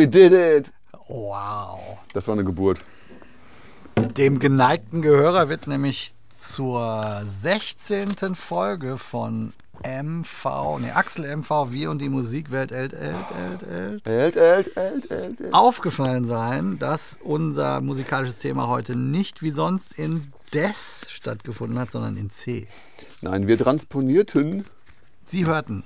We 0.00 0.08
did 0.08 0.32
it! 0.32 0.72
Wow. 1.08 1.98
Das 2.14 2.26
war 2.26 2.32
eine 2.32 2.42
Geburt. 2.42 2.80
Dem 4.16 4.38
geneigten 4.38 5.02
Gehörer 5.02 5.50
wird 5.50 5.66
nämlich 5.66 6.14
zur 6.34 7.20
16. 7.22 8.34
Folge 8.34 8.96
von 8.96 9.52
MV, 9.84 10.78
nee, 10.80 10.90
Axel 10.92 11.36
MV, 11.36 11.70
wir 11.72 11.90
und 11.90 11.98
die 11.98 12.08
Musikwelt 12.08 12.72
ält, 12.72 12.94
ält, 12.94 13.14
ält, 13.14 13.62
ält, 13.64 14.08
Ält, 14.08 14.36
ält, 14.36 14.76
ält, 14.78 15.10
ält, 15.10 15.40
ält. 15.42 15.52
aufgefallen 15.52 16.24
sein, 16.24 16.78
dass 16.78 17.18
unser 17.22 17.82
musikalisches 17.82 18.38
Thema 18.38 18.68
heute 18.68 18.96
nicht 18.96 19.42
wie 19.42 19.50
sonst 19.50 19.98
in 19.98 20.32
Des 20.54 21.08
stattgefunden 21.10 21.78
hat, 21.78 21.92
sondern 21.92 22.16
in 22.16 22.30
C. 22.30 22.68
Nein, 23.20 23.48
wir 23.48 23.58
transponierten 23.58 24.64
Sie 25.22 25.44
hörten. 25.44 25.84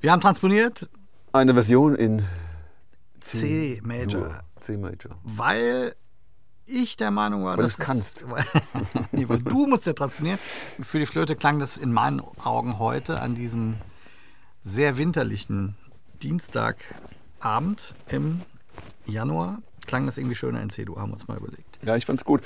Wir 0.00 0.12
haben 0.12 0.22
transponiert 0.22 0.88
eine 1.34 1.52
Version 1.52 1.94
in 1.94 2.24
C 3.28 3.80
Major, 3.84 4.28
Dur, 4.28 4.40
C 4.60 4.76
Major. 4.76 5.18
weil 5.24 5.94
ich 6.66 6.96
der 6.96 7.10
Meinung 7.10 7.44
war, 7.44 7.56
Weil 7.56 7.64
dass 7.64 7.76
du's 7.76 7.86
kannst. 7.86 8.28
Weil, 8.28 8.44
nee, 9.12 9.28
weil 9.28 9.38
du 9.38 9.66
musst 9.66 9.86
ja 9.86 9.92
transponieren. 9.92 10.38
Für 10.80 10.98
die 10.98 11.06
Flöte 11.06 11.36
klang 11.36 11.58
das 11.58 11.76
in 11.76 11.92
meinen 11.92 12.20
Augen 12.44 12.78
heute 12.78 13.20
an 13.20 13.34
diesem 13.34 13.76
sehr 14.64 14.98
winterlichen 14.98 15.76
Dienstagabend 16.22 17.94
im 18.08 18.42
Januar 19.06 19.62
klang 19.86 20.06
das 20.06 20.18
irgendwie 20.18 20.34
schöner 20.34 20.60
in 20.62 20.70
C-Dur, 20.70 21.00
haben 21.00 21.10
wir 21.10 21.14
uns 21.14 21.28
mal 21.28 21.36
überlegt. 21.36 21.65
Ja, 21.82 21.96
ich 21.96 22.06
fand's 22.06 22.24
gut. 22.24 22.42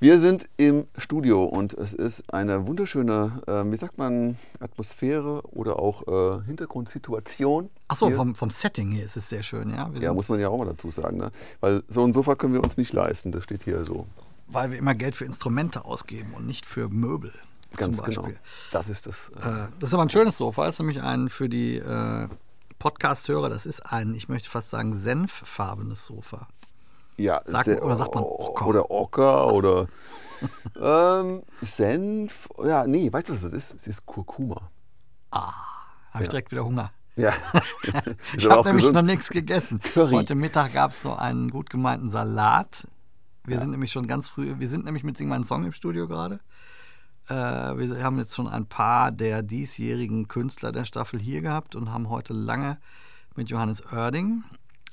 Wir 0.00 0.18
sind 0.18 0.48
im 0.56 0.86
Studio 0.98 1.44
und 1.44 1.72
es 1.74 1.94
ist 1.94 2.32
eine 2.34 2.66
wunderschöne, 2.66 3.40
ähm, 3.46 3.72
wie 3.72 3.76
sagt 3.76 3.96
man, 3.98 4.36
Atmosphäre 4.60 5.42
oder 5.52 5.78
auch 5.78 6.06
äh, 6.06 6.44
Hintergrundsituation. 6.44 7.70
Achso, 7.88 8.10
vom, 8.10 8.34
vom 8.34 8.50
Setting 8.50 8.90
hier 8.90 9.04
ist 9.04 9.16
es 9.16 9.28
sehr 9.28 9.42
schön, 9.42 9.70
ja. 9.70 9.92
Wir 9.92 10.02
Ja, 10.02 10.12
muss 10.12 10.28
man 10.28 10.40
ja 10.40 10.48
auch 10.48 10.58
mal 10.58 10.66
dazu 10.66 10.90
sagen. 10.90 11.16
Ne? 11.16 11.30
Weil 11.60 11.82
so 11.88 12.04
ein 12.04 12.12
Sofa 12.12 12.34
können 12.34 12.52
wir 12.52 12.62
uns 12.62 12.76
nicht 12.76 12.92
leisten. 12.92 13.32
Das 13.32 13.44
steht 13.44 13.62
hier 13.64 13.84
so. 13.84 14.06
Weil 14.48 14.70
wir 14.70 14.78
immer 14.78 14.94
Geld 14.94 15.16
für 15.16 15.24
Instrumente 15.24 15.84
ausgeben 15.84 16.34
und 16.34 16.46
nicht 16.46 16.66
für 16.66 16.88
Möbel. 16.88 17.32
Ganz 17.76 17.96
zum 17.96 18.04
Beispiel. 18.06 18.24
genau. 18.24 18.38
Das 18.72 18.88
ist 18.88 19.06
das. 19.06 19.30
Äh, 19.42 19.48
Äh, 19.48 19.68
Das 19.80 19.88
ist 19.88 19.94
aber 19.94 20.02
ein 20.04 20.10
schönes 20.10 20.36
Sofa. 20.38 20.66
Das 20.66 20.76
ist 20.76 20.78
nämlich 20.80 21.02
ein 21.02 21.28
für 21.28 21.48
die 21.48 21.76
äh, 21.78 22.28
Podcast-Hörer, 22.78 23.48
das 23.48 23.64
ist 23.66 23.80
ein, 23.86 24.14
ich 24.14 24.28
möchte 24.28 24.50
fast 24.50 24.70
sagen, 24.70 24.92
senffarbenes 24.92 26.04
Sofa. 26.04 26.46
Ja, 27.16 27.40
sagt- 27.44 27.64
sehr- 27.66 27.82
oder 27.84 27.96
sagt 27.96 28.14
man 28.14 28.24
Ocker? 28.24 28.66
Oder 28.66 28.90
Ocker 28.90 29.52
oder 29.52 29.86
ähm, 30.80 31.42
Senf. 31.62 32.48
Ja, 32.64 32.86
nee, 32.86 33.12
weißt 33.12 33.28
du, 33.28 33.32
was 33.34 33.42
das 33.42 33.52
ist? 33.52 33.74
Es 33.74 33.86
ist 33.86 34.06
Kurkuma. 34.06 34.70
Habe 35.30 36.22
ich 36.24 36.28
direkt 36.28 36.50
wieder 36.50 36.64
Hunger. 36.64 36.90
Ja. 37.16 37.32
Ich 38.36 38.48
habe 38.48 38.64
nämlich 38.68 38.82
gesund. 38.84 38.94
noch 38.94 39.02
nichts 39.02 39.30
gegessen. 39.30 39.80
Curry. 39.80 40.12
Heute 40.14 40.34
Mittag 40.34 40.74
gab 40.74 40.90
es 40.90 41.02
so 41.02 41.14
einen 41.14 41.50
gut 41.50 41.70
gemeinten 41.70 42.10
Salat. 42.10 42.86
Wir 43.44 43.58
sind 43.60 43.70
nämlich 43.70 43.92
schon 43.92 44.06
ganz 44.06 44.28
früh, 44.28 44.54
wir 44.58 44.68
sind 44.68 44.84
nämlich 44.84 45.04
mit 45.04 45.16
Sing 45.16 45.28
meinen 45.28 45.44
Song 45.44 45.64
im 45.64 45.72
Studio 45.72 46.08
gerade. 46.08 46.40
Äh, 47.28 47.34
wir 47.34 48.02
haben 48.02 48.18
jetzt 48.18 48.34
schon 48.34 48.48
ein 48.48 48.66
paar 48.66 49.12
der 49.12 49.42
diesjährigen 49.42 50.26
Künstler 50.28 50.72
der 50.72 50.84
Staffel 50.84 51.20
hier 51.20 51.40
gehabt 51.42 51.74
und 51.76 51.92
haben 51.92 52.10
heute 52.10 52.32
lange 52.32 52.78
mit 53.36 53.48
Johannes 53.48 53.82
Oerding 53.92 54.42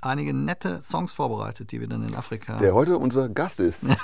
einige 0.06 0.34
nette 0.34 0.82
Songs 0.82 1.12
vorbereitet, 1.12 1.72
die 1.72 1.80
wir 1.80 1.88
dann 1.88 2.08
in 2.08 2.16
Afrika. 2.16 2.58
Der 2.58 2.74
heute 2.74 2.98
unser 2.98 3.30
Gast 3.30 3.60
ist. 3.60 3.86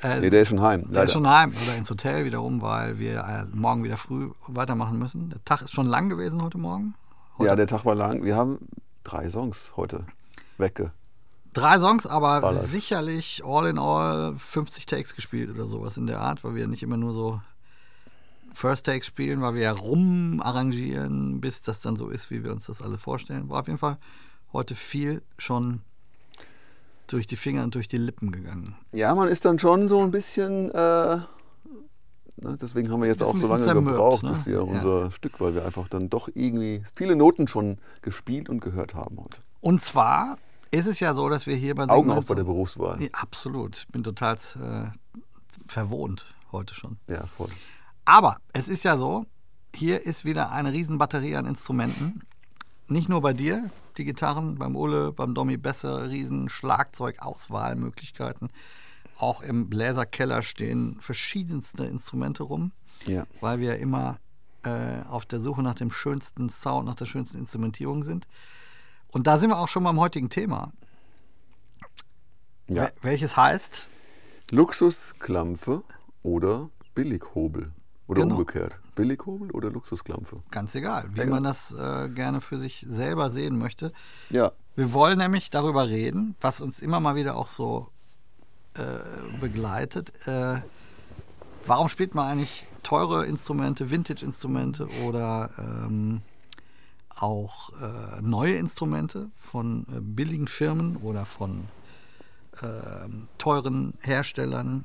Äh, 0.00 0.20
nee, 0.20 0.30
der 0.30 0.42
ist 0.42 0.48
schon 0.48 0.62
heim. 0.62 0.82
Der 0.82 0.90
leider. 0.90 1.04
ist 1.04 1.12
schon 1.12 1.28
heim 1.28 1.52
oder 1.60 1.74
ins 1.74 1.90
Hotel 1.90 2.24
wiederum, 2.24 2.62
weil 2.62 3.00
wir 3.00 3.18
äh, 3.18 3.44
morgen 3.52 3.82
wieder 3.82 3.96
früh 3.96 4.30
weitermachen 4.46 4.96
müssen. 4.96 5.30
Der 5.30 5.44
Tag 5.44 5.60
ist 5.60 5.72
schon 5.72 5.86
lang 5.86 6.08
gewesen 6.08 6.40
heute 6.40 6.56
Morgen. 6.56 6.94
Heute 7.36 7.48
ja, 7.48 7.56
der 7.56 7.66
Tag 7.66 7.84
war 7.84 7.96
lang. 7.96 8.22
Wir 8.22 8.36
haben 8.36 8.58
drei 9.02 9.28
Songs 9.28 9.72
heute 9.76 10.06
wegge. 10.56 10.92
Drei 11.52 11.80
Songs, 11.80 12.06
aber 12.06 12.42
Ballert. 12.42 12.62
sicherlich 12.62 13.42
all 13.44 13.66
in 13.66 13.78
all 13.78 14.34
50 14.36 14.86
Takes 14.86 15.16
gespielt 15.16 15.50
oder 15.50 15.66
sowas 15.66 15.96
in 15.96 16.06
der 16.06 16.20
Art, 16.20 16.44
weil 16.44 16.54
wir 16.54 16.68
nicht 16.68 16.84
immer 16.84 16.96
nur 16.96 17.12
so 17.12 17.40
First 18.52 18.86
Takes 18.86 19.06
spielen, 19.06 19.40
weil 19.40 19.54
wir 19.54 19.62
ja 19.62 19.72
rumarrangieren, 19.72 21.40
bis 21.40 21.62
das 21.62 21.80
dann 21.80 21.96
so 21.96 22.08
ist, 22.08 22.30
wie 22.30 22.44
wir 22.44 22.52
uns 22.52 22.66
das 22.66 22.82
alle 22.82 22.98
vorstellen. 22.98 23.48
War 23.48 23.60
auf 23.60 23.66
jeden 23.66 23.78
Fall 23.78 23.98
heute 24.52 24.74
viel 24.74 25.22
schon 25.38 25.80
durch 27.06 27.26
die 27.26 27.36
Finger 27.36 27.64
und 27.64 27.74
durch 27.74 27.88
die 27.88 27.98
Lippen 27.98 28.32
gegangen. 28.32 28.76
Ja, 28.92 29.14
man 29.14 29.28
ist 29.28 29.44
dann 29.44 29.58
schon 29.58 29.88
so 29.88 30.02
ein 30.02 30.10
bisschen. 30.10 30.70
Äh, 30.70 30.74
ne, 30.76 31.26
deswegen 32.60 32.90
haben 32.90 33.00
wir 33.00 33.08
jetzt 33.08 33.22
auch 33.22 33.36
so 33.36 33.48
lange 33.48 33.62
zermürbt, 33.64 33.96
gebraucht, 33.96 34.22
ne? 34.22 34.30
bis 34.30 34.46
wir 34.46 34.56
Ja. 34.56 34.60
unser 34.60 35.10
Stück, 35.10 35.40
weil 35.40 35.54
wir 35.54 35.64
einfach 35.64 35.88
dann 35.88 36.10
doch 36.10 36.28
irgendwie 36.34 36.82
viele 36.94 37.16
Noten 37.16 37.48
schon 37.48 37.78
gespielt 38.02 38.48
und 38.48 38.60
gehört 38.60 38.94
haben 38.94 39.18
heute. 39.18 39.38
Und 39.60 39.80
zwar 39.80 40.38
ist 40.70 40.86
es 40.86 41.00
ja 41.00 41.14
so, 41.14 41.28
dass 41.28 41.46
wir 41.46 41.56
hier 41.56 41.74
bei 41.74 41.88
Augen 41.88 42.10
auf 42.10 42.26
bei 42.26 42.34
der 42.34 42.44
Berufswahl. 42.44 43.00
Ja, 43.00 43.08
absolut. 43.12 43.76
Ich 43.76 43.88
bin 43.88 44.04
total 44.04 44.34
äh, 44.34 44.90
verwohnt 45.66 46.26
heute 46.52 46.74
schon. 46.74 46.98
Ja, 47.08 47.26
voll. 47.26 47.48
Aber 48.04 48.36
es 48.52 48.68
ist 48.68 48.84
ja 48.84 48.96
so, 48.96 49.24
hier 49.74 50.02
ist 50.06 50.24
wieder 50.24 50.50
eine 50.52 50.72
Riesenbatterie 50.72 51.36
an 51.36 51.46
Instrumenten. 51.46 52.20
Nicht 52.88 53.08
nur 53.08 53.20
bei 53.20 53.32
dir, 53.32 53.70
die 53.98 54.04
Gitarren, 54.04 54.56
beim 54.56 54.76
Ulle, 54.76 55.12
beim 55.12 55.34
Domi 55.34 55.56
Besser, 55.56 56.08
riesen 56.08 56.48
Schlagzeugauswahlmöglichkeiten. 56.48 58.48
Auch 59.18 59.42
im 59.42 59.68
Bläserkeller 59.68 60.42
stehen 60.42 60.96
verschiedenste 61.00 61.84
Instrumente 61.84 62.44
rum, 62.44 62.72
Ja. 63.06 63.26
weil 63.40 63.58
wir 63.60 63.78
immer 63.78 64.18
äh, 64.64 65.02
auf 65.08 65.26
der 65.26 65.40
Suche 65.40 65.62
nach 65.62 65.74
dem 65.74 65.90
schönsten 65.90 66.48
Sound, 66.48 66.86
nach 66.86 66.94
der 66.94 67.06
schönsten 67.06 67.38
Instrumentierung 67.38 68.04
sind. 68.04 68.26
Und 69.08 69.26
da 69.26 69.38
sind 69.38 69.50
wir 69.50 69.58
auch 69.58 69.68
schon 69.68 69.84
beim 69.84 69.98
heutigen 69.98 70.28
Thema, 70.30 70.72
ja. 72.68 72.84
wel- 72.84 72.92
welches 73.02 73.36
heißt, 73.36 73.88
Luxusklampfe 74.50 75.82
oder 76.22 76.70
Billighobel. 76.94 77.72
Oder 78.08 78.22
Genau. 78.22 78.36
umgekehrt. 78.38 78.78
Billighobel 78.96 79.50
oder 79.52 79.70
Luxusklampfe. 79.70 80.36
ganz 80.50 80.74
egal, 80.74 81.04
wie 81.12 81.20
Egal. 81.20 81.26
man 81.26 81.42
das 81.44 81.72
äh, 81.72 82.08
gerne 82.08 82.40
für 82.40 82.58
sich 82.58 82.84
selber 82.88 83.28
sehen 83.30 83.58
möchte. 83.58 83.92
Ja. 84.30 84.50
Wir 84.76 84.92
wollen 84.94 85.18
nämlich 85.18 85.50
darüber 85.50 85.88
reden, 85.88 86.34
was 86.40 86.60
uns 86.60 86.80
immer 86.80 87.00
mal 87.00 87.14
wieder 87.16 87.36
auch 87.36 87.48
so 87.48 87.88
äh, 88.74 88.82
begleitet. 89.40 90.26
Äh, 90.26 90.62
warum 91.66 91.88
spielt 91.88 92.14
man 92.14 92.26
eigentlich 92.26 92.66
teure 92.82 93.26
Instrumente, 93.26 93.90
Vintage-Instrumente 93.90 94.88
oder 95.04 95.50
ähm, 95.58 96.22
auch 97.10 97.70
äh, 97.80 98.22
neue 98.22 98.54
Instrumente 98.54 99.28
von 99.36 99.84
äh, 99.94 100.00
billigen 100.00 100.48
Firmen 100.48 100.96
oder 100.96 101.26
von 101.26 101.64
ähm, 102.62 103.28
teuren 103.36 103.94
Herstellern? 104.00 104.84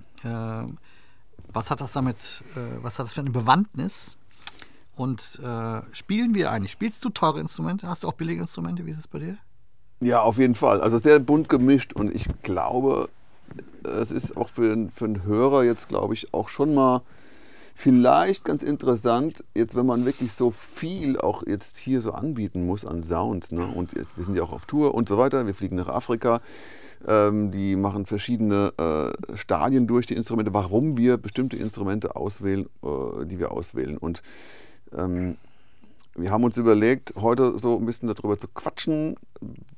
Was 1.54 1.70
hat 1.70 1.82
das 1.82 1.94
damit, 1.94 2.44
äh, 2.56 2.84
was 2.84 3.00
hat 3.00 3.06
das 3.06 3.14
für 3.14 3.22
eine 3.22 3.30
Bewandtnis? 3.30 4.18
Und 4.96 5.40
äh, 5.44 5.82
spielen 5.92 6.34
wir 6.36 6.52
eigentlich? 6.52 6.72
Spielst 6.72 7.04
du 7.06 7.10
teure 7.10 7.40
Instrumente? 7.40 7.88
Hast 7.88 8.04
du 8.04 8.08
auch 8.08 8.14
billige 8.14 8.42
Instrumente? 8.42 8.86
Wie 8.86 8.92
ist 8.92 8.98
es 8.98 9.08
bei 9.08 9.20
dir? 9.20 9.38
Ja, 10.02 10.22
auf 10.22 10.38
jeden 10.38 10.56
Fall. 10.56 10.82
Also 10.82 10.98
sehr 10.98 11.20
bunt 11.20 11.50
gemischt 11.50 11.94
und 11.94 12.14
ich 12.14 12.28
glaube, 12.44 13.10
es 13.84 14.12
ist 14.12 14.36
auch 14.38 14.50
für, 14.50 14.90
für 14.92 15.06
einen 15.06 15.24
Hörer 15.24 15.64
jetzt, 15.64 15.88
glaube 15.88 16.14
ich, 16.14 16.34
auch 16.34 16.50
schon 16.50 16.74
mal 16.74 17.02
vielleicht 17.76 18.46
ganz 18.46 18.62
interessant, 18.62 19.44
jetzt 19.56 19.76
wenn 19.76 19.86
man 19.86 20.06
wirklich 20.06 20.34
so 20.34 20.52
viel 20.52 21.18
auch 21.20 21.46
jetzt 21.48 21.78
hier 21.78 22.02
so 22.02 22.12
anbieten 22.12 22.66
muss 22.66 22.86
an 22.86 23.04
Sounds. 23.04 23.52
Ne? 23.52 23.66
Und 23.66 23.94
jetzt, 23.94 24.16
wir 24.18 24.24
sind 24.24 24.36
ja 24.36 24.44
auch 24.44 24.54
auf 24.54 24.66
Tour 24.66 24.94
und 24.94 25.10
so 25.10 25.18
weiter. 25.18 25.46
Wir 25.46 25.56
fliegen 25.56 25.76
nach 25.76 25.88
Afrika. 25.88 26.40
Ähm, 27.08 27.52
die 27.52 27.76
machen 27.76 28.06
verschiedene 28.06 28.74
äh, 28.78 29.38
Stadien 29.38 29.88
durch 29.88 30.08
die 30.08 30.16
Instrumente, 30.16 30.54
warum 30.54 30.98
wir 30.98 31.18
bestimmte 31.18 31.58
Instrumente 31.58 32.16
auswählen, 32.16 32.68
äh, 32.84 33.26
die 33.26 33.40
wir 33.40 33.52
auswählen. 33.52 33.98
Und 33.98 34.22
ähm, 34.96 35.38
wir 36.16 36.30
haben 36.30 36.44
uns 36.44 36.58
überlegt, 36.58 37.14
heute 37.16 37.58
so 37.58 37.78
ein 37.78 37.86
bisschen 37.88 38.08
darüber 38.08 38.38
zu 38.38 38.48
quatschen, 38.48 39.16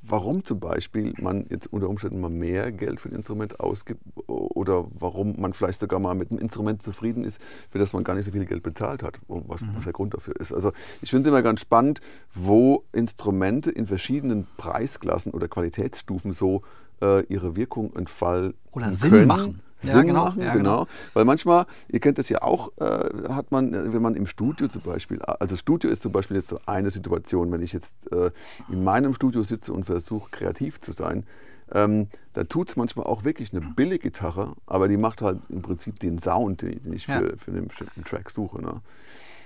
warum 0.02 0.44
zum 0.44 0.60
Beispiel 0.60 1.14
man 1.18 1.46
jetzt 1.48 1.72
unter 1.72 1.88
Umständen 1.88 2.20
mal 2.20 2.30
mehr 2.30 2.72
Geld 2.72 3.00
für 3.00 3.08
ein 3.08 3.14
Instrument 3.14 3.58
ausgibt 3.58 4.02
oder 4.26 4.86
warum 4.98 5.40
man 5.40 5.54
vielleicht 5.54 5.78
sogar 5.78 5.98
mal 5.98 6.14
mit 6.14 6.30
einem 6.30 6.38
Instrument 6.38 6.82
zufrieden 6.82 7.24
ist, 7.24 7.40
für 7.70 7.78
das 7.78 7.94
man 7.94 8.04
gar 8.04 8.14
nicht 8.14 8.26
so 8.26 8.32
viel 8.32 8.44
Geld 8.44 8.62
bezahlt 8.62 9.02
hat, 9.02 9.18
was, 9.28 9.62
was 9.74 9.84
der 9.84 9.94
Grund 9.94 10.12
dafür 10.12 10.36
ist. 10.38 10.52
Also 10.52 10.72
ich 11.00 11.08
finde 11.08 11.22
es 11.22 11.28
immer 11.28 11.42
ganz 11.42 11.60
spannend, 11.60 12.02
wo 12.34 12.84
Instrumente 12.92 13.70
in 13.70 13.86
verschiedenen 13.86 14.46
Preisklassen 14.58 15.32
oder 15.32 15.48
Qualitätsstufen 15.48 16.32
so 16.32 16.60
äh, 17.02 17.22
ihre 17.26 17.56
Wirkung 17.56 17.94
entfalten 17.96 18.54
Oder 18.72 18.92
Sinn 18.92 19.10
können. 19.10 19.26
machen. 19.26 19.60
Ja, 19.82 19.92
Sinn 19.92 20.06
genau, 20.06 20.24
machen, 20.24 20.42
ja, 20.42 20.54
genau. 20.54 20.78
genau. 20.84 20.88
Weil 21.12 21.24
manchmal, 21.26 21.66
ihr 21.88 22.00
kennt 22.00 22.18
das 22.18 22.28
ja 22.28 22.42
auch, 22.42 22.72
äh, 22.78 23.28
hat 23.28 23.52
man, 23.52 23.74
äh, 23.74 23.92
wenn 23.92 24.02
man 24.02 24.14
im 24.14 24.26
Studio 24.26 24.68
zum 24.68 24.82
Beispiel, 24.82 25.20
also 25.22 25.54
Studio 25.56 25.90
ist 25.90 26.02
zum 26.02 26.12
Beispiel 26.12 26.36
jetzt 26.36 26.48
so 26.48 26.58
eine 26.66 26.90
Situation, 26.90 27.52
wenn 27.52 27.62
ich 27.62 27.72
jetzt 27.72 28.10
äh, 28.10 28.30
in 28.70 28.82
meinem 28.82 29.12
Studio 29.14 29.42
sitze 29.42 29.72
und 29.72 29.84
versuche 29.84 30.30
kreativ 30.30 30.80
zu 30.80 30.92
sein, 30.92 31.24
ähm, 31.72 32.08
da 32.32 32.44
tut 32.44 32.70
es 32.70 32.76
manchmal 32.76 33.06
auch 33.06 33.24
wirklich 33.24 33.52
eine 33.52 33.60
Billiggitarre, 33.60 34.54
aber 34.66 34.88
die 34.88 34.96
macht 34.96 35.20
halt 35.20 35.40
im 35.50 35.62
Prinzip 35.62 36.00
den 36.00 36.18
Sound, 36.18 36.62
den, 36.62 36.92
ich 36.92 37.06
Ja. 37.06 37.18
für, 37.18 37.36
für 37.36 37.50
einen 37.50 37.68
bestimmten 37.68 38.04
Track 38.04 38.30
suche. 38.30 38.62
Ne? 38.62 38.80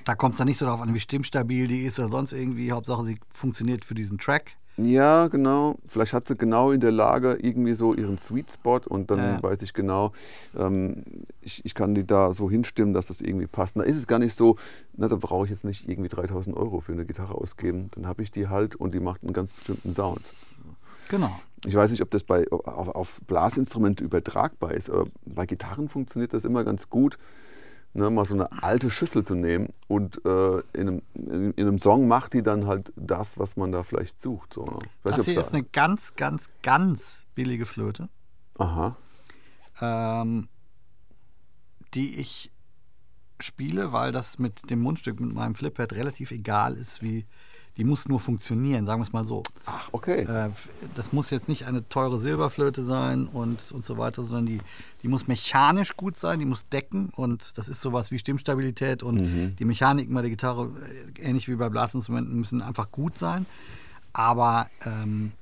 Da 0.05 0.15
kommt 0.15 0.35
es 0.35 0.39
dann 0.39 0.47
nicht 0.49 0.59
so 0.59 0.67
darauf 0.67 0.81
an, 0.81 0.95
wie 0.95 1.01
stimmstabil 1.01 1.67
die 1.67 1.83
ist 1.83 1.99
oder 1.99 2.09
sonst 2.09 2.33
irgendwie. 2.33 2.73
Hauptsache, 2.73 3.05
sie 3.05 3.19
funktioniert 3.31 3.85
für 3.85 3.95
diesen 3.95 4.19
Track. 4.19 4.53
Ja, 4.77 5.29
genau. 5.29 5.77
Vielleicht 5.87 6.13
hat 6.15 6.25
sie 6.25 6.37
genau 6.37 6.71
in 6.71 6.81
der 6.81 6.91
Lage 6.93 7.39
irgendwie 7.43 7.75
so 7.75 7.93
ihren 7.93 8.17
Sweet 8.17 8.51
Spot 8.51 8.81
und 8.89 9.11
dann 9.11 9.19
Ja. 9.19 9.43
weiß 9.43 9.61
ich 9.63 9.75
genau, 9.75 10.13
ähm, 10.59 11.05
ich, 11.43 11.65
ich 11.65 11.75
kann 11.75 11.95
die 11.95 12.07
da 12.07 12.33
so 12.33 12.49
hinstimmen, 12.51 12.95
dass 12.95 13.09
das 13.09 13.21
irgendwie 13.21 13.47
passt. 13.47 13.77
Da 13.77 13.83
ist 13.83 13.97
es 13.97 14.07
gar 14.07 14.19
nicht 14.19 14.35
so, 14.35 14.57
na, 14.97 15.09
da 15.09 15.17
brauche 15.17 15.45
ich 15.45 15.51
jetzt 15.51 15.65
nicht 15.65 15.89
irgendwie 15.89 16.09
3000 16.09 16.57
Euro 16.57 16.81
für 16.81 16.93
eine 16.93 17.05
Gitarre 17.05 17.35
ausgeben. 17.35 17.91
Dann 17.95 18.07
habe 18.07 18.23
ich 18.23 18.31
die 18.31 18.49
halt 18.49 18.75
und 18.77 18.95
die 18.95 19.01
macht 19.01 19.23
einen 19.23 19.35
ganz 19.35 19.53
bestimmten 19.53 19.93
Sound. 19.93 20.23
Genau. 21.09 21.41
Ich 21.67 21.75
weiß 21.75 21.91
nicht, 21.91 22.01
ob 22.03 22.11
das 22.11 22.25
bei, 22.25 22.47
auf, 22.51 22.89
auf 22.89 23.21
Blasinstrumente 23.27 24.03
übertragbar 24.03 24.73
ist, 24.73 24.89
aber 24.89 25.07
bei 25.27 25.45
Gitarren 25.45 25.89
funktioniert 25.91 26.33
das 26.33 26.45
immer 26.45 26.65
ganz 26.65 26.89
gut, 26.89 27.19
ne, 27.95 28.11
mal 28.11 28.25
so 28.25 28.35
eine 28.35 28.63
alte 28.63 28.91
Schüssel 28.91 29.25
zu 29.25 29.35
nehmen 29.35 29.69
und 29.89 30.25
äh, 30.25 30.59
in, 30.73 30.89
einem, 30.89 31.03
in, 31.15 31.53
in 31.53 31.67
einem 31.67 31.79
Song 31.79 32.09
macht 32.09 32.35
die 32.35 32.43
dann 32.43 32.67
halt 32.67 32.93
das, 32.97 33.39
was 33.39 33.57
man 33.57 33.73
da 33.73 33.83
vielleicht 33.83 34.21
sucht. 34.21 34.55
So, 34.55 34.65
ne? 34.65 34.79
Das 35.03 35.17
nicht, 35.19 35.27
hier 35.29 35.41
ist 35.41 35.55
eine 35.55 35.65
ganz, 35.65 36.15
ganz, 36.17 36.49
ganz 36.63 37.25
billige 37.35 37.67
Flöte, 37.67 38.09
aha, 38.59 38.97
ähm, 39.81 40.49
die 41.95 42.21
ich 42.21 42.53
spiele, 43.41 43.93
weil 43.93 44.13
das 44.13 44.39
mit 44.39 44.71
dem 44.71 44.81
Mundstück, 44.81 45.19
mit 45.19 45.33
meinem 45.33 45.55
Flippad 45.55 45.93
relativ 45.95 46.31
egal 46.31 46.75
ist, 46.75 47.03
wie 47.03 47.27
die 47.81 47.85
muss 47.85 48.09
nur 48.09 48.21
funktionieren, 48.21 48.85
sagen 48.85 49.01
wir 49.01 49.05
es 49.07 49.13
mal 49.15 49.25
so. 49.25 49.43
ach, 49.65 49.89
okay. 49.93 50.21
Äh, 50.25 50.51
das 50.95 51.15
muss 51.15 51.31
jetzt 51.31 51.49
nicht 51.49 51.67
eine 51.67 51.89
teure 51.89 52.19
Silberflöte 52.19 52.83
sein 52.83 53.27
und, 53.27 53.73
und 53.73 53.87
so 53.87 53.97
weiter, 53.97 54.23
sondern 54.23 54.45
die, 54.45 54.61
die 55.03 55.09
muss 55.09 55.27
mechanisch 55.27 55.97
gut 55.97 56.15
sein, 56.15 56.39
die 56.39 56.45
muss 56.45 56.67
decken 56.67 57.09
und 57.17 57.57
das 57.57 57.69
ist 57.69 57.81
sowas 57.81 58.11
wie 58.11 58.19
Stimmstabilität 58.19 59.03
und 59.03 59.57
die 59.59 59.65
Mechaniken 59.65 60.15
bei 60.15 60.21
der 60.21 60.29
Gitarre, 60.29 60.71
äh, 61.17 61.23
ähnlich 61.23 61.49
wie 61.49 61.55
bei 61.57 61.71
Blasinstrumenten, 61.71 62.39
müssen 62.39 62.61
einfach 62.61 62.91
gut 62.93 63.17
sein. 63.17 63.47
Aber 64.13 64.69
ähm, 64.85 65.33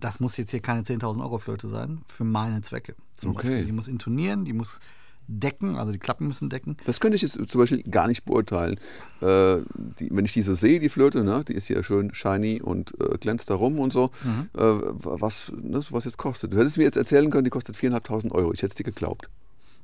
das 0.00 0.20
muss 0.20 0.38
jetzt 0.38 0.52
hier 0.52 0.60
keine 0.60 0.82
10.000 0.82 1.20
Euro 1.20 1.38
Flöte 1.38 1.68
sein, 1.68 2.00
für 2.06 2.24
meine 2.24 2.62
Zwecke. 2.62 2.94
zum 3.12 3.32
Okay. 3.32 3.48
Beispiel. 3.48 3.66
Die 3.66 3.72
muss 3.72 3.88
intonieren, 3.88 4.46
die 4.46 4.54
muss 4.54 4.80
decken, 5.28 5.76
also 5.76 5.92
die 5.92 5.98
Klappen 5.98 6.26
müssen 6.26 6.48
decken. 6.48 6.76
Das 6.86 7.00
könnte 7.00 7.16
ich 7.16 7.22
jetzt 7.22 7.38
zum 7.48 7.60
Beispiel 7.60 7.82
gar 7.84 8.08
nicht 8.08 8.24
beurteilen. 8.24 8.80
Äh, 9.20 9.58
die, 10.00 10.08
wenn 10.10 10.24
ich 10.24 10.32
die 10.32 10.42
so 10.42 10.54
sehe, 10.54 10.80
die 10.80 10.88
Flöte, 10.88 11.22
ne, 11.22 11.44
die 11.46 11.52
ist 11.52 11.68
ja 11.68 11.82
schön 11.82 12.12
shiny 12.14 12.60
und 12.62 12.94
äh, 13.00 13.18
glänzt 13.18 13.50
da 13.50 13.54
rum 13.54 13.78
und 13.78 13.92
so, 13.92 14.10
Mhm. 14.24 14.48
äh, 14.54 14.60
was, 15.02 15.52
ne, 15.54 15.80
was 15.90 16.04
jetzt 16.06 16.16
kostet. 16.18 16.52
Du 16.52 16.58
hättest 16.58 16.78
mir 16.78 16.84
jetzt 16.84 16.96
erzählen 16.96 17.30
können, 17.30 17.44
die 17.44 17.50
kostet 17.50 17.76
4.500 17.76 18.32
Euro. 18.32 18.52
Ich 18.52 18.58
hätte 18.60 18.68
es 18.68 18.74
dir 18.74 18.84
geglaubt. 18.84 19.28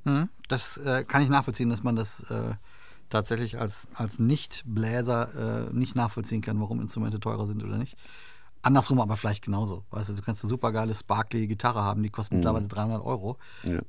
Mhm. 0.04 0.28
Das 0.48 0.78
äh, 0.78 1.04
kann 1.04 1.22
ich 1.22 1.28
nachvollziehen, 1.28 1.68
dass 1.68 1.82
man 1.82 1.94
das 1.96 2.28
äh, 2.30 2.54
tatsächlich 3.10 3.58
als, 3.60 3.88
als 3.94 4.18
Nicht-Bläser 4.18 5.68
äh, 5.70 5.74
nicht 5.74 5.94
nachvollziehen 5.94 6.40
kann, 6.42 6.58
warum 6.60 6.80
Instrumente 6.80 7.20
teurer 7.20 7.46
sind 7.46 7.62
oder 7.62 7.76
nicht. 7.76 7.96
Andersrum 8.64 9.00
aber 9.00 9.16
vielleicht 9.16 9.44
genauso. 9.44 9.84
Weißt 9.90 10.08
du, 10.08 10.14
du 10.14 10.22
kannst 10.22 10.42
eine 10.42 10.48
super 10.48 10.72
geile 10.72 10.94
Sparkly-Gitarre 10.94 11.82
haben, 11.82 12.02
die 12.02 12.10
kostet 12.10 12.34
mittlerweile 12.34 12.66
300 12.66 13.02
Euro. 13.04 13.36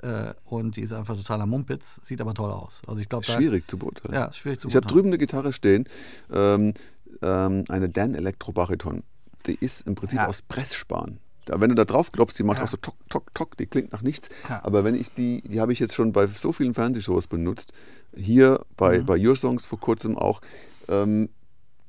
Äh, 0.01 0.33
und 0.45 0.75
die 0.75 0.81
ist 0.81 0.92
einfach 0.94 1.16
totaler 1.16 1.45
Mumpitz, 1.45 2.06
sieht 2.06 2.19
aber 2.22 2.33
toll 2.33 2.51
aus. 2.51 2.81
Also 2.88 3.00
ich 3.01 3.07
glaube, 3.10 3.25
da- 3.25 3.33
Schwierig 3.33 3.69
zu 3.69 3.77
beurteilen. 3.77 4.13
Ja, 4.13 4.31
schwierig 4.33 4.60
zu 4.60 4.68
Ich 4.68 4.75
habe 4.75 4.86
drüben 4.86 5.07
eine 5.07 5.18
Gitarre 5.18 5.54
stehen, 5.54 5.88
ähm, 6.33 6.74
ähm, 7.22 7.63
eine 7.69 7.89
Dan 7.89 8.16
Elektrobariton. 8.16 9.04
Die 9.48 9.56
ist 9.56 9.88
im 9.88 9.95
Prinzip 9.95 10.19
Ja. 10.19 10.27
aus 10.27 10.42
Pressspan. 10.42 11.19
Da, 11.45 11.62
wenn 11.62 11.69
du 11.69 11.75
da 11.75 11.86
drauf 11.86 12.12
klopfst, 12.12 12.38
die 12.39 12.44
macht 12.44 12.57
Ja. 12.57 12.63
auch 12.66 12.69
so 12.69 12.77
tok, 12.77 12.95
tok, 13.10 13.33
tok, 13.36 13.56
die 13.57 13.68
klingt 13.68 13.94
nach 13.94 14.01
nichts. 14.01 14.30
Ja. 14.50 14.62
Aber 14.66 14.83
wenn 14.83 14.95
ich 14.95 15.13
die, 15.13 15.42
die 15.44 15.62
habe 15.62 15.72
ich 15.74 15.80
jetzt 15.80 15.94
schon 15.94 16.12
bei 16.12 16.25
so 16.27 16.51
vielen 16.51 16.74
Fernsehshows 16.74 17.27
benutzt, 17.27 17.72
hier 18.16 18.60
bei, 18.75 19.00
Mhm. 19.00 19.06
bei 19.06 19.18
Your 19.25 19.36
Songs 19.36 19.63
vor 19.63 19.80
kurzem 19.80 20.18
auch, 20.18 20.42
ähm, 20.89 21.30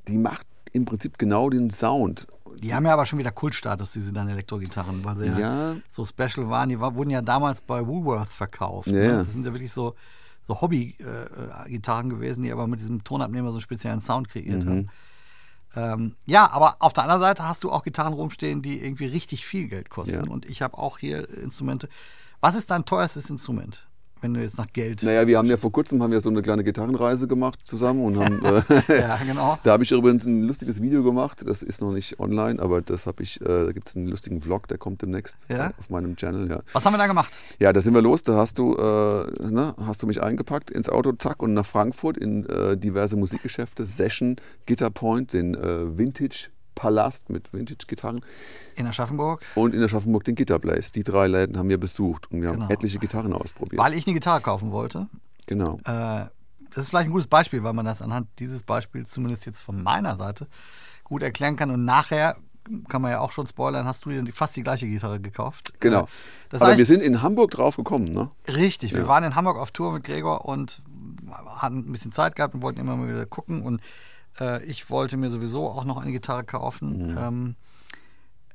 die 0.07 0.19
macht 0.19 0.47
im 0.73 0.85
Prinzip 0.85 1.19
genau 1.19 1.49
den 1.51 1.71
Sound. 1.71 2.27
Die 2.63 2.75
haben 2.75 2.85
ja 2.87 2.93
aber 2.93 3.05
schon 3.07 3.19
wieder 3.19 3.31
Kultstatus, 3.31 3.93
diese 3.93 4.13
dann 4.13 4.29
Elektrogitarren, 4.29 5.05
weil 5.05 5.17
sie 5.17 5.27
ja, 5.27 5.39
Ja. 5.39 5.77
so 5.89 6.05
special 6.05 6.49
waren. 6.49 6.69
Die 6.69 6.81
wurden 6.81 7.11
ja 7.11 7.23
damals 7.23 7.61
bei 7.61 7.87
Woolworth 7.87 8.29
verkauft. 8.29 8.89
Ja, 8.89 8.93
ne? 8.95 9.09
Das 9.25 9.33
sind 9.33 9.45
ja 9.47 9.53
wirklich 9.53 9.73
so, 9.73 9.95
so 10.47 10.61
Hobby-Gitarren 10.61 12.09
gewesen, 12.11 12.43
die 12.43 12.53
aber 12.53 12.67
mit 12.67 12.81
diesem 12.81 13.03
Tonabnehmer 13.05 13.49
so 13.51 13.57
einen 13.57 13.63
speziellen 13.63 14.01
Sound 14.01 14.29
kreiert 14.29 14.65
Mhm. 14.65 14.69
haben. 14.69 14.89
Ähm, 15.75 16.17
ja, 16.25 16.51
aber 16.51 16.77
auf 16.79 16.93
der 16.95 17.03
anderen 17.05 17.21
Seite 17.21 17.47
hast 17.47 17.63
du 17.65 17.71
auch 17.71 17.83
Gitarren 17.83 18.15
rumstehen, 18.15 18.63
die 18.63 18.83
irgendwie 18.83 19.07
richtig 19.07 19.45
viel 19.45 19.69
Geld 19.69 19.91
kosten. 19.91 20.25
Ja. 20.25 20.31
Und 20.31 20.47
ich 20.49 20.63
habe 20.63 20.79
auch 20.79 20.99
hier 20.99 21.29
Instrumente. 21.29 21.89
Was 22.41 22.55
ist 22.55 22.71
dein 22.71 22.85
teuerstes 22.85 23.29
Instrument, 23.29 23.87
wenn 24.21 24.35
du 24.35 24.41
jetzt 24.41 24.59
nach 24.59 24.73
Geld. 24.73 25.03
Naja, 25.03 25.27
wir 25.27 25.39
haben 25.39 25.47
ja 25.49 25.57
vor 25.57 25.71
kurzem 25.73 26.03
haben 26.03 26.11
wir 26.11 26.21
so 26.21 26.29
eine 26.31 26.43
kleine 26.43 26.65
Gitarrenreise 26.65 27.27
gemacht 27.29 27.61
zusammen 27.65 28.05
und 28.05 28.19
haben 28.19 28.43
äh, 28.45 28.63
Ja, 29.01 29.19
genau. 29.27 29.59
Da 29.65 29.73
habe 29.73 29.85
ich 29.85 29.93
übrigens 29.93 30.25
ein 30.27 30.43
lustiges 30.43 30.81
Video 30.81 31.03
gemacht. 31.03 31.43
Das 31.47 31.63
ist 31.63 31.81
noch 31.81 31.93
nicht 31.93 32.19
online, 32.19 32.61
aber 32.61 32.81
das 32.83 33.07
habe 33.07 33.23
ich. 33.23 33.41
Äh, 33.41 33.45
da 33.67 33.73
gibt 33.73 33.89
es 33.89 33.97
einen 33.97 34.07
lustigen 34.07 34.41
Vlog, 34.41 34.69
der 34.69 34.79
kommt 34.79 35.03
demnächst 35.03 35.47
Ja? 35.49 35.73
auf 35.79 35.91
meinem 35.91 36.17
Channel. 36.17 36.49
Ja. 36.51 36.61
Was 36.73 36.85
haben 36.85 36.95
wir 36.95 36.99
da 36.99 37.07
gemacht? 37.07 37.37
ja, 37.59 37.73
da 37.73 37.81
sind 37.81 37.95
wir 37.95 38.03
los. 38.03 38.23
Da 38.23 38.37
hast 38.37 38.59
du, 38.59 38.75
äh, 38.75 39.51
ne, 39.51 39.75
hast 39.85 40.03
du 40.03 40.07
mich 40.07 40.23
eingepackt 40.23 40.71
ins 40.71 40.89
Auto, 40.89 41.13
zack, 41.13 41.43
und 41.43 41.55
nach 41.55 41.67
Frankfurt 41.67 42.17
in 42.17 42.47
äh, 42.47 42.77
diverse 42.77 43.17
Musikgeschäfte, 43.17 43.85
Session, 43.87 44.37
Guitar 44.67 44.91
Point, 44.91 45.33
den 45.33 45.55
äh, 45.55 45.97
Vintage 45.99 46.49
Palast 46.77 47.29
mit 47.31 47.53
Vintage-Gitarren 47.53 48.21
In 48.77 48.87
Aschaffenburg. 48.87 49.43
und 49.57 49.75
in 49.75 49.83
Aschaffenburg 49.83 50.23
den 50.23 50.37
Guitar 50.37 50.61
Place. 50.61 50.93
Die 50.93 51.03
drei 51.03 51.27
Läden 51.27 51.59
haben 51.59 51.69
wir 51.69 51.79
besucht 51.79 52.31
und 52.31 52.41
wir 52.43 52.53
Genau. 52.53 52.65
haben 52.67 52.71
etliche 52.71 52.99
Gitarren 53.01 53.33
ausprobiert. 53.33 53.83
Weil 53.83 53.95
ich 53.95 54.07
eine 54.07 54.15
Gitarre 54.15 54.41
kaufen 54.41 54.71
wollte. 54.71 55.09
genau. 55.47 55.79
Äh, 55.85 56.27
das 56.71 56.85
ist 56.85 56.91
vielleicht 56.91 57.07
ein 57.09 57.13
gutes 57.13 57.27
Beispiel, 57.29 57.63
weil 57.65 57.73
man 57.73 57.87
das 57.87 58.03
anhand 58.03 58.29
dieses 58.39 58.63
Beispiels 58.63 59.11
zumindest 59.11 59.47
jetzt 59.47 59.61
von 59.61 59.83
meiner 59.83 60.17
Seite 60.17 60.47
gut 61.05 61.23
erklären 61.23 61.57
kann. 61.57 61.71
Und 61.71 61.85
nachher 61.85 62.37
kann 62.89 63.01
man 63.01 63.13
ja 63.13 63.21
auch 63.21 63.31
schon 63.31 63.47
spoilern, 63.47 63.87
hast 63.87 64.05
du 64.05 64.11
dir 64.11 64.25
fast 64.33 64.57
die 64.57 64.63
gleiche 64.65 64.87
Gitarre 64.89 65.21
gekauft. 65.21 65.73
Genau. 65.81 66.03
Äh, 66.03 66.07
Das 66.51 66.61
aber 66.63 66.77
wir 66.77 66.85
sind 66.85 67.01
in 67.03 67.23
Hamburg 67.23 67.53
drauf 67.53 67.77
gekommen, 67.77 68.07
ne? 68.13 68.29
Richtig, 68.49 68.93
wir 68.93 69.03
Ja. 69.03 69.09
waren 69.09 69.23
in 69.25 69.35
Hamburg 69.37 69.57
auf 69.57 69.71
Tour 69.71 69.93
mit 69.93 70.05
Gregor 70.05 70.45
und 70.45 70.83
hatten 71.31 71.79
ein 71.89 71.93
bisschen 71.93 72.13
Zeit 72.13 72.35
gehabt 72.37 72.55
und 72.55 72.63
wollten 72.63 72.81
immer 72.81 72.97
mal 72.97 73.09
wieder 73.09 73.25
gucken. 73.25 73.63
Und 73.63 73.81
äh, 74.41 74.65
ich 74.65 74.91
wollte 74.91 75.17
mir 75.17 75.31
sowieso 75.31 75.69
auch 75.69 75.85
noch 75.85 75.99
eine 75.99 76.13
Gitarre 76.13 76.45
kaufen. 76.45 77.13
Mhm. 77.13 77.19
Ähm, 77.19 77.57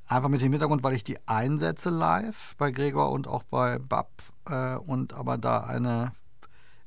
einfach 0.07 0.29
mit 0.29 0.41
dem 0.41 0.51
Hintergrund, 0.51 0.83
weil 0.83 0.93
ich 0.93 1.03
die 1.03 1.17
einsetze 1.27 1.89
live 1.89 2.55
bei 2.57 2.71
Gregor 2.71 3.11
und 3.11 3.27
auch 3.27 3.43
bei 3.43 3.79
Bab. 3.79 4.09
Äh, 4.47 4.75
und 4.75 5.13
aber 5.13 5.37
da 5.37 5.61
eine, 5.61 6.11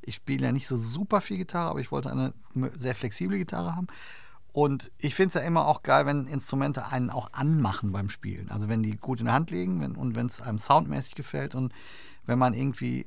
ich 0.02 0.16
spiele 0.16 0.46
ja 0.46 0.52
nicht 0.52 0.66
so 0.66 0.76
super 0.76 1.20
viel 1.20 1.38
Gitarre, 1.38 1.70
aber 1.70 1.80
ich 1.80 1.90
wollte 1.90 2.10
eine 2.10 2.32
sehr 2.74 2.94
flexible 2.94 3.38
Gitarre 3.38 3.74
haben. 3.74 3.86
Und 4.52 4.92
ich 4.98 5.16
finde 5.16 5.28
es 5.28 5.34
ja 5.34 5.40
immer 5.40 5.66
auch 5.66 5.82
geil, 5.82 6.06
wenn 6.06 6.28
Instrumente 6.28 6.86
einen 6.86 7.10
auch 7.10 7.28
anmachen 7.32 7.90
beim 7.90 8.08
Spielen. 8.08 8.50
Also 8.50 8.68
wenn 8.68 8.84
die 8.84 8.96
gut 8.96 9.18
in 9.18 9.24
der 9.24 9.34
Hand 9.34 9.50
liegen 9.50 9.80
wenn, 9.80 9.96
und 9.96 10.14
wenn 10.14 10.26
es 10.26 10.40
einem 10.40 10.58
soundmäßig 10.58 11.16
gefällt 11.16 11.56
und 11.56 11.72
wenn 12.24 12.38
man 12.38 12.54
irgendwie 12.54 13.06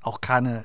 auch 0.00 0.20
keine 0.20 0.64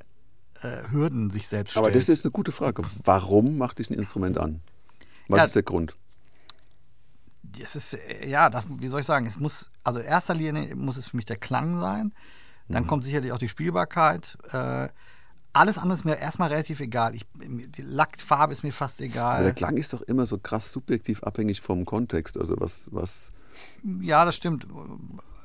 äh, 0.61 0.89
Hürden 0.91 1.29
sich 1.29 1.47
selbst 1.47 1.77
Aber 1.77 1.89
stellt. 1.89 2.01
das 2.03 2.09
ist 2.09 2.25
eine 2.25 2.31
gute 2.31 2.51
Frage. 2.51 2.83
Warum 3.03 3.57
macht 3.57 3.79
dich 3.79 3.89
ein 3.89 3.93
Instrument 3.95 4.37
an? 4.37 4.61
Was 5.27 5.37
Ja. 5.39 5.45
ist 5.45 5.55
der 5.55 5.63
Grund? 5.63 5.95
es 7.61 7.75
ist, 7.75 7.93
äh, 7.93 8.27
ja, 8.27 8.49
das, 8.49 8.65
wie 8.69 8.87
soll 8.87 8.99
ich 9.01 9.05
sagen, 9.05 9.25
es 9.27 9.39
muss, 9.39 9.71
also 9.83 9.99
in 9.99 10.05
erster 10.05 10.33
Linie 10.33 10.75
muss 10.75 10.97
es 10.97 11.07
für 11.09 11.15
mich 11.15 11.25
der 11.25 11.37
Klang 11.37 11.79
sein. 11.79 12.13
Dann 12.67 12.83
Mhm. 12.83 12.87
kommt 12.87 13.03
sicherlich 13.03 13.31
auch 13.31 13.37
die 13.37 13.47
Spielbarkeit. 13.49 14.37
Äh, 14.51 14.89
alles 15.53 15.77
andere 15.77 15.93
ist 15.93 16.03
mir 16.03 16.17
erstmal 16.17 16.49
relativ 16.49 16.79
egal. 16.81 17.15
Ich, 17.15 17.25
die 17.35 17.81
Lackfarbe 17.83 18.51
ist 18.51 18.63
mir 18.63 18.73
fast 18.73 18.99
Aber 18.99 19.05
egal. 19.05 19.43
der 19.43 19.53
Klang 19.53 19.77
ist 19.77 19.93
doch 19.93 20.01
immer 20.01 20.25
so 20.25 20.37
krass 20.37 20.71
subjektiv 20.71 21.23
abhängig 21.23 21.61
vom 21.61 21.85
Kontext. 21.85 22.37
Also 22.37 22.55
was, 22.59 22.89
was. 22.91 23.31
Ja, 24.01 24.25
das 24.25 24.35
stimmt. 24.35 24.67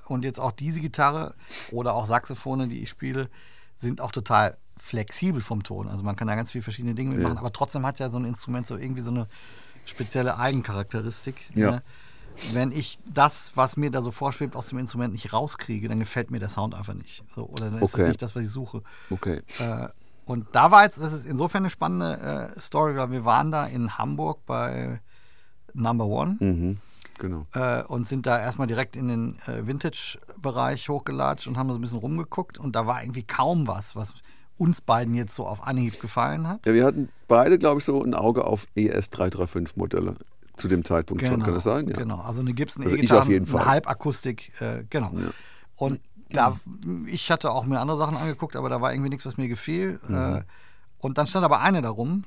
Und 0.06 0.24
jetzt 0.24 0.40
auch 0.40 0.50
diese 0.52 0.80
Gitarre 0.80 1.34
oder 1.70 1.94
auch 1.94 2.06
Saxophone, 2.06 2.68
die 2.68 2.82
ich 2.82 2.88
spiele, 2.90 3.28
sind 3.76 4.00
auch 4.00 4.10
total 4.10 4.56
flexibel 4.82 5.40
vom 5.40 5.62
Ton. 5.62 5.88
Also 5.88 6.02
man 6.02 6.16
kann 6.16 6.28
da 6.28 6.34
ganz 6.34 6.50
viele 6.52 6.62
verschiedene 6.62 6.94
Dinge 6.94 7.14
mitmachen, 7.14 7.38
aber 7.38 7.52
trotzdem 7.52 7.84
hat 7.86 7.98
ja 7.98 8.10
so 8.10 8.18
ein 8.18 8.24
Instrument 8.24 8.66
so 8.66 8.76
irgendwie 8.76 9.02
so 9.02 9.10
eine 9.10 9.26
spezielle 9.84 10.38
Eigencharakteristik. 10.38 11.54
Ja. 11.54 11.70
Ne? 11.72 11.82
Wenn 12.52 12.72
ich 12.72 12.98
das, 13.06 13.52
was 13.56 13.76
mir 13.76 13.90
da 13.90 14.00
so 14.00 14.10
vorschwebt, 14.10 14.56
aus 14.56 14.68
dem 14.68 14.78
Instrument 14.78 15.12
nicht 15.12 15.32
rauskriege, 15.32 15.88
dann 15.88 16.00
gefällt 16.00 16.30
mir 16.30 16.38
der 16.38 16.48
Sound 16.48 16.74
einfach 16.74 16.94
nicht. 16.94 17.22
So, 17.34 17.44
oder 17.46 17.70
dann 17.70 17.82
ist 17.82 17.94
Okay. 17.94 18.02
es 18.04 18.08
nicht 18.08 18.22
das, 18.22 18.34
was 18.34 18.42
ich 18.44 18.50
suche. 18.50 18.82
Okay. 19.10 19.42
Äh, 19.58 19.88
und 20.24 20.46
da 20.52 20.70
war 20.70 20.84
jetzt, 20.84 21.00
das 21.00 21.12
ist 21.12 21.26
insofern 21.26 21.64
eine 21.64 21.70
spannende 21.70 22.52
äh, 22.56 22.60
Story, 22.60 22.96
weil 22.96 23.10
wir 23.10 23.24
waren 23.24 23.50
da 23.50 23.66
in 23.66 23.98
Hamburg 23.98 24.46
bei 24.46 25.00
Number 25.74 26.06
One 26.06 26.36
Mhm. 26.40 26.78
Genau. 27.18 27.42
äh, 27.52 27.82
und 27.82 28.06
sind 28.06 28.24
da 28.26 28.38
erstmal 28.40 28.66
direkt 28.66 28.96
in 28.96 29.08
den 29.08 29.38
äh, 29.46 29.66
Vintage-Bereich 29.66 30.88
hochgelatscht 30.88 31.46
und 31.46 31.58
haben 31.58 31.68
so 31.70 31.74
ein 31.76 31.80
bisschen 31.82 31.98
rumgeguckt 31.98 32.58
und 32.58 32.74
da 32.74 32.86
war 32.86 33.02
irgendwie 33.02 33.22
kaum 33.24 33.66
was, 33.66 33.94
was 33.96 34.14
uns 34.60 34.80
beiden 34.82 35.14
jetzt 35.14 35.34
so 35.34 35.46
auf 35.46 35.66
Anhieb 35.66 36.00
gefallen 36.00 36.46
hat. 36.46 36.66
Ja, 36.66 36.74
wir 36.74 36.84
hatten 36.84 37.08
beide, 37.28 37.58
glaube 37.58 37.80
ich, 37.80 37.84
so 37.86 38.02
ein 38.04 38.14
Auge 38.14 38.44
auf 38.44 38.66
E 38.76 38.90
ES335-Modelle 38.90 40.16
zu 40.56 40.68
dem 40.68 40.84
Zeitpunkt 40.84 41.26
schon. 41.26 41.42
Kann 41.42 41.54
das 41.54 41.64
sein? 41.64 41.88
Ja. 41.88 41.96
Genau, 41.96 42.20
also 42.20 42.40
eine 42.42 42.52
Gibson 42.52 42.84
Also 42.84 42.94
E-Gitarre, 42.96 43.22
auf 43.22 43.28
jeden 43.28 43.46
eine. 43.46 43.64
Halbakustik, 43.66 44.52
äh, 44.60 44.84
genau. 44.90 45.12
Und 45.76 46.00
da, 46.30 46.56
ich 47.06 47.30
hatte 47.30 47.50
auch 47.50 47.64
mir 47.64 47.80
andere 47.80 47.96
Sachen 47.96 48.16
angeguckt, 48.16 48.54
aber 48.54 48.68
da 48.68 48.80
war 48.82 48.92
irgendwie 48.92 49.08
nichts, 49.08 49.24
was 49.24 49.38
mir 49.38 49.48
gefiel. 49.48 49.98
Mhm. 50.06 50.14
Äh, 50.14 50.42
und 50.98 51.16
dann 51.16 51.26
stand 51.26 51.44
aber 51.44 51.60
eine 51.60 51.80
darum, 51.82 52.24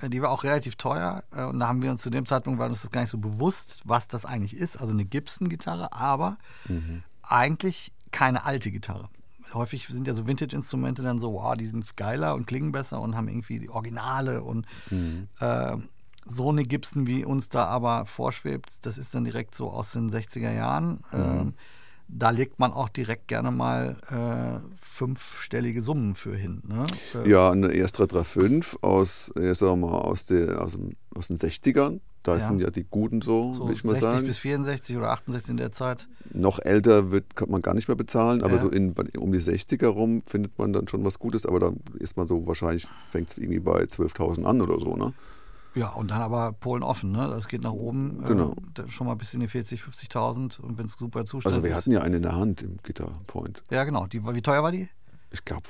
Äh, 0.00 0.08
Die 0.08 0.22
war 0.22 0.30
auch 0.30 0.44
relativ 0.44 0.76
teuer. 0.76 1.22
äh, 1.36 1.44
Und 1.44 1.58
da 1.58 1.68
haben 1.68 1.82
wir 1.82 1.90
uns 1.90 2.00
zu 2.02 2.08
dem 2.10 2.24
Zeitpunkt, 2.24 2.58
war 2.58 2.68
uns 2.68 2.80
das 2.82 2.90
gar 2.90 3.02
nicht 3.02 3.10
so 3.10 3.18
bewusst, 3.18 3.82
was 3.84 4.08
das 4.08 4.24
eigentlich 4.24 4.54
ist. 4.56 4.76
Also 4.80 4.94
eine 4.94 5.04
Gibson-Gitarre, 5.04 5.92
aber 5.92 6.38
eigentlich 7.22 7.92
keine 8.10 8.44
alte 8.46 8.70
Gitarre. 8.70 9.08
Häufig 9.54 9.86
sind 9.86 10.06
ja 10.06 10.14
so 10.14 10.26
Vintage-Instrumente 10.26 11.02
dann 11.02 11.18
so, 11.18 11.34
wow, 11.34 11.54
die 11.56 11.66
sind 11.66 11.96
geiler 11.96 12.34
und 12.34 12.46
klingen 12.46 12.72
besser 12.72 13.00
und 13.00 13.16
haben 13.16 13.28
irgendwie 13.28 13.58
die 13.60 13.70
Originale 13.70 14.42
und 14.42 14.66
äh, 15.40 15.76
so 16.24 16.50
eine 16.50 16.62
Gibson, 16.64 17.06
wie 17.06 17.24
uns 17.24 17.48
da 17.48 17.64
aber 17.66 18.04
vorschwebt, 18.06 18.84
das 18.84 18.98
ist 18.98 19.14
dann 19.14 19.24
direkt 19.24 19.54
so 19.54 19.70
aus 19.70 19.92
den 19.92 20.10
60er 20.10 20.52
Jahren. 20.52 21.00
Ähm, 21.12 21.54
da 22.08 22.30
legt 22.30 22.58
man 22.58 22.72
auch 22.72 22.88
direkt 22.88 23.28
gerne 23.28 23.50
mal 23.50 23.96
äh, 24.10 24.76
fünfstellige 24.76 25.82
Summen 25.82 26.14
für 26.14 26.34
hin. 26.34 26.62
Ne? 26.66 26.86
Äh, 27.14 27.30
Ja, 27.30 27.50
eine 27.50 27.68
ES335 27.68 28.82
aus, 28.82 29.30
ja, 29.36 29.54
sagen 29.54 29.80
wir 29.80 29.88
mal, 29.88 29.98
aus, 29.98 30.24
der, 30.24 30.60
aus, 30.60 30.72
dem, 30.72 30.96
aus 31.14 31.28
den 31.28 31.36
60ern. 31.38 32.00
Da 32.24 32.36
Ja. 32.36 32.48
sind 32.48 32.60
ja 32.60 32.70
die 32.70 32.84
guten 32.84 33.22
so, 33.22 33.52
so 33.52 33.68
will 33.68 33.74
ich 33.74 33.84
mal 33.84 33.92
60 33.92 34.10
sagen. 34.10 34.26
bis 34.26 34.38
64 34.38 34.96
oder 34.96 35.10
68 35.12 35.50
in 35.50 35.56
der 35.56 35.70
Zeit. 35.72 36.08
Noch 36.32 36.58
älter 36.58 37.10
wird, 37.10 37.36
kann 37.36 37.48
man 37.50 37.62
gar 37.62 37.74
nicht 37.74 37.88
mehr 37.88 37.96
bezahlen, 37.96 38.42
aber 38.42 38.54
Ja. 38.54 38.58
so 38.58 38.68
in, 38.68 38.92
um 39.18 39.32
die 39.32 39.38
60er 39.40 39.86
rum 39.86 40.22
findet 40.26 40.58
man 40.58 40.72
dann 40.72 40.88
schon 40.88 41.04
was 41.04 41.18
Gutes, 41.18 41.46
aber 41.46 41.58
da 41.60 41.72
ist 41.98 42.16
man 42.16 42.26
so 42.26 42.46
wahrscheinlich, 42.46 42.86
fängt 43.10 43.30
es 43.30 43.38
irgendwie 43.38 43.60
bei 43.60 43.84
12.000 43.86 44.44
an 44.44 44.60
oder 44.60 44.78
so, 44.80 44.96
ne? 44.96 45.14
Ja, 45.74 45.90
und 45.92 46.10
dann 46.10 46.20
aber 46.22 46.52
Polen 46.52 46.82
offen, 46.82 47.12
ne? 47.12 47.28
Das 47.28 47.46
geht 47.46 47.62
nach 47.62 47.72
oben. 47.72 48.22
Genau. 48.26 48.54
Äh, 48.76 48.88
schon 48.90 49.06
mal 49.06 49.14
bis 49.14 49.32
in 49.34 49.40
die 49.40 49.48
40, 49.48 49.80
50.000 49.82 50.58
und 50.60 50.76
wenn 50.76 50.86
es 50.86 50.94
super 50.94 51.24
Zustand 51.24 51.54
Also 51.54 51.62
wir 51.64 51.70
ist. 51.70 51.76
hatten 51.76 51.92
ja 51.92 52.00
eine 52.00 52.16
in 52.16 52.22
der 52.22 52.34
Hand 52.34 52.62
im 52.62 52.78
Gitterpoint. 52.82 53.62
ja, 53.70 53.84
genau. 53.84 54.06
Die, 54.06 54.26
wie 54.26 54.42
teuer 54.42 54.62
war 54.62 54.72
die? 54.72 54.88
Ich 55.30 55.44
glaube 55.44 55.62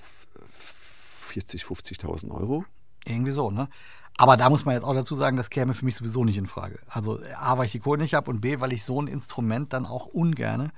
40, 0.53 1.63
50.000 1.65 2.31
Euro. 2.31 2.65
Irgendwie 3.05 3.33
so, 3.33 3.51
ne? 3.51 3.69
Aber 4.19 4.37
da 4.37 4.51
muss 4.51 4.65
man 4.65 4.75
jetzt 4.75 4.85
auch 4.85 4.95
dazu 4.95 5.15
sagen, 5.15 5.37
das 5.37 5.49
käme 5.49 5.73
für 5.75 5.85
mich 5.85 5.97
sowieso 5.97 6.25
nicht 6.25 6.37
in 6.37 6.47
Frage. 6.47 6.79
Also 6.89 7.19
A, 7.39 7.57
weil 7.57 7.67
ich 7.67 7.73
die 7.73 7.79
Kohle 7.79 8.03
nicht 8.03 8.15
habe 8.15 8.31
und 8.31 8.41
B, 8.41 8.61
weil 8.61 8.73
ich 8.73 8.85
so 8.85 9.01
ein 9.01 9.07
Instrument 9.07 9.73
dann 9.73 9.87
auch 9.87 10.07
ungerne 10.07 10.71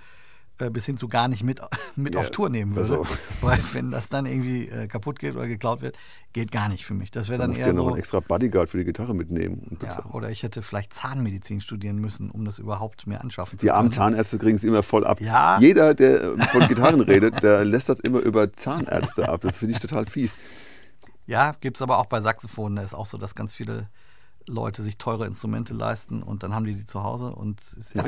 äh, 0.59 0.68
bis 0.68 0.85
hin 0.85 0.99
zu 0.99 1.09
gar 1.09 1.26
nicht 1.26 1.42
mit, 1.42 1.59
mit 1.97 2.14
Ja, 2.14 2.20
auf 2.20 2.30
Tour 2.30 2.50
nehmen 2.50 2.76
würde. 2.76 2.99
also- 2.99 3.06
Weil 3.40 3.59
wenn 3.73 3.90
das 3.90 4.11
dann 4.11 4.26
irgendwie 4.26 4.68
äh, 4.68 4.87
kaputt 4.88 5.18
geht 5.18 5.35
oder 5.35 5.47
geklaut 5.47 5.80
wird, 5.80 5.97
geht 6.35 6.52
gar 6.52 6.68
nicht 6.68 6.85
für 6.85 6.92
mich. 6.92 7.11
Das 7.11 7.30
wäre 7.30 7.38
Da 7.38 7.44
dann 7.47 7.54
du 7.54 7.61
eher 7.61 7.68
ja 7.68 7.73
noch 7.73 7.85
so. 7.85 7.88
einen 7.88 7.97
extra 7.97 8.20
Bodyguard 8.20 8.68
für 8.68 8.76
die 8.76 8.85
Gitarre 8.85 9.14
mitnehmen. 9.14 9.78
Ja, 9.82 10.04
oder 10.12 10.28
ich 10.28 10.42
hätte 10.42 10.61
vielleicht 10.61 10.92
Zahnmedizin 10.92 11.62
studieren 11.62 11.97
müssen, 11.97 12.30
um 12.30 12.44
das 12.44 12.59
überhaupt 12.59 13.06
mir 13.06 13.23
anschaffen 13.23 13.59
zu 13.59 13.64
Die 13.64 13.70
armen 13.70 13.88
können. 13.88 13.92
Zahnärzte 14.02 14.37
kriegen 14.37 14.56
es 14.56 14.64
immer 14.64 14.82
voll 14.82 15.06
ab. 15.06 15.18
Ja. 15.23 15.59
Jeder, 15.61 15.94
der 15.94 16.23
äh, 16.25 16.37
von 16.49 16.68
Gitarren 16.68 17.00
redet, 17.00 17.42
der 17.42 17.64
lästert 17.64 18.00
immer 18.02 18.18
über 18.20 18.52
Zahnärzte 18.52 19.30
ab. 19.30 19.40
Das 19.40 19.56
finde 19.56 19.73
ich 19.76 19.80
total 19.80 20.04
fies. 20.04 20.37
Ja, 21.31 21.53
gibt 21.61 21.77
es 21.77 21.83
aber 21.83 21.99
auch 21.99 22.07
bei 22.07 22.21
Saxophonen. 22.21 22.77
Da 22.77 22.83
ist 22.83 22.95
auch 22.95 23.07
so, 23.07 23.17
dass 23.19 23.35
ganz 23.35 23.55
viele 23.55 23.89
Leute 24.49 24.83
sich 24.83 24.99
teure 24.99 25.27
Instrumente 25.27 25.75
leisten 25.75 26.23
und 26.23 26.43
dann 26.43 26.55
haben 26.55 26.65
die 26.65 26.75
die 26.75 26.85
zu 26.85 27.03
Hause. 27.05 27.33
Und 27.35 27.61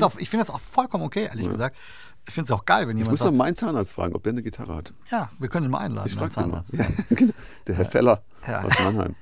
auch, 0.03 0.17
ich 0.19 0.29
finde 0.29 0.45
das 0.45 0.53
auch 0.55 0.61
vollkommen 0.61 1.05
okay, 1.05 1.25
ehrlich 1.27 1.47
gesagt. 1.47 1.77
Ich 2.27 2.35
finde 2.35 2.47
es 2.47 2.51
auch 2.53 2.65
geil, 2.65 2.89
wenn 2.89 2.97
Ich 2.97 3.03
jemand 3.03 3.13
muss 3.13 3.21
mal 3.21 3.27
sagt, 3.27 3.37
meinen 3.37 3.55
Zahnarzt 3.57 3.93
fragen, 3.93 4.15
ob 4.15 4.23
der 4.25 4.33
eine 4.33 4.43
Gitarre 4.43 4.75
hat. 4.75 4.93
ja, 5.11 5.31
wir 5.39 5.49
können 5.49 5.67
ihn 5.67 5.71
mal 5.71 5.79
einladen, 5.79 6.07
Ich 6.09 6.15
den 6.15 6.21
mal. 6.21 6.31
Zahnarzt. 6.31 6.73
Ja, 6.75 6.87
genau. 7.11 7.33
Der 7.67 7.77
Herr 7.77 7.85
Feller 7.85 8.23
Ja. 8.49 8.63
aus 8.63 8.73
Mannheim. 8.83 9.15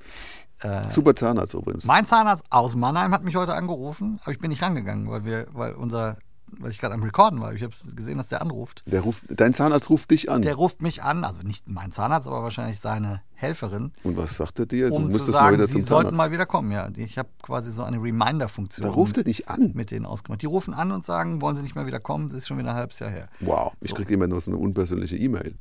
Super 0.89 1.15
Zahnarzt 1.15 1.53
übrigens. 1.55 1.85
Mein 1.85 2.05
Zahnarzt 2.05 2.43
aus 2.49 2.75
Mannheim 2.75 3.13
hat 3.13 3.23
mich 3.23 3.35
heute 3.35 3.53
angerufen, 3.55 4.19
aber 4.23 4.31
ich 4.31 4.39
bin 4.39 4.49
nicht 4.49 4.61
rangegangen, 4.61 5.09
weil 5.09 5.23
wir, 5.23 5.47
weil 5.53 5.73
unser, 5.73 6.17
weil 6.59 6.71
ich 6.71 6.79
gerade 6.79 6.93
am 6.93 7.03
Recorden 7.03 7.39
war. 7.41 7.53
Ich 7.53 7.63
habe 7.63 7.73
gesehen, 7.95 8.17
dass 8.17 8.29
der 8.29 8.41
anruft. 8.41 8.83
Der 8.85 9.01
ruft, 9.01 9.23
dein 9.29 9.53
Zahnarzt 9.53 9.89
ruft 9.89 10.11
dich 10.11 10.29
an. 10.29 10.41
Der 10.41 10.55
ruft 10.55 10.81
mich 10.81 11.03
an, 11.03 11.23
also 11.23 11.41
nicht 11.41 11.67
mein 11.69 11.91
Zahnarzt, 11.91 12.27
aber 12.27 12.43
wahrscheinlich 12.43 12.79
seine 12.79 13.21
Helferin, 13.33 13.91
Und 14.03 14.17
was 14.17 14.37
sagt 14.37 14.59
er 14.59 14.65
dir? 14.67 14.89
Du 14.89 14.95
um 14.95 15.01
zu 15.03 15.07
müsstest 15.07 15.27
mal 15.29 15.33
sagen, 15.33 15.55
wieder 15.57 15.67
sie 15.67 15.73
zum 15.73 15.81
sollten 15.81 16.09
Zahnarzt. 16.09 16.17
mal 16.17 16.31
wieder 16.31 16.45
kommen. 16.45 16.71
Ja, 16.71 16.89
ich 16.95 17.17
habe 17.17 17.29
quasi 17.41 17.71
so 17.71 17.83
eine 17.83 17.97
Reminder-Funktion. 18.01 18.85
da 18.87 18.93
ruft 18.93 19.17
er 19.17 19.23
dich 19.23 19.49
an. 19.49 19.71
mit 19.73 19.89
denen 19.91 20.05
ausgemacht. 20.05 20.41
Die 20.41 20.45
rufen 20.45 20.73
an 20.73 20.91
und 20.91 21.03
sagen, 21.05 21.41
wollen 21.41 21.55
sie 21.55 21.63
nicht 21.63 21.75
mehr 21.75 21.85
wieder 21.87 21.99
kommen? 21.99 22.27
Das 22.27 22.37
ist 22.37 22.47
schon 22.47 22.57
wieder 22.59 22.69
ein 22.71 22.75
halbes 22.75 22.99
Jahr 22.99 23.09
her. 23.09 23.27
Wow, 23.39 23.73
ich 23.81 23.89
So. 23.89 23.95
kriege 23.95 24.13
immer 24.13 24.27
nur 24.27 24.39
so 24.41 24.51
eine 24.51 24.59
unpersönliche 24.59 25.17
E-Mail. 25.17 25.55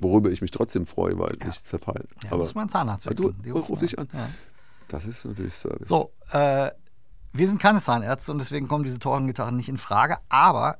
Worüber 0.00 0.30
ich 0.30 0.40
mich 0.40 0.50
trotzdem 0.50 0.86
freue, 0.86 1.18
weil 1.18 1.36
ich 1.40 1.46
es 1.46 1.58
verpeile. 1.58 2.06
Ja, 2.24 2.30
Aber 2.32 2.38
muss 2.38 2.54
mein 2.54 2.68
Zahnarzt 2.68 3.06
Ah, 3.06 3.14
du 3.14 3.24
wechseln. 3.28 3.42
Die 3.44 3.50
ruf 3.50 3.68
rufen 3.68 3.80
dich 3.86 3.98
an. 3.98 4.08
Ja. 4.12 4.28
das 4.88 5.04
ist 5.04 5.24
natürlich 5.26 5.54
Service. 5.54 5.88
So, 5.88 6.10
äh, 6.32 6.70
wir 7.32 7.48
sind 7.48 7.60
keine 7.60 7.80
Zahnärzte 7.80 8.32
und 8.32 8.38
deswegen 8.38 8.68
kommen 8.68 8.84
diese 8.84 8.98
teuren 8.98 9.26
Gitarren 9.26 9.56
nicht 9.56 9.68
in 9.68 9.78
Frage. 9.78 10.18
Aber 10.28 10.78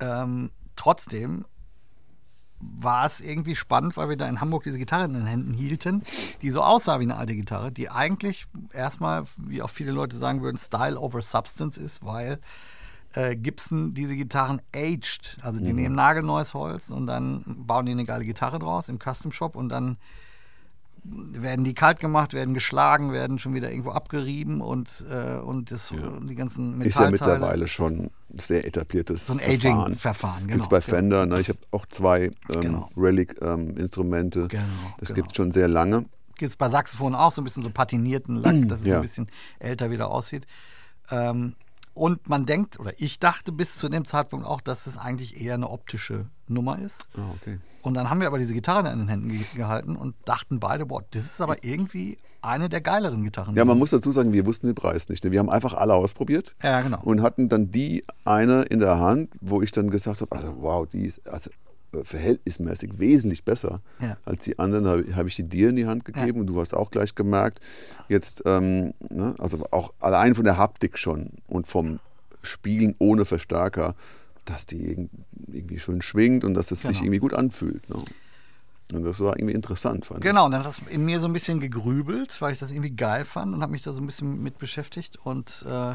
ähm, 0.00 0.50
trotzdem 0.76 1.44
war 2.60 3.06
es 3.06 3.20
irgendwie 3.20 3.56
spannend, 3.56 3.96
weil 3.96 4.10
wir 4.10 4.16
da 4.16 4.28
in 4.28 4.40
Hamburg 4.40 4.64
diese 4.64 4.78
Gitarre 4.78 5.04
in 5.04 5.14
den 5.14 5.26
Händen 5.26 5.54
hielten, 5.54 6.02
die 6.42 6.50
so 6.50 6.62
aussah 6.62 7.00
wie 7.00 7.04
eine 7.04 7.16
alte 7.16 7.34
Gitarre, 7.34 7.72
die 7.72 7.90
eigentlich 7.90 8.46
erstmal, 8.72 9.24
wie 9.38 9.62
auch 9.62 9.70
viele 9.70 9.92
Leute 9.92 10.16
sagen 10.16 10.42
würden, 10.42 10.58
Style 10.58 10.98
over 10.98 11.22
Substance 11.22 11.78
ist, 11.78 12.04
weil 12.04 12.38
äh, 13.14 13.34
Gibson 13.34 13.94
diese 13.94 14.14
Gitarren 14.14 14.60
aged. 14.74 15.38
Also 15.42 15.60
die 15.60 15.72
nehmen 15.72 15.94
nagelneues 15.94 16.52
Holz 16.52 16.90
und 16.90 17.06
dann 17.06 17.44
bauen 17.46 17.86
die 17.86 17.92
eine 17.92 18.04
geile 18.04 18.24
Gitarre 18.24 18.58
draus 18.58 18.88
im 18.88 18.98
Custom 18.98 19.32
Shop 19.32 19.56
und 19.56 19.70
dann 19.70 19.96
werden 21.04 21.64
die 21.64 21.74
kalt 21.74 22.00
gemacht, 22.00 22.34
werden 22.34 22.54
geschlagen, 22.54 23.12
werden 23.12 23.38
schon 23.38 23.54
wieder 23.54 23.70
irgendwo 23.70 23.90
abgerieben 23.90 24.60
und, 24.60 25.04
äh, 25.10 25.38
und 25.38 25.70
das, 25.70 25.92
die 26.28 26.34
ganzen 26.34 26.80
ist 26.82 26.98
ja 26.98 27.10
Metallteile. 27.10 27.10
mittlerweile 27.10 27.68
schon 27.68 28.10
ein 28.32 28.38
sehr 28.38 28.66
etabliertes 28.66 29.26
so 29.26 29.32
ein 29.34 29.40
Verfahren. 29.40 29.78
Aging-Verfahren, 29.84 30.40
genau. 30.42 30.52
Gibt 30.52 30.64
es 30.64 30.68
bei 30.70 30.80
Fender. 30.80 31.26
Ne? 31.26 31.40
Ich 31.40 31.48
habe 31.48 31.58
auch 31.70 31.86
zwei 31.86 32.24
ähm, 32.52 32.60
Genau. 32.60 32.88
Relic-Instrumente. 32.96 34.48
Genau, 34.48 34.62
das 34.98 35.08
genau. 35.08 35.16
gibt 35.16 35.30
es 35.32 35.36
schon 35.36 35.50
sehr 35.52 35.68
lange. 35.68 36.04
Gibt 36.36 36.50
es 36.50 36.56
bei 36.56 36.68
Saxophonen 36.70 37.14
auch 37.14 37.32
so 37.32 37.40
ein 37.40 37.44
bisschen 37.44 37.62
so 37.62 37.70
patinierten 37.70 38.36
Lack, 38.36 38.56
dass 38.68 38.80
es 38.80 38.86
Ja. 38.86 38.96
ein 38.96 39.02
bisschen 39.02 39.28
älter 39.58 39.90
wieder 39.90 40.10
aussieht. 40.10 40.46
Ähm, 41.10 41.54
und 41.94 42.28
man 42.28 42.46
denkt, 42.46 42.78
oder 42.78 42.92
ich 42.98 43.18
dachte 43.18 43.52
bis 43.52 43.76
zu 43.76 43.88
dem 43.88 44.04
Zeitpunkt 44.04 44.46
auch, 44.46 44.60
dass 44.60 44.86
es 44.86 44.96
eigentlich 44.96 45.40
eher 45.40 45.54
eine 45.54 45.68
optische 45.70 46.26
Nummer 46.46 46.78
ist. 46.78 47.08
Ah, 47.16 47.30
okay. 47.40 47.58
Und 47.82 47.94
dann 47.94 48.10
haben 48.10 48.20
wir 48.20 48.26
aber 48.26 48.38
diese 48.38 48.54
Gitarre 48.54 48.90
in 48.92 48.98
den 49.00 49.08
Händen 49.08 49.28
ge 49.30 49.40
gehalten 49.54 49.96
und 49.96 50.14
dachten 50.24 50.60
beide, 50.60 50.86
boah, 50.86 51.02
das 51.12 51.24
ist 51.24 51.40
aber 51.40 51.64
irgendwie 51.64 52.18
eine 52.42 52.68
der 52.68 52.80
geileren 52.80 53.22
Gitarren. 53.22 53.54
Ja, 53.54 53.64
man 53.64 53.78
muss 53.78 53.90
dazu 53.90 54.12
sagen, 54.12 54.32
wir 54.32 54.46
wussten 54.46 54.66
den 54.66 54.74
Preis 54.74 55.08
nicht. 55.08 55.24
Ne? 55.24 55.30
Wir 55.30 55.38
haben 55.40 55.50
einfach 55.50 55.74
alle 55.74 55.94
ausprobiert 55.94 56.54
Ja, 56.62 56.80
genau. 56.82 57.00
und 57.02 57.22
hatten 57.22 57.48
dann 57.48 57.70
die 57.70 58.02
eine 58.24 58.62
in 58.62 58.80
der 58.80 58.98
Hand, 58.98 59.30
wo 59.40 59.60
ich 59.62 59.70
dann 59.72 59.90
gesagt 59.90 60.20
habe, 60.22 60.34
also 60.34 60.54
wow, 60.60 60.86
die 60.88 61.06
ist 61.06 61.26
also 61.28 61.50
äh, 61.92 62.02
verhältnismäßig 62.04 62.98
wesentlich 62.98 63.44
besser 63.44 63.80
Ja. 64.00 64.16
als 64.24 64.44
die 64.44 64.58
anderen. 64.58 64.86
Habe 64.86 65.04
hab 65.16 65.26
ich 65.26 65.36
die 65.36 65.44
dir 65.44 65.68
in 65.70 65.76
die 65.76 65.86
Hand 65.86 66.04
gegeben 66.04 66.40
und 66.40 66.46
du 66.46 66.60
hast 66.60 66.74
auch 66.74 66.90
gleich 66.90 67.14
gemerkt, 67.14 67.60
jetzt, 68.08 68.42
ähm, 68.46 68.94
ne, 69.10 69.34
also 69.38 69.62
auch 69.70 69.92
allein 70.00 70.34
von 70.34 70.44
der 70.44 70.56
Haptik 70.56 70.96
schon 70.98 71.30
und 71.46 71.66
vom 71.68 71.98
Spielen 72.42 72.94
ohne 72.98 73.26
Verstärker, 73.26 73.94
dass 74.50 74.66
die 74.66 74.96
irg- 74.96 75.08
irgendwie 75.48 75.78
schön 75.78 76.02
schwingt 76.02 76.44
und 76.44 76.54
dass 76.54 76.70
es 76.70 76.80
sich 76.82 76.90
Genau. 76.90 77.04
irgendwie 77.04 77.18
gut 77.20 77.34
anfühlt. 77.34 77.88
Ne? 77.88 77.96
Und 78.92 79.04
das 79.04 79.20
war 79.20 79.36
irgendwie 79.36 79.54
interessant, 79.54 80.06
fand 80.06 80.20
ich. 80.20 80.28
Genau, 80.28 80.46
und 80.46 80.50
dann 80.52 80.60
hat 80.64 80.66
das 80.66 80.80
in 80.88 81.04
mir 81.04 81.20
so 81.20 81.28
ein 81.28 81.32
bisschen 81.32 81.60
gegrübelt, 81.60 82.40
weil 82.40 82.52
ich 82.52 82.58
das 82.58 82.70
irgendwie 82.72 82.90
geil 82.90 83.24
fand 83.24 83.54
und 83.54 83.62
habe 83.62 83.70
mich 83.72 83.82
da 83.82 83.92
so 83.92 84.00
ein 84.02 84.06
bisschen 84.06 84.42
mit 84.42 84.58
beschäftigt. 84.58 85.16
Und 85.22 85.64
äh, 85.68 85.94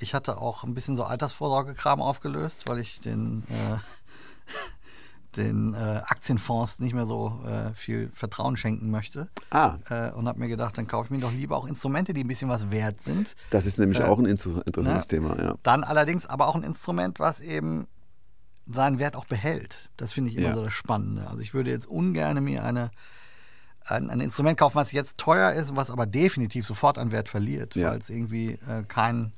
ich 0.00 0.12
hatte 0.14 0.38
auch 0.42 0.64
ein 0.64 0.74
bisschen 0.74 0.96
so 0.96 1.04
Altersvorsorgekram 1.04 2.02
aufgelöst, 2.02 2.64
weil 2.66 2.80
ich 2.80 3.00
den, 3.00 3.44
äh, 3.48 3.76
den 5.36 5.74
äh, 5.74 5.76
Aktienfonds 5.76 6.80
nicht 6.80 6.94
mehr 6.94 7.06
so 7.06 7.40
äh, 7.46 7.74
viel 7.74 8.10
Vertrauen 8.12 8.56
schenken 8.56 8.90
möchte. 8.90 9.28
Ah, 9.50 9.76
Äh, 9.90 10.10
und 10.12 10.26
habe 10.28 10.38
mir 10.38 10.48
gedacht, 10.48 10.76
dann 10.78 10.86
kaufe 10.86 11.06
ich 11.06 11.10
mir 11.10 11.18
doch 11.20 11.32
lieber 11.32 11.56
auch 11.56 11.66
Instrumente, 11.66 12.12
die 12.12 12.24
ein 12.24 12.28
bisschen 12.28 12.48
was 12.48 12.70
wert 12.70 13.00
sind. 13.00 13.34
das 13.50 13.66
ist 13.66 13.78
nämlich 13.78 14.00
Äh, 14.00 14.04
auch 14.04 14.18
ein 14.18 14.26
inter 14.26 14.66
interessantes 14.66 15.04
ne? 15.04 15.08
Thema, 15.08 15.36
ja. 15.42 15.54
Dann 15.62 15.84
allerdings 15.84 16.26
aber 16.26 16.48
auch 16.48 16.54
ein 16.56 16.62
Instrument, 16.62 17.20
was 17.20 17.40
eben 17.40 17.86
seinen 18.66 18.98
Wert 18.98 19.14
auch 19.14 19.26
behält. 19.26 19.90
Das 19.96 20.12
finde 20.12 20.30
ich 20.30 20.36
immer 20.36 20.48
Ja. 20.48 20.54
so 20.54 20.64
das 20.64 20.72
Spannende. 20.72 21.26
Also 21.28 21.40
ich 21.40 21.54
würde 21.54 21.70
jetzt 21.70 21.86
ungern 21.86 22.42
mir 22.42 22.64
eine, 22.64 22.90
ein, 23.86 24.10
ein 24.10 24.18
Instrument 24.20 24.58
kaufen, 24.58 24.74
was 24.74 24.90
jetzt 24.90 25.18
teuer 25.18 25.52
ist, 25.52 25.76
was 25.76 25.90
aber 25.90 26.06
definitiv 26.06 26.66
sofort 26.66 26.98
an 26.98 27.12
Wert 27.12 27.28
verliert, 27.28 27.76
Ja. 27.76 27.90
weil 27.90 27.98
es 27.98 28.10
irgendwie 28.10 28.58
äh, 28.68 28.82
keinen 28.88 29.32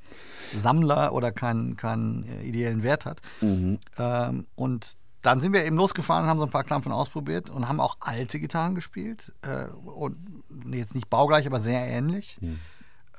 Sammler 0.55 1.13
oder 1.13 1.31
keinen 1.33 1.77
keinen 1.77 2.25
äh, 2.25 2.43
ideellen 2.45 2.83
Wert 2.83 3.05
hat. 3.05 3.21
Mhm. 3.43 3.79
Ähm, 3.99 4.47
und 4.55 4.95
dann 5.29 5.43
sind 5.43 5.53
wir 5.53 5.63
eben 5.67 5.77
losgefahren 5.77 6.27
haben 6.27 6.39
so 6.39 6.47
ein 6.47 6.51
paar 6.51 6.65
Klampfen 6.65 6.91
ausprobiert 6.91 7.51
und 7.51 7.69
haben 7.69 7.81
auch 7.81 7.99
alte 8.01 8.41
Gitarren 8.41 8.75
gespielt. 8.75 9.35
Äh, 9.43 9.67
und 9.85 10.17
jetzt 10.73 10.95
nicht 10.95 11.11
baugleich, 11.11 11.47
aber 11.47 11.61
sehr 11.61 11.87
ähnlich. 11.87 12.39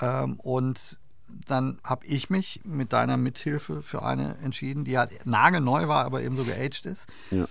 Ähm, 0.01 0.39
und 0.39 0.97
dann 1.45 1.77
habe 1.83 2.07
ich 2.07 2.31
mich 2.31 2.61
mit 2.63 2.93
deiner 2.93 3.15
Mithilfe 3.15 3.83
für 3.83 4.01
eine 4.01 4.39
entschieden, 4.39 4.85
die 4.85 4.97
halt 4.97 5.27
nagelneu 5.27 5.87
war, 5.87 6.03
aber 6.03 6.23
eben 6.23 6.35
so 6.35 6.45
geaged 6.45 6.87
ist, 6.87 7.07
ja. 7.29 7.45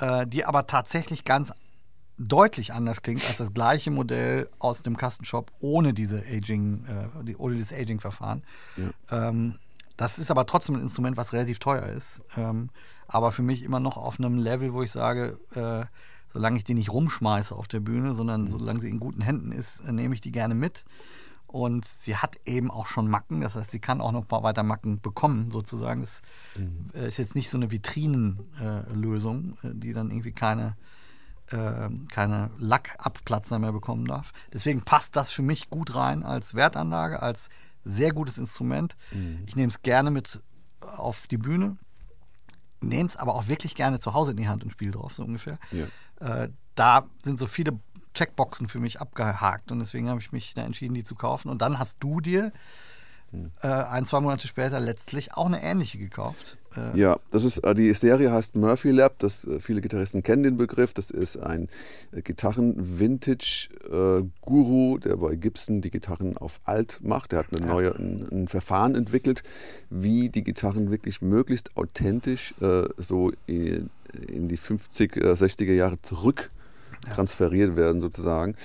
äh, 0.00 0.26
die 0.26 0.46
aber 0.46 0.66
tatsächlich 0.66 1.26
ganz 1.26 1.52
deutlich 2.16 2.72
anders 2.72 3.02
klingt 3.02 3.28
als 3.28 3.36
das 3.36 3.52
gleiche 3.52 3.90
Modell 3.90 4.48
aus 4.58 4.82
dem 4.82 4.96
Kastenshop 4.96 5.52
ohne 5.60 5.92
diese 5.92 6.22
Aging, 6.22 6.86
äh, 6.86 7.34
ohne 7.34 7.56
dieses 7.56 7.74
Aging-Verfahren. 7.74 8.42
Ähm, 9.10 9.58
das 9.98 10.18
ist 10.18 10.30
aber 10.30 10.46
trotzdem 10.46 10.76
ein 10.76 10.80
Instrument, 10.80 11.18
was 11.18 11.34
relativ 11.34 11.58
teuer 11.58 11.84
ist, 11.88 12.22
ähm, 12.38 12.70
aber 13.08 13.32
für 13.32 13.42
mich 13.42 13.62
immer 13.62 13.80
noch 13.80 13.96
auf 13.96 14.20
einem 14.20 14.38
Level, 14.38 14.72
wo 14.72 14.82
ich 14.82 14.92
sage, 14.92 15.40
äh, 15.54 15.86
solange 16.32 16.58
ich 16.58 16.64
die 16.64 16.74
nicht 16.74 16.92
rumschmeiße 16.92 17.54
auf 17.54 17.66
der 17.66 17.80
Bühne, 17.80 18.14
sondern 18.14 18.46
solange 18.46 18.80
sie 18.80 18.90
in 18.90 19.00
guten 19.00 19.22
Händen 19.22 19.50
ist, 19.50 19.80
äh, 19.80 19.92
nehme 19.92 20.14
ich 20.14 20.20
die 20.20 20.30
gerne 20.30 20.54
mit. 20.54 20.84
Und 21.46 21.86
sie 21.86 22.16
hat 22.16 22.36
eben 22.44 22.70
auch 22.70 22.86
schon 22.86 23.08
Macken, 23.08 23.40
das 23.40 23.56
heißt, 23.56 23.70
sie 23.70 23.80
kann 23.80 24.02
auch 24.02 24.12
noch 24.12 24.30
weiter 24.30 24.62
Macken 24.62 25.00
bekommen, 25.00 25.50
sozusagen. 25.50 26.02
Es 26.02 26.20
mhm. 26.58 26.90
ist 26.92 27.16
jetzt 27.16 27.34
nicht 27.34 27.48
so 27.48 27.56
eine 27.56 27.70
Vitrinenlösung, 27.70 29.56
äh, 29.62 29.70
die 29.72 29.94
dann 29.94 30.10
irgendwie 30.10 30.32
keine, 30.32 30.76
äh, 31.46 31.88
keine 32.10 32.50
Lackabplatzer 32.58 33.58
mehr 33.58 33.72
bekommen 33.72 34.04
darf. 34.04 34.32
Deswegen 34.52 34.82
passt 34.82 35.16
das 35.16 35.30
für 35.30 35.40
mich 35.40 35.70
gut 35.70 35.94
rein 35.94 36.22
als 36.22 36.52
Wertanlage, 36.52 37.22
als 37.22 37.48
sehr 37.82 38.12
gutes 38.12 38.36
Instrument. 38.36 38.96
Mhm. 39.12 39.44
Ich 39.46 39.56
nehme 39.56 39.68
es 39.68 39.80
gerne 39.80 40.10
mit 40.10 40.42
auf 40.98 41.26
die 41.28 41.38
Bühne, 41.38 41.78
nehme 42.80 43.08
es 43.08 43.16
aber 43.16 43.34
auch 43.34 43.48
wirklich 43.48 43.74
gerne 43.74 44.00
zu 44.00 44.14
Hause 44.14 44.32
in 44.32 44.36
die 44.36 44.48
Hand 44.48 44.64
und 44.64 44.70
spiele 44.70 44.92
drauf, 44.92 45.14
so 45.14 45.24
ungefähr. 45.24 45.58
Ja. 45.72 45.86
Äh, 46.20 46.50
da 46.74 47.06
sind 47.22 47.38
so 47.38 47.46
viele 47.46 47.78
Checkboxen 48.14 48.68
für 48.68 48.78
mich 48.78 49.00
abgehakt 49.00 49.70
und 49.72 49.78
deswegen 49.78 50.08
habe 50.08 50.20
ich 50.20 50.32
mich 50.32 50.54
da 50.54 50.62
entschieden, 50.62 50.94
die 50.94 51.04
zu 51.04 51.14
kaufen. 51.14 51.48
Und 51.50 51.62
dann 51.62 51.78
hast 51.78 51.98
du 52.00 52.20
dir 52.20 52.52
äh, 53.62 53.68
ein, 53.68 54.04
zwei 54.06 54.20
Monate 54.20 54.46
später 54.46 54.78
letztlich 54.80 55.34
auch 55.34 55.44
eine 55.46 55.62
ähnliche 55.62 55.98
gekauft. 55.98 56.56
Äh 56.76 56.98
ja, 56.98 57.18
das 57.30 57.44
ist 57.44 57.58
äh, 57.58 57.74
die 57.74 57.92
Serie 57.92 58.32
heißt 58.32 58.56
Murphy 58.56 58.90
Lab. 58.90 59.18
Das, 59.18 59.44
äh, 59.44 59.60
viele 59.60 59.82
Gitarristen 59.82 60.22
kennen 60.22 60.42
den 60.42 60.56
Begriff. 60.56 60.94
Das 60.94 61.10
ist 61.10 61.36
ein 61.36 61.68
äh, 62.12 62.22
Gitarren-Vintage-Guru, 62.22 64.96
der 64.98 65.16
bei 65.16 65.36
Gibson 65.36 65.82
die 65.82 65.90
Gitarren 65.90 66.38
auf 66.38 66.60
alt 66.64 67.00
macht. 67.02 67.32
Der 67.32 67.40
hat 67.40 67.52
eine 67.52 67.66
neue, 67.66 67.94
ein, 67.94 68.26
ein 68.30 68.48
Verfahren 68.48 68.94
entwickelt, 68.94 69.42
wie 69.90 70.30
die 70.30 70.44
Gitarren 70.44 70.90
wirklich 70.90 71.20
möglichst 71.20 71.76
authentisch 71.76 72.54
so 72.96 73.32
in, 73.46 73.90
in 74.28 74.48
die 74.48 74.58
50er, 74.58 75.34
60er 75.34 75.72
Jahre 75.72 76.00
zurück 76.02 76.48
transferiert 77.08 77.76
werden 77.76 78.00
sozusagen. 78.00 78.56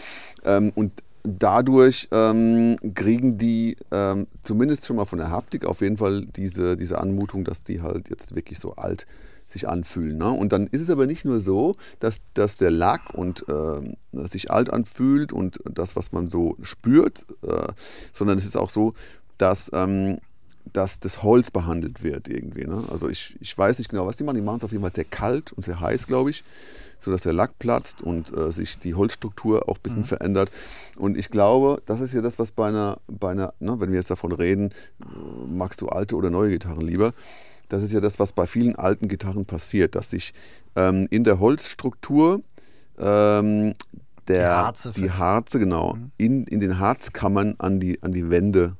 Ähm, 0.43 0.71
und 0.75 0.93
dadurch 1.23 2.09
ähm, 2.11 2.75
kriegen 2.93 3.37
die 3.37 3.77
ähm, 3.91 4.27
zumindest 4.43 4.85
schon 4.85 4.97
mal 4.97 5.05
von 5.05 5.19
der 5.19 5.31
Haptik 5.31 5.65
auf 5.65 5.81
jeden 5.81 5.97
Fall 5.97 6.25
diese, 6.25 6.75
diese 6.77 6.99
Anmutung, 6.99 7.45
dass 7.45 7.63
die 7.63 7.81
halt 7.81 8.09
jetzt 8.09 8.35
wirklich 8.35 8.59
so 8.59 8.75
alt 8.75 9.07
sich 9.47 9.67
anfühlen. 9.67 10.17
Ne? 10.17 10.29
Und 10.29 10.51
dann 10.51 10.67
ist 10.67 10.81
es 10.81 10.89
aber 10.89 11.05
nicht 11.05 11.25
nur 11.25 11.39
so, 11.39 11.75
dass, 11.99 12.19
dass 12.33 12.57
der 12.57 12.71
Lack 12.71 13.13
und 13.13 13.45
äh, 13.47 14.27
sich 14.27 14.51
alt 14.51 14.71
anfühlt 14.71 15.31
und 15.31 15.59
das, 15.65 15.95
was 15.95 16.11
man 16.11 16.27
so 16.27 16.57
spürt, 16.61 17.25
äh, 17.43 17.71
sondern 18.11 18.37
es 18.37 18.45
ist 18.45 18.57
auch 18.57 18.69
so, 18.69 18.93
dass, 19.37 19.71
ähm, 19.73 20.19
dass 20.71 20.99
das 20.99 21.23
Holz 21.23 21.51
behandelt 21.51 22.03
wird 22.03 22.27
irgendwie. 22.27 22.65
Ne? 22.65 22.83
Also 22.91 23.09
ich, 23.09 23.37
ich 23.39 23.57
weiß 23.57 23.77
nicht 23.77 23.89
genau, 23.89 24.05
was 24.07 24.17
die 24.17 24.23
machen. 24.23 24.35
Die 24.35 24.41
machen 24.41 24.57
es 24.57 24.63
auf 24.63 24.71
jeden 24.71 24.81
Fall 24.81 24.93
sehr 24.93 25.05
kalt 25.05 25.53
und 25.53 25.63
sehr 25.63 25.79
heiß, 25.79 26.07
glaube 26.07 26.31
ich 26.31 26.43
sodass 27.03 27.23
der 27.23 27.33
Lack 27.33 27.59
platzt 27.59 28.01
und 28.01 28.35
äh, 28.35 28.51
sich 28.51 28.79
die 28.79 28.95
Holzstruktur 28.95 29.69
auch 29.69 29.77
ein 29.77 29.83
bisschen 29.83 29.99
mhm. 30.01 30.05
verändert. 30.05 30.51
Und 30.97 31.17
ich 31.17 31.29
glaube, 31.29 31.81
das 31.85 31.99
ist 31.99 32.13
ja 32.13 32.21
das, 32.21 32.39
was 32.39 32.51
bei 32.51 32.67
einer, 32.67 32.99
bei 33.07 33.31
einer 33.31 33.53
ne, 33.59 33.79
wenn 33.79 33.91
wir 33.91 33.97
jetzt 33.97 34.11
davon 34.11 34.31
reden, 34.31 34.69
äh, 35.01 35.05
magst 35.47 35.81
du 35.81 35.87
alte 35.87 36.15
oder 36.15 36.29
neue 36.29 36.49
Gitarren 36.49 36.81
lieber, 36.81 37.11
das 37.69 37.83
ist 37.83 37.93
ja 37.93 37.99
das, 37.99 38.19
was 38.19 38.31
bei 38.31 38.45
vielen 38.45 38.75
alten 38.75 39.07
Gitarren 39.07 39.45
passiert, 39.45 39.95
dass 39.95 40.09
sich 40.09 40.33
ähm, 40.75 41.07
in 41.09 41.23
der 41.23 41.39
Holzstruktur 41.39 42.41
ähm, 42.99 43.75
der, 44.27 44.49
die 44.49 44.65
Harze, 44.65 44.91
die 44.91 45.11
Harze 45.11 45.59
genau, 45.59 45.95
mhm. 45.95 46.11
in, 46.17 46.43
in 46.45 46.59
den 46.59 46.79
Harzkammern 46.79 47.55
an 47.57 47.79
die, 47.79 48.01
an 48.03 48.11
die 48.11 48.29
Wände 48.29 48.77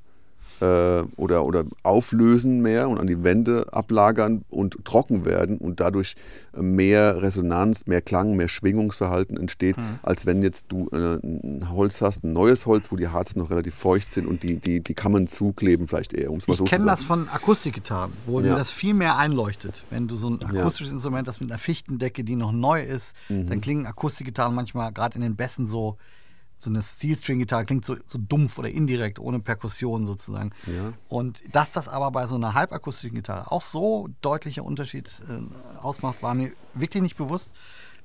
oder, 1.17 1.45
oder 1.45 1.65
auflösen 1.84 2.62
mehr 2.62 2.89
und 2.89 2.99
an 2.99 3.08
die 3.08 3.23
Wände 3.23 3.67
ablagern 3.71 4.43
und 4.49 4.84
trocken 4.86 5.26
werden 5.26 5.58
und 5.58 5.80
dadurch 5.80 6.15
mehr 6.56 7.21
Resonanz, 7.21 7.88
mehr 7.88 8.02
Klang, 8.02 8.36
mehr 8.36 8.47
Schwingungsverhalten 8.47 9.38
entsteht, 9.38 9.78
mhm. 9.78 9.99
als 10.04 10.26
wenn 10.26 10.41
jetzt 10.41 10.71
du 10.71 10.89
äh, 10.91 11.19
ein 11.23 11.69
Holz 11.71 12.02
hast, 12.02 12.23
ein 12.23 12.34
neues 12.34 12.65
Holz, 12.65 12.91
wo 12.91 12.95
die 12.95 13.08
Harzen 13.08 13.39
noch 13.39 13.49
relativ 13.49 13.76
feucht 13.76 14.12
sind 14.12 14.28
und 14.28 14.43
die, 14.43 14.58
die, 14.58 14.82
die 14.82 14.93
Kammern 14.93 15.28
zukleben 15.28 15.88
vielleicht 15.88 16.13
eher. 16.13 16.32
Um's 16.32 16.47
mal 16.47 16.54
ich 16.54 16.60
so 16.60 16.65
kenne 16.65 16.86
das 16.86 17.04
von 17.04 17.28
Akustikgitarren, 17.30 18.13
wo 18.26 18.39
ja. 18.39 18.52
mir 18.52 18.58
das 18.58 18.71
viel 18.71 18.93
mehr 18.93 19.17
einleuchtet. 19.17 19.84
Wenn 19.89 20.08
du 20.08 20.15
so 20.15 20.30
ein 20.30 20.43
akustisches 20.43 20.89
ja. 20.89 20.95
Instrument 20.95 21.28
hast 21.28 21.41
mit 21.41 21.52
einer 21.52 21.60
Fichtendecke, 21.60 22.23
die 22.23 22.36
noch 22.36 22.52
neu 22.52 22.82
ist, 22.84 23.15
mhm. 23.30 23.47
dann 23.47 23.62
klingen 23.62 23.86
Akustikgitarren 23.86 24.54
manchmal 24.54 24.91
gerade 24.91 25.15
in 25.15 25.21
den 25.21 25.36
Bässen 25.36 25.65
so 25.65 25.97
so 26.63 26.69
eine 26.69 26.82
Steel-String-Gitarre 26.82 27.65
klingt 27.65 27.86
so, 27.86 27.95
so 28.06 28.17
dumpf 28.17 28.58
oder 28.58 28.69
indirekt, 28.69 29.19
ohne 29.19 29.39
Perkussion 29.39 30.06
sozusagen. 30.06 30.52
Ja. 30.67 30.93
Und 31.08 31.41
dass 31.54 31.71
das 31.71 31.88
aber 31.88 32.12
bei 32.12 32.26
so 32.26 32.36
einer 32.36 32.54
halbakustischen 32.54 33.15
Gitarre 33.15 33.52
auch 33.52 33.62
so 33.62 34.10
deutlicher 34.21 34.63
Unterschied 34.63 35.10
äh, 35.30 35.80
ausmacht, 35.80 36.23
war 36.23 36.34
mir 36.34 36.52
wirklich 36.73 37.04
nicht 37.04 37.17
bewusst. 37.17 37.54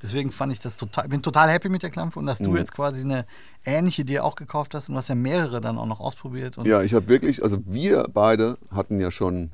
Deswegen 0.03 0.31
fand 0.31 0.53
ich 0.53 0.61
das 0.61 0.77
total, 0.77 1.09
bin 1.09 1.23
total 1.23 1.51
happy 1.51 1.69
mit 1.69 1.83
der 1.83 1.91
Klampe 1.91 2.19
und 2.19 2.27
dass 2.27 2.39
du 2.39 2.51
mhm. 2.51 2.59
jetzt 2.59 2.73
quasi 2.73 3.03
eine 3.03 3.27
ähnliche 3.65 4.05
dir 4.05 4.25
auch 4.25 4.37
gekauft 4.37 4.75
hast 4.75 4.89
und 4.89 4.95
du 4.95 4.99
hast 4.99 5.09
ja 5.09 5.17
mehrere 5.17 5.61
dann 5.61 5.77
auch 5.77 5.87
noch 5.87 6.01
ausprobiert. 6.01 6.57
ja, 6.65 6.83
ich 6.83 6.95
habe 6.95 7.09
wirklich, 7.09 7.43
also 7.43 7.59
wir 7.67 8.05
beide 8.13 8.59
hatten 8.71 9.01
ja 9.01 9.11
schon 9.11 9.51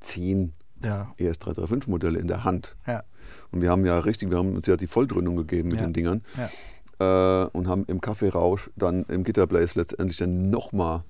zehn 0.00 0.54
ja. 0.82 1.14
ES335 1.18 1.90
Modelle 1.90 2.18
in 2.18 2.26
der 2.26 2.44
Hand. 2.44 2.76
Ja. 2.86 3.02
Und 3.50 3.60
wir 3.60 3.70
haben 3.70 3.84
ja 3.84 3.98
richtig, 3.98 4.30
wir 4.30 4.38
haben 4.38 4.54
uns 4.54 4.66
ja 4.66 4.76
die 4.76 4.86
Volldröhnung 4.86 5.36
gegeben 5.36 5.68
mit 5.68 5.80
ja. 5.80 5.86
den 5.86 5.92
Dingern. 5.92 6.22
Ja 6.36 6.50
äh, 6.98 7.44
und 7.52 7.68
haben 7.68 7.84
im 7.86 8.00
Kaffeerausch 8.00 8.70
dann 8.76 9.04
im 9.08 9.24
Gitterblaze 9.24 9.78
letztendlich 9.78 10.18
dann 10.18 10.50
nochmal 10.50 11.02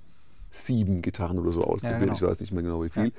sieben 0.51 1.01
Gitarren 1.01 1.37
oder 1.39 1.51
so 1.51 1.63
ausprobiert. 1.63 1.99
Ja, 1.99 1.99
genau. 1.99 2.13
Ich 2.13 2.21
weiß 2.21 2.39
nicht 2.39 2.53
mehr 2.53 2.63
genau 2.63 2.83
wie 2.83 2.89
viel. 2.89 3.05
Ja. 3.05 3.11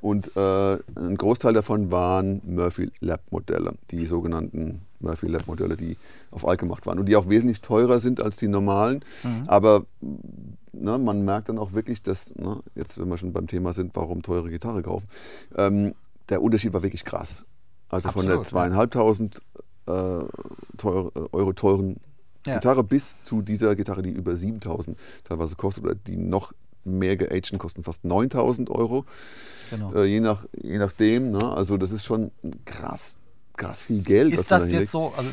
Und 0.00 0.36
äh, 0.36 0.74
ein 0.94 1.16
Großteil 1.16 1.52
davon 1.52 1.90
waren 1.90 2.40
Murphy 2.44 2.92
Lab 3.00 3.20
Modelle, 3.30 3.74
die 3.90 4.06
sogenannten 4.06 4.82
Murphy 5.00 5.26
Lab 5.26 5.46
Modelle, 5.46 5.76
die 5.76 5.96
auf 6.30 6.46
alt 6.46 6.60
gemacht 6.60 6.86
waren 6.86 6.98
und 6.98 7.06
die 7.06 7.16
auch 7.16 7.28
wesentlich 7.28 7.60
teurer 7.60 7.98
sind 7.98 8.22
als 8.22 8.36
die 8.36 8.48
normalen. 8.48 9.04
Mhm. 9.22 9.44
Aber 9.48 9.84
ne, 10.72 10.98
man 10.98 11.24
merkt 11.24 11.48
dann 11.48 11.58
auch 11.58 11.72
wirklich, 11.72 12.02
dass, 12.02 12.34
ne, 12.36 12.60
jetzt 12.74 12.98
wenn 12.98 13.08
wir 13.08 13.16
schon 13.16 13.32
beim 13.32 13.46
Thema 13.46 13.72
sind, 13.72 13.96
warum 13.96 14.22
teure 14.22 14.50
Gitarre 14.50 14.82
kaufen, 14.82 15.08
ähm, 15.56 15.94
der 16.28 16.42
Unterschied 16.42 16.72
war 16.72 16.82
wirklich 16.82 17.04
krass. 17.04 17.44
Also 17.88 18.08
Absolut, 18.08 18.28
von 18.28 18.36
der 18.36 18.44
zweieinhalbtausend 18.44 19.40
äh, 19.86 20.20
teure, 20.76 21.32
Euro 21.32 21.52
teuren 21.52 21.96
ja. 22.46 22.54
Gitarre 22.54 22.84
bis 22.84 23.20
zu 23.20 23.42
dieser 23.42 23.76
Gitarre, 23.76 24.02
die 24.02 24.10
über 24.10 24.36
7000 24.36 24.98
teilweise 25.24 25.56
kostet 25.56 25.84
oder 25.84 25.94
die 25.94 26.16
noch 26.16 26.52
mehr 26.84 27.16
geagten 27.16 27.58
kosten 27.58 27.82
fast 27.82 28.04
9000 28.04 28.70
Euro. 28.70 29.04
Genau. 29.70 29.92
Äh, 29.92 30.04
je, 30.06 30.20
nach, 30.20 30.46
je 30.52 30.78
nachdem. 30.78 31.32
Ne? 31.32 31.52
Also 31.52 31.76
das 31.76 31.90
ist 31.90 32.04
schon 32.04 32.30
krass 32.64 33.18
krass 33.56 33.82
viel 33.82 34.02
Geld. 34.02 34.34
Ist 34.34 34.50
das 34.50 34.70
jetzt 34.70 34.90
so, 34.90 35.12
also 35.16 35.30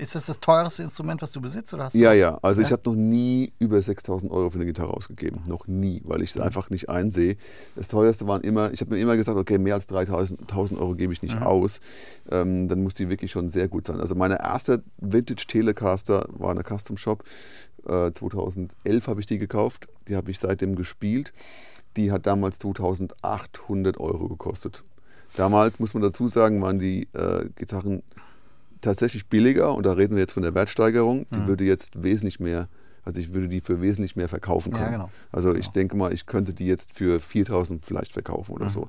ist 0.00 0.14
das 0.14 0.26
das 0.26 0.40
teuerste 0.40 0.82
Instrument, 0.82 1.20
was 1.22 1.32
du 1.32 1.40
besitzt? 1.40 1.74
Oder 1.74 1.84
hast 1.84 1.94
ja, 1.94 2.12
ja. 2.12 2.38
Also 2.42 2.60
ja? 2.60 2.66
ich 2.66 2.72
habe 2.72 2.82
noch 2.86 2.96
nie 2.96 3.52
über 3.58 3.80
6000 3.80 4.32
Euro 4.32 4.50
für 4.50 4.56
eine 4.56 4.64
Gitarre 4.64 4.94
ausgegeben. 4.94 5.42
Noch 5.46 5.66
nie, 5.66 6.02
weil 6.04 6.22
ich 6.22 6.30
es 6.30 6.36
mhm. 6.36 6.42
einfach 6.42 6.70
nicht 6.70 6.88
einsehe. 6.88 7.36
Das 7.76 7.88
teuerste 7.88 8.26
waren 8.26 8.40
immer, 8.42 8.72
ich 8.72 8.80
habe 8.80 8.94
mir 8.94 9.00
immer 9.00 9.16
gesagt, 9.16 9.38
okay, 9.38 9.58
mehr 9.58 9.74
als 9.74 9.86
3000 9.86 10.40
Euro 10.78 10.94
gebe 10.94 11.12
ich 11.12 11.22
nicht 11.22 11.36
mhm. 11.36 11.42
aus. 11.42 11.80
Ähm, 12.30 12.68
dann 12.68 12.82
muss 12.82 12.94
die 12.94 13.10
wirklich 13.10 13.30
schon 13.30 13.48
sehr 13.48 13.68
gut 13.68 13.86
sein. 13.86 14.00
Also 14.00 14.14
meine 14.14 14.40
erste 14.40 14.82
Vintage 14.98 15.46
Telecaster 15.46 16.26
war 16.30 16.50
eine 16.50 16.62
Custom 16.62 16.96
Shop. 16.96 17.24
Äh, 17.86 18.12
2011 18.12 19.06
habe 19.06 19.20
ich 19.20 19.26
die 19.26 19.38
gekauft. 19.38 19.88
Die 20.08 20.16
habe 20.16 20.30
ich 20.30 20.38
seitdem 20.38 20.76
gespielt. 20.76 21.32
Die 21.96 22.12
hat 22.12 22.26
damals 22.26 22.58
2800 22.60 23.98
Euro 23.98 24.28
gekostet. 24.28 24.82
Damals, 25.36 25.78
muss 25.78 25.94
man 25.94 26.02
dazu 26.02 26.28
sagen, 26.28 26.60
waren 26.62 26.78
die 26.78 27.08
äh, 27.12 27.46
Gitarren 27.56 28.02
tatsächlich 28.80 29.26
billiger 29.28 29.74
und 29.74 29.86
da 29.86 29.92
reden 29.92 30.14
wir 30.14 30.20
jetzt 30.20 30.32
von 30.32 30.42
der 30.42 30.54
Wertsteigerung. 30.54 31.26
Die 31.32 31.38
mhm. 31.38 31.48
würde 31.48 31.64
jetzt 31.64 32.02
wesentlich 32.02 32.40
mehr, 32.40 32.68
also 33.04 33.20
ich 33.20 33.32
würde 33.32 33.48
die 33.48 33.60
für 33.60 33.80
wesentlich 33.80 34.16
mehr 34.16 34.28
verkaufen 34.28 34.72
können. 34.72 34.84
Ja, 34.84 34.90
genau. 34.90 35.10
Also 35.32 35.48
genau. 35.48 35.60
ich 35.60 35.68
denke 35.68 35.96
mal, 35.96 36.12
ich 36.12 36.26
könnte 36.26 36.52
die 36.52 36.66
jetzt 36.66 36.94
für 36.94 37.20
4000 37.20 37.84
vielleicht 37.84 38.12
verkaufen 38.12 38.52
oder 38.52 38.66
mhm. 38.66 38.70
so. 38.70 38.88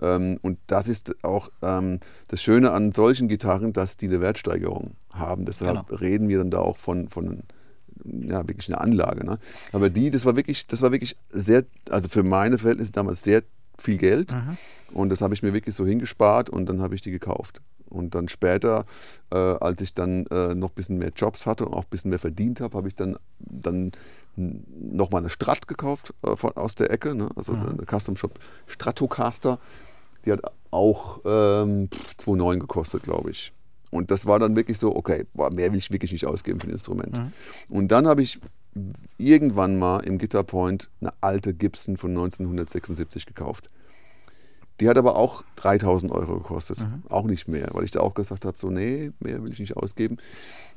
Ähm, 0.00 0.38
und 0.42 0.58
das 0.66 0.88
ist 0.88 1.24
auch 1.24 1.50
ähm, 1.62 2.00
das 2.28 2.42
Schöne 2.42 2.72
an 2.72 2.92
solchen 2.92 3.28
Gitarren, 3.28 3.72
dass 3.72 3.96
die 3.96 4.06
eine 4.06 4.20
Wertsteigerung 4.20 4.92
haben. 5.10 5.44
Deshalb 5.44 5.88
genau. 5.88 6.00
reden 6.00 6.28
wir 6.28 6.38
dann 6.38 6.50
da 6.50 6.58
auch 6.58 6.76
von, 6.76 7.08
von 7.08 7.42
ja, 8.04 8.46
wirklich 8.46 8.68
eine 8.68 8.80
Anlage. 8.80 9.24
Ne? 9.24 9.38
Aber 9.72 9.90
die, 9.90 10.10
das 10.10 10.24
war 10.24 10.36
wirklich, 10.36 10.66
das 10.66 10.82
war 10.82 10.92
wirklich 10.92 11.16
sehr, 11.30 11.64
also 11.90 12.08
für 12.08 12.22
meine 12.22 12.58
Verhältnisse 12.58 12.92
damals 12.92 13.22
sehr 13.22 13.42
viel 13.78 13.98
Geld. 13.98 14.30
Mhm. 14.30 14.56
Und 14.92 15.08
das 15.10 15.20
habe 15.20 15.34
ich 15.34 15.42
mir 15.42 15.52
wirklich 15.52 15.74
so 15.74 15.86
hingespart 15.86 16.50
und 16.50 16.66
dann 16.68 16.82
habe 16.82 16.94
ich 16.94 17.00
die 17.00 17.10
gekauft. 17.10 17.60
Und 17.88 18.14
dann 18.14 18.28
später, 18.28 18.84
äh, 19.32 19.36
als 19.36 19.80
ich 19.80 19.94
dann 19.94 20.26
äh, 20.26 20.54
noch 20.54 20.70
ein 20.70 20.74
bisschen 20.74 20.98
mehr 20.98 21.12
Jobs 21.14 21.46
hatte 21.46 21.66
und 21.66 21.74
auch 21.74 21.84
ein 21.84 21.90
bisschen 21.90 22.10
mehr 22.10 22.18
verdient 22.18 22.60
habe, 22.60 22.76
habe 22.76 22.88
ich 22.88 22.94
dann, 22.94 23.16
dann 23.38 23.92
nochmal 24.36 25.22
eine 25.22 25.30
Strat 25.30 25.68
gekauft 25.68 26.12
äh, 26.22 26.34
von, 26.34 26.52
aus 26.56 26.74
der 26.74 26.90
Ecke, 26.90 27.14
ne? 27.14 27.28
also 27.36 27.52
mhm. 27.52 27.68
eine 27.68 27.86
Custom 27.86 28.16
Shop 28.16 28.38
Stratocaster. 28.66 29.58
Die 30.24 30.32
hat 30.32 30.40
auch 30.70 31.20
ähm, 31.24 31.88
2,9 32.18 32.58
gekostet, 32.58 33.02
glaube 33.02 33.30
ich. 33.30 33.52
Und 33.90 34.10
das 34.10 34.26
war 34.26 34.40
dann 34.40 34.56
wirklich 34.56 34.78
so, 34.78 34.96
okay, 34.96 35.24
boah, 35.34 35.52
mehr 35.52 35.70
will 35.70 35.78
ich 35.78 35.92
wirklich 35.92 36.10
nicht 36.10 36.26
ausgeben 36.26 36.58
für 36.58 36.66
ein 36.66 36.72
Instrument. 36.72 37.12
Mhm. 37.12 37.32
Und 37.68 37.88
dann 37.92 38.08
habe 38.08 38.22
ich 38.22 38.40
irgendwann 39.18 39.78
mal 39.78 40.00
im 40.00 40.18
Gitterpoint 40.18 40.90
eine 41.00 41.12
alte 41.20 41.54
Gibson 41.54 41.96
von 41.96 42.10
1976 42.10 43.26
gekauft 43.26 43.70
Die 44.80 44.88
hat 44.88 44.98
aber 44.98 45.16
auch 45.16 45.44
3000 45.56 46.10
Euro 46.12 46.34
gekostet. 46.38 46.78
Auch 47.08 47.24
nicht 47.26 47.46
mehr, 47.48 47.68
weil 47.72 47.84
ich 47.84 47.92
da 47.92 48.00
auch 48.00 48.14
gesagt 48.14 48.44
habe, 48.44 48.56
so, 48.58 48.70
nee, 48.70 49.12
mehr 49.20 49.42
will 49.42 49.52
ich 49.52 49.60
nicht 49.60 49.76
ausgeben. 49.76 50.16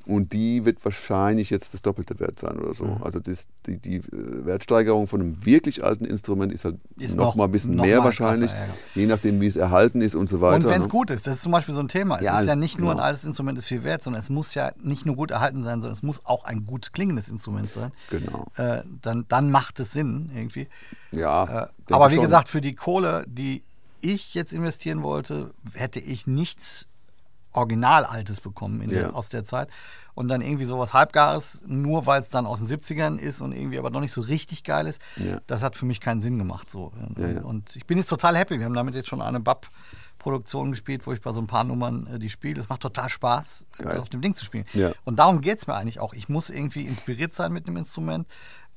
Und 0.05 0.31
die 0.31 0.63
wird 0.63 0.86
wahrscheinlich 0.86 1.49
jetzt 1.49 1.73
das 1.73 1.81
doppelte 1.81 2.17
Wert 2.21 2.39
sein 2.39 2.57
oder 2.60 2.73
so. 2.73 2.86
Mhm. 2.86 3.03
Also 3.03 3.19
das, 3.19 3.49
die, 3.65 3.77
die 3.77 3.95
äh, 3.97 4.45
Wertsteigerung 4.45 5.05
von 5.05 5.19
einem 5.19 5.45
wirklich 5.45 5.83
alten 5.83 6.05
Instrument 6.05 6.53
ist 6.53 6.63
halt 6.63 6.77
Ist 6.97 7.17
noch, 7.17 7.25
noch- 7.25 7.36
mal 7.36 7.43
ein 7.45 7.51
bisschen 7.51 7.75
mehr 7.75 8.01
wahrscheinlich, 8.05 8.51
krasser, 8.51 8.67
ja, 8.67 9.01
je 9.01 9.05
nachdem, 9.07 9.41
wie 9.41 9.47
es 9.47 9.57
erhalten 9.57 9.99
ist 9.99 10.15
und 10.15 10.29
so 10.29 10.39
weiter. 10.39 10.55
Und 10.55 10.65
wenn 10.71 10.79
es 10.79 10.88
ne? 10.88 10.91
gut 10.91 11.10
ist, 11.10 11.27
das 11.27 11.36
ist 11.36 11.41
zum 11.43 11.51
Beispiel 11.51 11.73
so 11.73 11.81
ein 11.81 11.89
Thema. 11.89 12.17
Es 12.17 12.21
Ja, 12.21 12.39
ist 12.39 12.45
ja 12.45 12.55
nicht 12.55 12.79
nur 12.79 12.91
ein 12.91 12.97
genau. 12.97 13.05
altes 13.05 13.25
Instrument, 13.25 13.57
ist 13.57 13.65
viel 13.65 13.83
wert, 13.83 14.01
sondern 14.01 14.21
es 14.21 14.29
muss 14.29 14.53
ja 14.55 14.71
nicht 14.81 15.05
nur 15.05 15.17
gut 15.17 15.31
erhalten 15.31 15.62
sein, 15.62 15.81
sondern 15.81 15.91
es 15.97 16.03
muss 16.03 16.25
auch 16.25 16.45
ein 16.45 16.63
gut 16.65 16.93
klingendes 16.93 17.27
Instrument 17.27 17.69
sein. 17.69 17.91
Genau. 18.10 18.45
Äh, 18.55 18.83
dann, 19.01 19.25
dann 19.27 19.51
macht 19.51 19.77
es 19.81 19.91
Sinn 19.91 20.29
irgendwie. 20.33 20.69
Ja, 21.12 21.63
Äh, 21.89 21.93
aber 21.93 22.12
wie 22.12 22.15
schon. 22.15 22.23
gesagt, 22.23 22.47
für 22.47 22.62
die 22.62 22.75
Kohle, 22.75 23.25
die 23.27 23.63
ich 24.13 24.34
jetzt 24.34 24.54
investieren 24.54 25.04
wollte, 25.04 25.54
hätte 25.74 26.00
ich 26.00 26.28
nichts 26.28 26.88
original 27.54 28.06
Altes 28.06 28.39
bekommen 28.41 28.82
in 28.82 28.89
Ja. 28.89 29.00
der, 29.00 29.15
aus 29.15 29.30
der 29.30 29.43
Zeit. 29.43 29.70
Und 30.13 30.28
dann 30.28 30.41
irgendwie 30.41 30.65
sowas 30.65 30.93
Halbgares, 30.93 31.62
nur 31.65 32.06
weil 32.06 32.22
es 32.22 32.30
dann 32.30 32.46
aus 32.46 32.60
den 32.60 32.67
70ern 32.67 33.17
ist 33.17 33.41
und 33.41 33.52
irgendwie 33.52 33.80
aber 33.80 33.89
noch 33.89 34.02
nicht 34.02 34.12
so 34.12 34.22
richtig 34.22 34.63
geil 34.63 34.86
ist, 34.88 35.02
Ja. 35.17 35.39
das 35.48 35.63
hat 35.63 35.76
für 35.76 35.86
mich 35.86 36.00
keinen 36.00 36.20
Sinn 36.20 36.38
gemacht. 36.38 36.70
So. 36.70 36.91
Ja. 37.17 37.41
Und 37.41 37.76
ich 37.76 37.86
bin 37.86 37.98
jetzt 37.98 38.10
total 38.10 38.36
happy. 38.38 38.60
Wir 38.60 38.65
haben 38.65 38.74
damit 38.74 38.93
jetzt 38.96 39.08
schon 39.10 39.22
eine 39.22 39.39
BAP-Produktion 39.39 40.72
gespielt, 40.72 41.08
wo 41.08 41.13
ich 41.13 41.22
bei 41.22 41.32
so 41.32 41.39
ein 41.39 41.48
paar 41.48 41.63
Nummern 41.63 42.08
äh, 42.08 42.20
die 42.20 42.30
spiele. 42.30 42.60
Es 42.60 42.70
macht 42.70 42.82
total 42.82 43.10
Spaß, 43.10 43.65
Geil. 43.80 43.98
auf 44.00 44.10
dem 44.10 44.22
Ding 44.22 44.34
zu 44.36 44.46
spielen. 44.46 44.65
Ja. 44.74 44.91
Und 45.06 45.17
darum 45.20 45.41
geht 45.41 45.58
es 45.60 45.67
mir 45.67 45.76
eigentlich 45.76 46.00
auch. 46.00 46.13
Ich 46.13 46.30
muss 46.30 46.50
irgendwie 46.50 46.86
inspiriert 46.86 47.34
sein 47.34 47.54
mit 47.54 47.67
einem 47.67 47.78
Instrument 47.78 48.28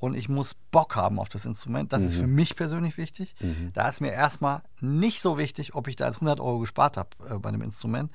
und 0.01 0.15
ich 0.15 0.27
muss 0.27 0.55
Bock 0.71 0.95
haben 0.95 1.19
auf 1.19 1.29
das 1.29 1.45
Instrument. 1.45 1.93
Das 1.93 2.01
ist 2.01 2.15
für 2.15 2.25
mich 2.25 2.55
persönlich 2.55 2.97
wichtig. 2.97 3.35
Da 3.73 3.87
ist 3.87 4.01
mir 4.01 4.11
erstmal 4.11 4.63
nicht 4.81 5.21
so 5.21 5.37
wichtig, 5.37 5.75
ob 5.75 5.87
ich 5.87 5.95
da 5.95 6.07
jetzt 6.07 6.15
100 6.15 6.39
Euro 6.39 6.59
gespart 6.59 6.97
habe 6.97 7.09
äh, 7.29 7.37
bei 7.37 7.49
einem 7.49 7.61
Instrument. 7.61 8.11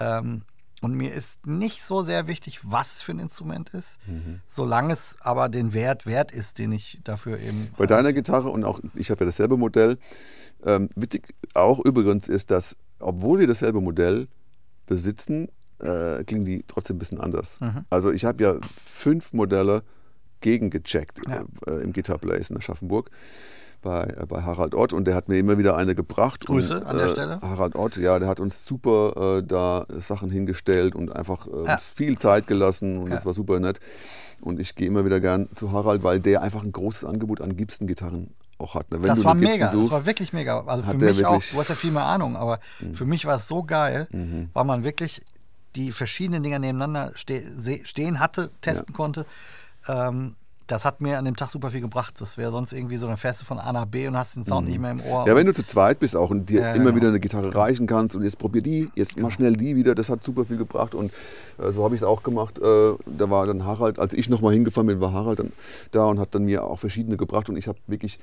Ähm, 0.00 0.42
und 0.80 0.94
mir 0.94 1.14
ist 1.14 1.46
nicht 1.46 1.84
so 1.84 2.02
sehr 2.02 2.26
wichtig, 2.26 2.58
was 2.64 2.94
es 2.94 3.02
für 3.02 3.12
ein 3.12 3.20
Instrument 3.20 3.68
ist, 3.70 4.00
solange 4.48 4.92
es 4.92 5.16
aber 5.20 5.48
den 5.48 5.74
Wert 5.74 6.06
wert 6.06 6.32
ist, 6.32 6.58
den 6.58 6.72
ich 6.72 6.98
dafür 7.04 7.38
eben. 7.38 7.68
Bei 7.78 7.86
deiner 7.86 8.12
Gitarre 8.12 8.48
und 8.48 8.64
auch 8.64 8.80
ich 8.94 9.12
habe 9.12 9.20
ja 9.20 9.26
dasselbe 9.26 9.56
Modell. 9.56 9.96
Ähm, 10.64 10.88
witzig 10.96 11.34
auch 11.54 11.78
übrigens 11.84 12.26
ist, 12.26 12.50
dass 12.50 12.76
obwohl 12.98 13.38
wir 13.38 13.46
dasselbe 13.46 13.80
Modell 13.80 14.26
besitzen, 14.86 15.48
äh, 15.78 16.24
klingen 16.24 16.44
die 16.44 16.64
trotzdem 16.66 16.96
ein 16.96 16.98
bisschen 16.98 17.20
anders. 17.20 17.60
Mhm. 17.60 17.84
Also 17.88 18.10
ich 18.10 18.24
habe 18.24 18.42
ja 18.42 18.56
fünf 18.76 19.32
Modelle 19.32 19.84
gegengecheckt 20.42 21.20
Ja. 21.28 21.44
äh, 21.66 21.82
im 21.82 21.92
Guitar 21.92 22.18
Place 22.18 22.50
in 22.50 22.56
Aschaffenburg 22.58 23.10
bei, 23.80 24.02
äh, 24.04 24.26
bei 24.26 24.42
Harald 24.42 24.74
Ott 24.74 24.92
und 24.92 25.06
der 25.06 25.14
hat 25.14 25.28
mir 25.28 25.38
immer 25.38 25.58
wieder 25.58 25.76
eine 25.76 25.94
gebracht. 25.94 26.46
Grüße 26.46 26.80
und, 26.80 26.86
an 26.86 26.96
der 26.96 27.06
äh, 27.06 27.10
Stelle. 27.10 27.40
Harald 27.40 27.74
Ott, 27.74 27.96
ja, 27.96 28.18
der 28.18 28.28
hat 28.28 28.38
uns 28.40 28.64
super 28.64 29.38
äh, 29.38 29.42
da 29.42 29.86
Sachen 29.88 30.30
hingestellt 30.30 30.94
und 30.94 31.14
einfach 31.16 31.46
äh, 31.46 31.50
Ja. 31.66 31.74
uns 31.74 31.82
viel 31.88 32.16
Zeit 32.18 32.46
gelassen 32.46 32.98
und 32.98 33.08
Ja. 33.08 33.16
das 33.16 33.26
war 33.26 33.34
super 33.34 33.58
nett. 33.58 33.80
Und 34.40 34.58
ich 34.60 34.74
gehe 34.74 34.88
immer 34.88 35.04
wieder 35.04 35.20
gern 35.20 35.48
zu 35.54 35.70
Harald, 35.72 36.02
weil 36.02 36.18
der 36.20 36.42
einfach 36.42 36.62
ein 36.64 36.72
großes 36.72 37.04
Angebot 37.04 37.40
an 37.40 37.56
Gibson-Gitarren 37.56 38.34
auch 38.58 38.74
hat. 38.74 38.90
ne? 38.92 38.98
Das 39.00 39.24
war 39.24 39.34
mega, 39.34 39.64
das 39.66 39.72
suchst, 39.72 39.90
war 39.92 40.06
wirklich 40.06 40.32
mega. 40.32 40.60
Also 40.66 40.82
für 40.84 40.96
mich 40.96 41.24
auch, 41.26 41.36
Mhm. 41.40 41.42
du 41.52 41.58
hast 41.58 41.68
ja 41.68 41.74
viel 41.74 41.90
mehr 41.92 42.04
Ahnung, 42.04 42.36
aber 42.36 42.58
für 42.92 43.04
mich 43.04 43.24
war 43.26 43.36
es 43.36 43.48
so 43.48 43.62
geil, 43.64 44.06
weil 44.52 44.64
man 44.64 44.84
wirklich 44.84 45.22
die 45.74 45.90
verschiedenen 45.90 46.42
Dinger 46.42 46.58
nebeneinander 46.58 47.12
ste 47.16 47.42
stehen 47.84 48.20
hatte, 48.20 48.50
testen 48.60 48.94
konnte. 48.94 49.26
Ähm, 49.88 50.36
das 50.66 50.84
hat 50.84 51.00
mir 51.00 51.18
an 51.18 51.24
dem 51.24 51.36
Tag 51.36 51.50
super 51.50 51.70
viel 51.70 51.80
gebracht. 51.80 52.18
Das 52.20 52.38
wäre 52.38 52.50
sonst 52.50 52.72
irgendwie 52.72 52.96
so, 52.96 53.14
fährst 53.16 53.42
du 53.42 53.44
von 53.44 53.58
A 53.58 53.72
nach 53.72 53.84
B 53.84 54.06
und 54.08 54.16
hast 54.16 54.36
den 54.36 54.44
Sound 54.44 54.68
nicht 54.68 54.78
mehr 54.78 54.92
im 54.92 55.00
Ohr. 55.02 55.22
Mhm. 55.22 55.28
Ja, 55.28 55.36
wenn 55.36 55.46
du 55.46 55.52
zu 55.52 55.64
zweit 55.64 55.98
bist 55.98 56.16
auch 56.16 56.30
und 56.30 56.48
dir 56.48 56.60
Ja, 56.60 56.72
immer 56.72 56.86
genau. 56.86 56.96
wieder 56.96 57.08
eine 57.08 57.20
Gitarre 57.20 57.54
reichen 57.54 57.86
kannst 57.86 58.16
und 58.16 58.22
jetzt 58.22 58.38
probier 58.38 58.62
die, 58.62 58.90
jetzt 58.94 59.18
mach 59.18 59.30
schnell 59.30 59.54
die 59.56 59.76
wieder, 59.76 59.94
das 59.94 60.08
hat 60.08 60.22
super 60.22 60.44
viel 60.44 60.56
gebracht 60.56 60.94
und 60.94 61.12
äh, 61.58 61.72
so 61.72 61.84
habe 61.84 61.94
ich 61.94 62.00
es 62.00 62.06
auch 62.06 62.22
gemacht. 62.22 62.58
Äh, 62.58 62.62
da 62.62 63.28
war 63.28 63.46
dann 63.46 63.64
Harald, 63.64 63.98
als 63.98 64.14
ich 64.14 64.28
nochmal 64.30 64.54
hingefahren 64.54 64.86
bin, 64.86 65.00
war 65.00 65.12
Harald 65.12 65.40
dann 65.40 65.52
da 65.90 66.06
und 66.06 66.18
hat 66.18 66.34
dann 66.34 66.44
mir 66.44 66.64
auch 66.64 66.78
verschiedene 66.78 67.16
gebracht 67.16 67.50
und 67.50 67.56
ich 67.56 67.68
habe 67.68 67.78
wirklich 67.86 68.18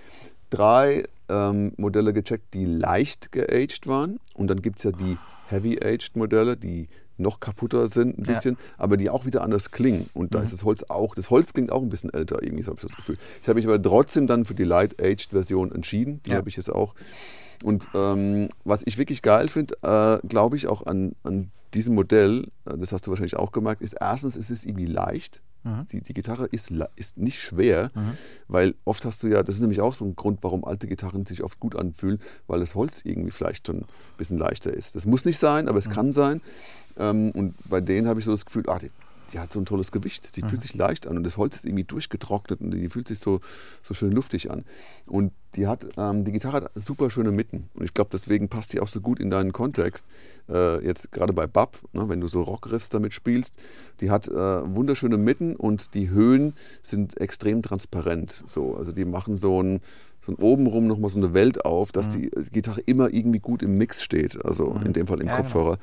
drei 0.50 1.04
ähm, 1.30 1.74
Modelle 1.78 2.14
gecheckt, 2.14 2.54
die 2.54 2.66
leicht 2.66 3.32
geaged 3.32 3.86
waren 3.86 4.20
und 4.34 4.48
dann 4.48 4.62
gibt 4.62 4.80
es 4.80 4.84
ja 4.86 4.92
die 4.92 5.18
Heavy-Aged 5.50 6.16
Modelle, 6.16 6.58
die 6.58 6.88
noch 7.20 7.40
kaputter 7.40 7.88
sind 7.90 8.18
ein 8.18 8.26
Ja. 8.26 8.34
bisschen, 8.34 8.58
aber 8.78 8.98
die 8.98 9.10
auch 9.10 9.26
wieder 9.26 9.42
anders 9.44 9.72
klingen. 9.72 10.10
Und 10.14 10.34
da 10.36 10.42
ist 10.42 10.54
das 10.54 10.64
Holz 10.64 10.84
auch, 10.90 11.16
das 11.16 11.30
Holz 11.30 11.54
klingt 11.54 11.72
auch 11.72 11.82
ein 11.82 11.90
bisschen 11.90 12.14
älter, 12.14 12.42
irgendwie 12.42 12.64
so 12.64 12.72
habe 12.72 12.80
ich 12.82 12.88
das 12.88 12.96
Gefühl. 12.96 13.18
Ich 13.42 13.48
habe 13.48 13.58
mich 13.58 13.66
aber 13.68 13.82
trotzdem 13.82 14.28
dann 14.28 14.46
für 14.46 14.56
die 14.56 14.64
Light-Aged-Version 14.64 15.72
entschieden. 15.72 16.22
Die 16.26 16.32
Ja. 16.32 16.38
habe 16.38 16.50
ich 16.50 16.56
jetzt 16.58 16.70
auch. 16.72 16.94
Und 17.64 17.88
ähm, 17.94 18.48
was 18.64 18.82
ich 18.86 18.98
wirklich 18.98 19.22
geil 19.22 19.50
finde, 19.50 19.76
äh, 19.82 20.26
glaube 20.28 20.56
ich 20.56 20.68
auch 20.68 20.86
an, 20.86 21.14
an 21.24 21.52
diesem 21.74 21.94
Modell, 21.96 22.46
äh, 22.66 22.78
das 22.78 22.92
hast 22.94 23.06
du 23.06 23.12
wahrscheinlich 23.12 23.36
auch 23.36 23.52
gemerkt, 23.52 23.82
ist 23.82 23.96
erstens, 24.00 24.36
es 24.38 24.50
ist 24.50 24.66
irgendwie 24.66 24.86
leicht. 24.86 25.42
Die, 25.92 26.02
die 26.02 26.14
Gitarre 26.14 26.46
ist, 26.46 26.72
ist 26.96 27.18
nicht 27.18 27.40
schwer, 27.40 27.92
weil 28.48 28.76
oft 28.86 29.04
hast 29.06 29.22
du 29.24 29.28
ja, 29.28 29.44
das 29.44 29.56
ist 29.56 29.62
nämlich 29.62 29.82
auch 29.82 29.94
so 29.94 30.06
ein 30.06 30.16
Grund, 30.16 30.40
warum 30.42 30.64
alte 30.64 30.88
Gitarren 30.88 31.26
sich 31.26 31.44
oft 31.44 31.60
gut 31.60 31.76
anfühlen, 31.76 32.20
weil 32.48 32.60
das 32.62 32.76
Holz 32.76 33.02
irgendwie 33.04 33.32
vielleicht 33.32 33.68
schon 33.68 33.78
ein 33.80 33.86
bisschen 34.18 34.38
leichter 34.38 34.74
ist. 34.74 34.96
Das 34.96 35.06
muss 35.06 35.26
nicht 35.26 35.38
sein, 35.38 35.68
aber 35.68 35.78
es 35.80 35.90
kann 35.90 36.12
sein. 36.12 36.42
Ähm, 36.98 37.32
und 37.32 37.56
bei 37.70 37.82
denen 37.82 38.08
habe 38.08 38.20
ich 38.20 38.26
so 38.26 38.32
das 38.32 38.46
Gefühl, 38.46 38.64
ah, 38.68 38.80
die, 38.80 38.90
die 39.32 39.40
hat 39.40 39.52
so 39.52 39.60
ein 39.60 39.66
tolles 39.66 39.92
Gewicht, 39.92 40.36
die 40.36 40.42
fühlt 40.42 40.62
sich 40.62 40.74
leicht 40.74 41.08
an 41.08 41.18
und 41.18 41.24
das 41.24 41.38
Holz 41.38 41.56
ist 41.56 41.66
irgendwie 41.66 41.84
durchgetrocknet 41.84 42.62
und 42.62 42.72
die 42.72 42.90
fühlt 42.90 43.08
sich 43.08 43.20
so, 43.20 43.40
so 43.84 43.94
schön 43.94 44.12
luftig 44.12 44.52
an. 44.52 44.66
Und 45.06 45.32
die 45.56 45.68
hat, 45.68 45.88
ähm, 45.98 46.26
die 46.26 46.32
Gitarre 46.32 46.58
hat 46.58 46.72
super 46.76 47.10
schöne 47.10 47.32
Mitten 47.32 47.70
und 47.74 47.84
ich 47.84 47.94
glaube, 47.94 48.10
deswegen 48.12 48.50
passt 48.50 48.74
die 48.74 48.80
auch 48.80 48.88
so 48.88 49.02
gut 49.02 49.20
in 49.20 49.30
deinen 49.30 49.52
Kontext. 49.54 50.08
Äh, 50.48 50.86
jetzt 50.86 51.12
gerade 51.12 51.34
bei 51.34 51.48
Bab, 51.48 51.78
ne, 51.94 52.08
wenn 52.10 52.22
du 52.22 52.28
so 52.28 52.44
Rockriffs 52.44 52.90
damit 52.90 53.14
spielst, 53.14 53.58
die 54.02 54.12
hat 54.12 54.28
äh, 54.28 54.34
wunderschöne 54.34 55.18
Mitten 55.18 55.56
und 55.56 55.94
die 55.94 56.10
Höhen 56.10 56.54
sind 56.84 57.20
extrem 57.20 57.62
transparent. 57.62 58.44
So, 58.48 58.76
also 58.76 58.92
die 58.92 59.06
machen 59.06 59.36
so 59.36 59.62
ein 59.62 59.80
so 60.22 60.34
ein 60.34 60.36
obenrum 60.36 60.86
nochmal 60.86 61.10
so 61.10 61.18
eine 61.18 61.34
Welt 61.34 61.64
auf, 61.64 61.94
dass 61.94 62.10
die 62.10 62.30
Gitarre 62.52 62.82
immer 62.82 63.14
irgendwie 63.14 63.40
gut 63.40 63.64
im 63.64 63.78
Mix 63.78 64.04
steht, 64.04 64.44
also 64.44 64.74
in 64.86 64.92
dem 64.92 65.08
Fall 65.08 65.22
im 65.22 65.28
Ja, 65.28 65.38
genau. 65.38 65.44
Kopfhörer. 65.44 65.78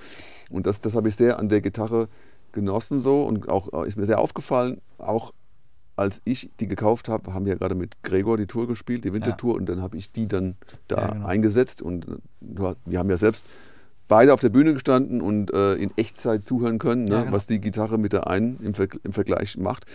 Und 0.51 0.67
das, 0.67 0.83
das 0.83 0.95
habe 0.95 1.09
ich 1.09 1.17
sehr 1.17 1.39
an 1.39 1.49
der 1.49 1.63
Gitarre 1.63 2.09
genossen 2.57 2.99
so 2.99 3.23
und 3.23 3.49
auch 3.49 3.73
äh, 3.73 3.87
ist 3.87 3.97
mir 3.97 4.07
sehr 4.07 4.19
aufgefallen, 4.19 4.81
auch 4.99 5.33
als 5.95 6.21
ich 6.25 6.51
die 6.61 6.66
gekauft 6.66 7.09
habe, 7.09 7.33
haben 7.33 7.47
wir 7.47 7.53
ja 7.53 7.59
gerade 7.59 7.75
mit 7.75 8.03
Gregor 8.03 8.37
die 8.37 8.47
Tour 8.47 8.66
gespielt, 8.66 9.05
die 9.05 9.12
Wintertour, 9.14 9.55
und 9.55 9.66
dann 9.66 9.81
habe 9.81 9.97
ich 9.97 10.12
die 10.12 10.27
dann 10.27 10.57
da 10.88 10.97
Ja, 10.97 11.07
genau. 11.12 11.27
eingesetzt 11.27 11.81
und 11.81 12.07
äh, 12.07 12.75
wir 12.85 12.99
haben 12.99 13.09
ja 13.09 13.16
selbst 13.16 13.47
beide 14.09 14.35
auf 14.35 14.40
der 14.40 14.51
Bühne 14.51 14.75
gestanden 14.75 15.21
und 15.23 15.53
äh, 15.55 15.75
in 15.77 15.90
Echtzeit 15.97 16.45
zuhören 16.45 16.79
können, 16.79 17.05
ne, 17.05 17.14
Ja, 17.14 17.21
genau. 17.23 17.33
was 17.33 17.47
die 17.47 17.61
Gitarre 17.61 17.97
mit 17.99 18.12
der 18.12 18.29
einen 18.29 18.59
im, 18.62 18.75
Ver 18.75 18.88
im 19.05 19.12
Vergleich 19.12 19.57
macht. 19.57 19.87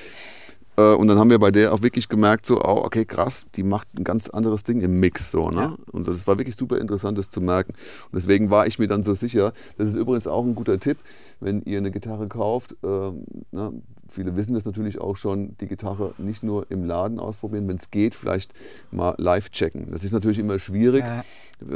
Äh, 0.77 0.93
Und 0.93 1.07
dann 1.07 1.19
haben 1.19 1.29
wir 1.29 1.39
bei 1.39 1.51
der 1.51 1.73
auch 1.73 1.81
wirklich 1.81 2.09
gemerkt, 2.09 2.45
so, 2.45 2.59
oh, 2.59 2.81
okay, 2.83 3.05
krass, 3.05 3.45
die 3.55 3.63
macht 3.63 3.87
ein 3.97 4.03
ganz 4.03 4.29
anderes 4.29 4.63
Ding 4.63 4.81
im 4.81 4.99
Mix. 4.99 5.31
So, 5.31 5.49
ne? 5.49 5.61
Ja. 5.61 5.75
Und 5.91 6.07
das 6.07 6.27
war 6.27 6.37
wirklich 6.37 6.55
super 6.55 6.77
interessant, 6.79 7.17
das 7.17 7.29
zu 7.29 7.41
merken. 7.41 7.73
Und 7.73 8.15
deswegen 8.15 8.49
war 8.49 8.67
ich 8.67 8.79
mir 8.79 8.87
dann 8.87 9.03
so 9.03 9.13
sicher, 9.13 9.53
das 9.77 9.89
ist 9.89 9.95
übrigens 9.95 10.27
auch 10.27 10.45
ein 10.45 10.55
guter 10.55 10.79
Tipp, 10.79 10.97
wenn 11.39 11.61
ihr 11.63 11.77
eine 11.77 11.91
Gitarre 11.91 12.27
kauft. 12.27 12.75
ähm, 12.83 13.23
ne? 13.51 13.73
Viele 14.07 14.35
wissen 14.35 14.53
das 14.53 14.65
natürlich 14.65 14.99
auch 14.99 15.15
schon, 15.15 15.55
die 15.61 15.67
Gitarre 15.67 16.13
nicht 16.17 16.43
nur 16.43 16.69
im 16.69 16.83
Laden 16.83 17.17
ausprobieren, 17.17 17.69
wenn 17.69 17.77
es 17.77 17.91
geht, 17.91 18.13
vielleicht 18.13 18.53
mal 18.91 19.15
live 19.17 19.49
checken. 19.51 19.89
Das 19.89 20.03
ist 20.03 20.11
natürlich 20.11 20.37
immer 20.37 20.59
schwierig. 20.59 21.01
Ja. 21.01 21.23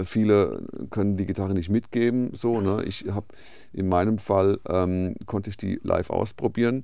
Viele 0.03 0.63
können 0.89 1.15
die 1.15 1.25
Gitarre 1.25 1.53
nicht 1.53 1.69
mitgeben. 1.69 2.31
So, 2.33 2.59
ne? 2.59 2.83
Ich 2.85 3.05
habe 3.09 3.27
in 3.71 3.87
meinem 3.87 4.17
Fall 4.17 4.59
ähm, 4.67 5.15
konnte 5.25 5.49
ich 5.49 5.55
die 5.55 5.79
live 5.83 6.09
ausprobieren. 6.09 6.83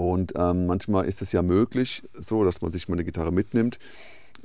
Und 0.00 0.32
ähm, 0.34 0.64
manchmal 0.66 1.04
ist 1.04 1.20
es 1.20 1.30
ja 1.32 1.42
möglich, 1.42 2.02
so 2.14 2.42
dass 2.42 2.62
man 2.62 2.72
sich 2.72 2.88
mal 2.88 2.94
eine 2.94 3.04
Gitarre 3.04 3.32
mitnimmt. 3.32 3.78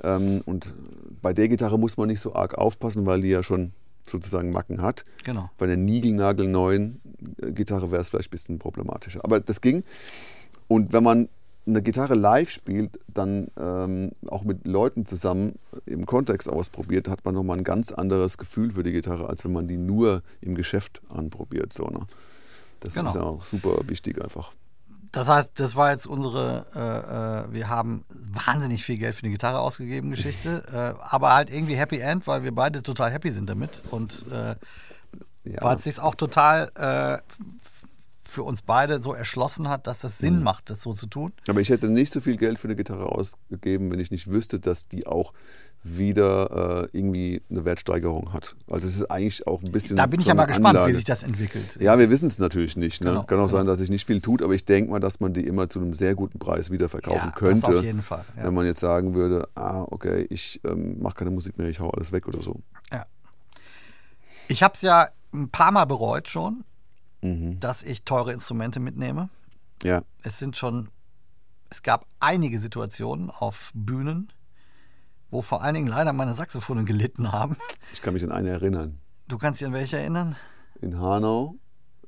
Ähm, 0.02 0.42
und 0.44 0.74
bei 1.22 1.32
der 1.32 1.48
Gitarre 1.48 1.78
muss 1.78 1.96
man 1.96 2.08
nicht 2.08 2.20
so 2.20 2.34
arg 2.34 2.58
aufpassen, 2.58 3.06
weil 3.06 3.22
die 3.22 3.28
ja 3.30 3.42
schon 3.42 3.72
sozusagen 4.02 4.50
Macken 4.50 4.82
hat. 4.82 5.04
Genau. 5.24 5.50
Bei 5.56 5.64
einer 5.64 5.76
niegelnagelneuen 5.78 7.00
äh, 7.40 7.52
Gitarre 7.52 7.90
wäre 7.90 8.02
es 8.02 8.10
vielleicht 8.10 8.28
ein 8.28 8.32
bisschen 8.32 8.58
problematischer. 8.58 9.20
Aber 9.24 9.40
das 9.40 9.62
ging. 9.62 9.82
Und 10.68 10.92
wenn 10.92 11.02
man 11.02 11.30
eine 11.66 11.80
Gitarre 11.80 12.14
live 12.16 12.50
spielt, 12.50 13.00
dann 13.08 13.48
ähm, 13.58 14.10
auch 14.26 14.44
mit 14.44 14.66
Leuten 14.66 15.06
zusammen 15.06 15.54
im 15.86 16.04
Kontext 16.04 16.50
ausprobiert, 16.50 17.08
hat 17.08 17.24
man 17.24 17.34
nochmal 17.34 17.56
ein 17.56 17.64
ganz 17.64 17.92
anderes 17.92 18.36
Gefühl 18.36 18.72
für 18.72 18.82
die 18.82 18.92
Gitarre, 18.92 19.26
als 19.30 19.42
wenn 19.42 19.54
man 19.54 19.66
die 19.68 19.78
nur 19.78 20.22
im 20.42 20.54
Geschäft 20.54 21.00
anprobiert. 21.08 21.72
So, 21.72 21.86
ne? 21.86 22.00
Das 22.80 22.92
Genau. 22.92 23.08
ist 23.08 23.14
ja 23.14 23.22
auch 23.22 23.44
super 23.46 23.78
wichtig 23.88 24.22
einfach. 24.22 24.52
Das 25.16 25.28
heißt, 25.28 25.52
das 25.58 25.76
war 25.76 25.90
jetzt 25.92 26.06
unsere, 26.06 26.66
äh, 26.74 27.50
äh, 27.50 27.54
wir 27.54 27.68
haben 27.68 28.04
wahnsinnig 28.10 28.84
viel 28.84 28.98
Geld 28.98 29.14
für 29.14 29.22
eine 29.22 29.32
Gitarre 29.32 29.60
ausgegeben, 29.60 30.10
Geschichte, 30.10 30.62
äh, 30.98 31.02
aber 31.04 31.32
halt 31.34 31.50
irgendwie 31.50 31.74
Happy 31.74 31.98
End, 31.98 32.26
weil 32.26 32.42
wir 32.44 32.54
beide 32.54 32.82
total 32.82 33.10
happy 33.10 33.30
sind 33.30 33.48
damit 33.48 33.82
und 33.90 34.24
äh, 34.30 34.54
Ja. 35.44 35.62
weil 35.62 35.76
es 35.76 35.84
sich 35.84 36.00
auch 36.00 36.14
total 36.16 36.70
äh, 36.74 37.18
für 38.24 38.42
uns 38.42 38.60
beide 38.62 39.00
so 39.00 39.14
erschlossen 39.14 39.68
hat, 39.68 39.86
dass 39.86 40.00
das 40.00 40.20
Mhm. 40.20 40.26
Sinn 40.26 40.42
macht, 40.42 40.68
das 40.70 40.82
so 40.82 40.92
zu 40.92 41.06
tun. 41.06 41.32
Aber 41.48 41.60
ich 41.60 41.68
hätte 41.70 41.88
nicht 41.88 42.12
so 42.12 42.20
viel 42.20 42.36
Geld 42.36 42.58
für 42.58 42.66
eine 42.68 42.76
Gitarre 42.76 43.06
ausgegeben, 43.06 43.90
wenn 43.90 44.00
ich 44.00 44.10
nicht 44.10 44.28
wüsste, 44.28 44.58
dass 44.60 44.88
die 44.88 45.06
auch 45.06 45.32
wieder 45.88 46.82
äh, 46.84 46.88
irgendwie 46.98 47.42
eine 47.50 47.64
Wertsteigerung 47.64 48.32
hat. 48.32 48.56
Also 48.70 48.88
es 48.88 48.96
ist 48.96 49.04
eigentlich 49.10 49.46
auch 49.46 49.62
ein 49.62 49.70
bisschen. 49.70 49.96
Da 49.96 50.06
bin 50.06 50.20
ich 50.20 50.26
ja 50.26 50.34
mal 50.34 50.46
gespannt, 50.46 50.76
Anlage. 50.76 50.90
wie 50.90 50.96
sich 50.96 51.04
das 51.04 51.22
entwickelt. 51.22 51.78
Ja, 51.80 51.98
wir 51.98 52.10
wissen 52.10 52.26
es 52.26 52.38
natürlich 52.38 52.76
nicht. 52.76 53.00
Ne? 53.02 53.10
Genau, 53.10 53.22
Kann 53.24 53.38
auch 53.38 53.46
genau. 53.46 53.58
sein, 53.58 53.66
dass 53.66 53.78
sich 53.78 53.90
nicht 53.90 54.06
viel 54.06 54.20
tut, 54.20 54.42
aber 54.42 54.54
ich 54.54 54.64
denke 54.64 54.90
mal, 54.90 55.00
dass 55.00 55.20
man 55.20 55.32
die 55.32 55.46
immer 55.46 55.68
zu 55.68 55.78
einem 55.80 55.94
sehr 55.94 56.14
guten 56.14 56.38
Preis 56.38 56.70
wieder 56.70 56.88
verkaufen 56.88 57.26
Ja, 57.26 57.30
könnte. 57.32 57.60
Das 57.66 57.76
auf 57.76 57.82
jeden 57.84 58.02
Fall. 58.02 58.24
Ja. 58.36 58.44
Wenn 58.44 58.54
man 58.54 58.66
jetzt 58.66 58.80
sagen 58.80 59.14
würde, 59.14 59.48
ah, 59.54 59.82
okay, 59.90 60.26
ich 60.30 60.60
ähm, 60.68 61.00
mache 61.00 61.14
keine 61.14 61.30
Musik 61.30 61.56
mehr, 61.58 61.68
ich 61.68 61.78
hau 61.80 61.90
alles 61.90 62.10
weg 62.12 62.26
oder 62.26 62.42
so. 62.42 62.60
Ich 64.48 64.62
habe 64.62 64.74
es 64.74 64.82
ja 64.82 65.08
ein 65.34 65.48
paar 65.50 65.72
Mal 65.72 65.84
bereut 65.86 66.28
schon, 66.28 66.64
Mhm. 67.22 67.58
dass 67.60 67.82
ich 67.82 68.02
teure 68.04 68.32
Instrumente 68.32 68.78
mitnehme. 68.78 69.30
Ja, 69.82 70.02
Es 70.22 70.38
sind 70.38 70.56
schon, 70.56 70.88
es 71.70 71.82
gab 71.82 72.06
einige 72.20 72.58
Situationen 72.58 73.30
auf 73.30 73.70
Bühnen, 73.74 74.28
wo 75.30 75.42
vor 75.42 75.62
allen 75.62 75.74
Dingen 75.74 75.88
leider 75.88 76.12
meine 76.12 76.34
Saxophone 76.34 76.84
gelitten 76.86 77.32
haben. 77.32 77.56
ich 77.92 78.02
kann 78.02 78.14
mich 78.14 78.22
an 78.24 78.32
eine 78.32 78.50
erinnern. 78.50 78.98
Du 79.28 79.38
kannst 79.38 79.60
dich 79.60 79.66
an 79.66 79.74
welche 79.74 79.98
erinnern? 79.98 80.36
In 80.80 81.00
Hanau 81.00 81.56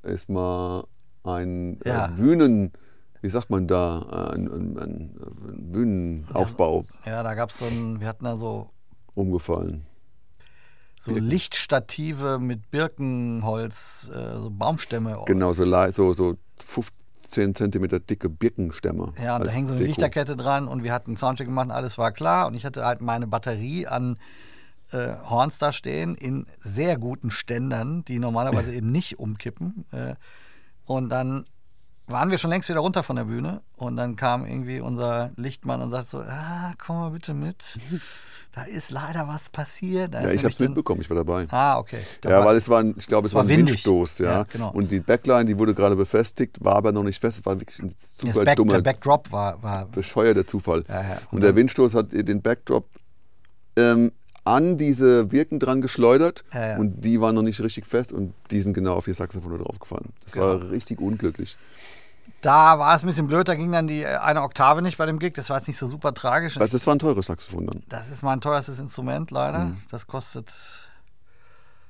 ist 0.02 0.28
mal 0.28 0.84
ein 1.24 1.80
Ja. 1.84 2.06
äh, 2.06 2.12
Bühnen, 2.12 2.72
wie 3.20 3.28
sagt 3.28 3.50
man 3.50 3.66
da, 3.66 4.30
äh, 4.30 4.34
ein, 4.36 4.46
ein, 4.48 4.78
ein, 4.78 5.72
Bühnenaufbau 5.72 6.84
Ja, 7.04 7.22
da 7.22 7.34
gab 7.34 7.50
es 7.50 7.58
so 7.58 7.64
ein, 7.66 8.00
wir 8.00 8.06
hatten 8.06 8.24
da 8.24 8.36
so, 8.36 8.70
umgefallen. 9.14 9.84
so 11.00 11.12
Lichtstative 11.12 12.38
mit 12.38 12.70
Birkenholz, 12.70 14.10
äh, 14.14 14.36
so 14.36 14.50
Baumstämme. 14.50 15.16
Genau, 15.26 15.52
so, 15.52 15.64
so, 15.90 16.12
so 16.12 16.34
15 17.18 17.54
Zentimeter 17.54 18.00
dicke 18.00 18.28
Birkenstämme. 18.28 19.12
Ja, 19.22 19.36
und 19.36 19.46
da 19.46 19.50
hängt 19.50 19.68
so 19.68 19.74
eine 19.74 19.82
Deko. 19.82 19.88
Lichterkette 19.88 20.36
dran 20.36 20.68
und 20.68 20.82
wir 20.82 20.92
hatten 20.92 21.10
einen 21.10 21.16
Soundcheck 21.16 21.46
gemacht 21.46 21.66
und 21.66 21.72
alles 21.72 21.98
war 21.98 22.12
klar. 22.12 22.46
Und 22.46 22.54
ich 22.54 22.64
hatte 22.64 22.84
halt 22.84 23.00
meine 23.00 23.26
Batterie 23.26 23.86
an 23.86 24.18
äh, 24.92 25.14
Horns 25.28 25.58
da 25.58 25.72
stehen 25.72 26.14
in 26.14 26.46
sehr 26.58 26.96
guten 26.96 27.30
Ständern, 27.30 28.04
die 28.04 28.18
normalerweise 28.18 28.72
eben 28.74 28.90
nicht 28.92 29.18
umkippen. 29.18 29.84
Äh, 29.92 30.14
und 30.84 31.10
dann 31.10 31.44
waren 32.08 32.30
wir 32.30 32.38
schon 32.38 32.50
längst 32.50 32.68
wieder 32.68 32.80
runter 32.80 33.02
von 33.02 33.16
der 33.16 33.24
Bühne 33.24 33.60
und 33.76 33.96
dann 33.96 34.16
kam 34.16 34.44
irgendwie 34.46 34.80
unser 34.80 35.30
Lichtmann 35.36 35.80
und 35.82 35.90
sagt 35.90 36.08
so, 36.10 36.18
ah, 36.18 36.72
komm 36.78 36.96
mal 36.96 37.10
bitte 37.10 37.34
mit. 37.34 37.78
Da 38.54 38.62
ist 38.64 38.90
leider 38.90 39.28
was 39.28 39.50
passiert. 39.50 40.14
Da 40.14 40.22
Ja, 40.22 40.30
ich 40.32 40.42
habe 40.42 40.52
es 40.52 40.58
mitbekommen, 40.58 41.00
ich 41.02 41.10
war 41.10 41.16
dabei. 41.18 41.46
Ah, 41.50 41.78
okay. 41.78 41.98
Da 42.22 42.30
Ja, 42.30 42.38
war- 42.38 42.46
weil 42.46 42.56
es 42.56 42.68
war, 42.68 42.80
ein, 42.80 42.94
ich 42.96 43.06
glaube, 43.06 43.26
es 43.26 43.32
es 43.32 43.34
war 43.34 43.42
ein 43.42 43.48
windig. 43.48 43.74
Windstoß, 43.74 44.18
ja. 44.20 44.26
Ja, 44.38 44.42
genau. 44.44 44.70
Und 44.72 44.90
die 44.90 45.00
Backline, 45.00 45.44
die 45.44 45.58
wurde 45.58 45.74
gerade 45.74 45.94
befestigt, 45.96 46.56
war 46.64 46.76
aber 46.76 46.90
noch 46.92 47.04
nicht 47.04 47.20
fest. 47.20 47.38
Es 47.40 47.46
war 47.46 47.60
wirklich 47.60 47.78
ein 47.78 47.90
das 47.90 48.16
super 48.16 48.44
Back, 48.44 48.56
dummer, 48.56 48.72
der 48.74 48.80
Backdrop 48.82 49.30
war, 49.30 49.62
war 49.62 49.86
bescheuerter 49.86 50.46
Zufall. 50.46 50.84
Ja, 50.88 51.02
ja. 51.02 51.18
Und 51.30 51.42
der 51.42 51.54
Windstoß 51.54 51.94
hat 51.94 52.06
den 52.12 52.40
Backdrop 52.42 52.88
ähm, 53.76 54.12
an 54.44 54.78
diese 54.78 55.26
Birken 55.26 55.60
dran 55.60 55.82
geschleudert 55.82 56.42
Ja, 56.54 56.68
ja. 56.68 56.76
und 56.78 57.02
die 57.04 57.20
waren 57.20 57.34
noch 57.34 57.42
nicht 57.42 57.60
richtig 57.60 57.86
fest 57.86 58.12
und 58.12 58.32
die 58.50 58.62
sind 58.62 58.72
genau 58.72 58.94
auf 58.94 59.06
ihr 59.06 59.14
Saxophon 59.14 59.58
draufgefallen. 59.58 60.06
Das 60.24 60.32
Genau. 60.32 60.46
war 60.46 60.70
richtig 60.70 61.00
unglücklich. 61.00 61.58
Da 62.40 62.78
war 62.78 62.94
es 62.94 63.02
ein 63.02 63.06
bisschen 63.06 63.26
blöd, 63.26 63.48
da 63.48 63.54
ging 63.54 63.72
dann 63.72 63.86
die 63.88 64.02
äh, 64.02 64.16
eine 64.18 64.42
Oktave 64.42 64.80
nicht 64.82 64.96
bei 64.98 65.06
dem 65.06 65.18
Gig. 65.18 65.34
Das 65.34 65.50
war 65.50 65.56
jetzt 65.58 65.66
nicht 65.66 65.78
so 65.78 65.86
super 65.86 66.14
tragisch. 66.14 66.54
Das 66.54 66.86
war 66.86 66.94
ein 66.94 66.98
teures 66.98 67.26
Saxophon 67.26 67.66
dann. 67.66 67.82
Das 67.88 68.08
ist 68.08 68.22
mein 68.22 68.40
teuerstes 68.40 68.78
Instrument 68.78 69.30
leider. 69.30 69.66
Mhm. 69.66 69.78
Das 69.90 70.06
kostet, 70.06 70.52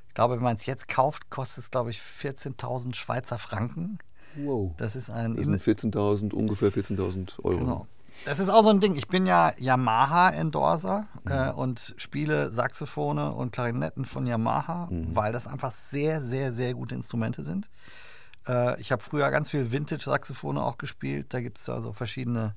ich 0.09 0.14
glaube, 0.14 0.37
wenn 0.37 0.42
man 0.42 0.57
es 0.57 0.66
jetzt 0.66 0.88
kauft, 0.88 1.29
kostet 1.31 1.64
es, 1.64 1.70
glaube 1.70 1.90
ich, 1.90 1.98
14.000 2.01 2.94
Schweizer 2.94 3.38
Franken. 3.38 3.98
Wow. 4.37 4.72
Das 4.77 4.96
ist 4.96 5.11
ein. 5.11 5.35
Das 5.37 5.44
sind 5.44 5.61
14.000, 5.62 6.33
ungefähr 6.33 6.70
14.000 6.72 7.40
Euro. 7.44 7.59
Genau. 7.59 7.87
Das 8.24 8.40
ist 8.40 8.48
auch 8.48 8.62
so 8.62 8.70
ein 8.70 8.81
Ding. 8.81 8.96
Ich 8.96 9.07
bin 9.09 9.27
ja 9.27 9.53
Yamaha-Endorser 9.59 11.07
Mhm. 11.24 11.33
äh, 11.33 11.51
und 11.53 11.94
spiele 11.98 12.51
Saxophone 12.51 13.18
und 13.18 13.53
Klarinetten 13.53 14.05
von 14.05 14.27
Yamaha, 14.27 14.88
Mhm. 14.90 15.14
weil 15.14 15.33
das 15.33 15.46
einfach 15.46 15.72
sehr, 15.72 16.22
sehr, 16.22 16.53
sehr 16.53 16.74
gute 16.74 16.94
Instrumente 16.94 17.44
sind. 17.44 17.68
Äh, 18.46 18.81
ich 18.81 18.92
habe 18.92 19.03
früher 19.03 19.31
ganz 19.31 19.51
viel 19.51 19.72
Vintage-Saxophone 19.72 20.59
auch 20.59 20.79
gespielt. 20.79 21.33
Da 21.35 21.40
gibt 21.40 21.59
es 21.59 21.68
also 21.68 21.92
verschiedene 21.92 22.55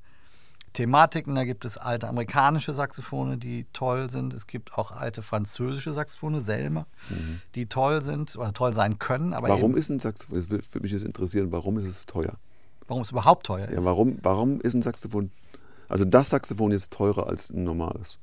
Thematiken. 0.74 1.36
Da 1.36 1.44
gibt 1.44 1.65
es 1.65 1.78
alte 1.78 2.08
amerikanische 2.08 2.74
Saxophone, 2.74 3.39
die 3.39 3.65
toll 3.74 4.10
sind. 4.10 4.34
Es 4.34 4.48
gibt 4.48 4.78
auch 4.78 4.91
alte 4.91 5.22
französische 5.22 5.91
Saxophone, 5.91 6.41
Selmer, 6.41 6.86
die 7.56 7.65
toll 7.67 8.02
sind 8.02 8.36
oder 8.38 8.54
toll 8.54 8.74
sein 8.74 9.00
können. 9.00 9.34
Aber 9.34 9.48
Mhm. 9.48 9.52
Warum 9.52 9.76
ist 9.76 9.89
ein 9.89 10.00
Saxophon, 10.00 10.38
das 10.38 10.50
würde 10.50 10.80
mich 10.82 10.91
jetzt 10.91 11.04
interessieren, 11.06 11.52
warum 11.52 11.78
ist 11.78 11.86
es 11.88 12.06
teuer? 12.06 12.38
warum 12.88 13.04
es 13.04 13.12
überhaupt 13.12 13.46
teuer 13.46 13.70
ist? 13.70 13.80
Ja, 13.80 13.86
warum, 13.86 14.17
warum 14.22 14.60
ist 14.60 14.74
ein 14.74 14.82
Saxophon, 14.82 15.32
also 15.88 16.04
das 16.04 16.30
Saxophon 16.30 16.72
jetzt 16.72 16.91
teurer 16.91 17.26
als 17.28 17.50
ein 17.50 17.63
normales? 17.63 18.17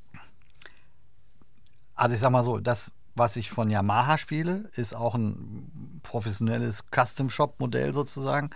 Also 1.94 2.14
ich 2.14 2.20
sag 2.20 2.30
mal 2.30 2.44
so, 2.44 2.58
das, 2.58 2.92
was 3.18 3.36
ich 3.36 3.50
von 3.50 3.70
Yamaha 3.70 4.16
spiele, 4.18 4.68
ist 4.74 4.94
auch 4.94 5.14
ein 5.14 6.00
professionelles 6.02 6.84
Custom-Shop-Modell 6.94 7.92
sozusagen. 7.92 8.50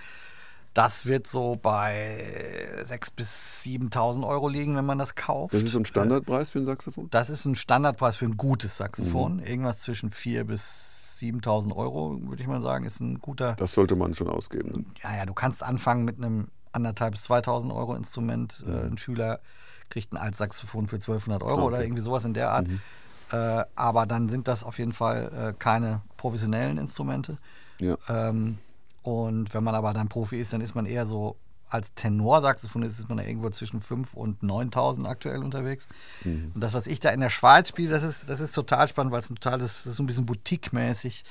Das 0.74 1.04
wird 1.04 1.26
so 1.26 1.56
bei 1.60 2.24
6.000 2.84 3.08
bis 3.16 3.62
7.000 3.64 4.26
Euro 4.26 4.48
liegen, 4.48 4.74
wenn 4.74 4.86
man 4.86 4.98
das 4.98 5.14
kauft. 5.14 5.52
Das 5.52 5.60
ist 5.62 5.72
so 5.72 5.78
ein 5.78 5.84
Standardpreis 5.84 6.48
für 6.50 6.60
ein 6.60 6.64
Saxophon? 6.64 7.10
Das 7.10 7.28
ist 7.28 7.44
ein 7.44 7.54
Standardpreis 7.56 8.16
für 8.16 8.24
ein 8.24 8.38
gutes 8.38 8.72
Mhm. 8.78 8.84
Saxophon. 8.84 9.38
Irgendwas 9.40 9.80
zwischen 9.80 10.10
4.000 10.10 10.44
bis 10.44 11.18
7.000 11.20 11.76
Euro, 11.76 12.18
würde 12.22 12.40
ich 12.42 12.48
mal 12.48 12.62
sagen, 12.62 12.84
ist 12.86 13.00
ein 13.00 13.18
guter. 13.18 13.54
Das 13.56 13.72
sollte 13.72 13.96
man 13.96 14.14
schon 14.14 14.28
ausgeben. 14.28 14.70
Ne? 14.70 14.84
Ja, 15.02 15.14
ja, 15.18 15.26
du 15.26 15.34
kannst 15.34 15.62
anfangen 15.62 16.04
mit 16.06 16.16
einem 16.16 16.48
anderthalb 16.72 17.12
bis 17.12 17.28
2.000 17.28 17.74
Euro 17.74 17.94
Instrument. 17.94 18.64
Äh, 18.66 18.86
ein 18.86 18.96
Schüler 18.96 19.40
kriegt 19.90 20.14
ein 20.14 20.16
Altsaxophon 20.16 20.86
für 20.88 20.96
1.200 20.96 21.42
Euro 21.42 21.60
Ah, 21.60 21.64
oder 21.64 21.76
okay. 21.76 21.84
irgendwie 21.86 22.02
sowas 22.02 22.24
in 22.24 22.32
der 22.32 22.50
Art. 22.50 22.66
Äh, 23.32 23.64
aber 23.74 24.06
dann 24.06 24.28
sind 24.28 24.46
das 24.46 24.62
auf 24.62 24.78
jeden 24.78 24.92
Fall 24.92 25.32
äh, 25.32 25.58
keine 25.58 26.02
professionellen 26.16 26.78
Instrumente. 26.78 27.38
Ja. 27.80 27.96
Ähm, 28.08 28.58
und 29.02 29.52
wenn 29.54 29.64
man 29.64 29.74
aber 29.74 29.92
dann 29.92 30.08
Profi 30.08 30.38
ist, 30.38 30.52
dann 30.52 30.60
ist 30.60 30.74
man 30.74 30.86
eher 30.86 31.06
so 31.06 31.36
als 31.68 31.94
Tenorsaxophonist 31.94 32.98
ist 32.98 33.08
man 33.08 33.16
da 33.16 33.24
irgendwo 33.24 33.48
zwischen 33.48 33.80
5.000 33.80 34.14
und 34.14 34.42
9.000 34.42 35.06
aktuell 35.08 35.42
unterwegs. 35.42 35.88
Und 36.54 36.60
das, 36.60 36.74
was 36.74 36.86
ich 36.86 37.00
da 37.00 37.08
in 37.08 37.20
der 37.20 37.30
Schweiz 37.30 37.70
spiele, 37.70 37.90
das 37.90 38.02
ist, 38.02 38.28
das 38.28 38.40
ist 38.40 38.52
total 38.52 38.88
spannend, 38.88 39.10
weil 39.10 39.20
es 39.20 39.30
ein 39.30 39.36
totales, 39.36 39.84
das 39.84 39.86
ist 39.86 39.96
so 39.96 40.02
ein 40.02 40.06
bisschen 40.06 40.26
Boutique-mäßig. 40.26 41.24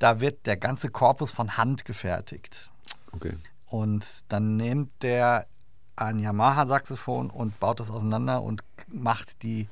Da 0.00 0.20
wird 0.20 0.46
der 0.46 0.56
ganze 0.56 0.90
Korpus 0.90 1.30
von 1.30 1.56
Hand 1.56 1.84
gefertigt. 1.84 2.68
Okay. 3.12 3.34
Und 3.66 4.24
dann 4.28 4.56
nimmt 4.56 4.90
der 5.02 5.46
ein 5.94 6.18
Yamaha-Saxophon 6.18 7.30
und 7.30 7.60
baut 7.60 7.78
das 7.78 7.92
auseinander 7.92 8.42
und 8.42 8.62
macht 8.88 9.44
die 9.44 9.68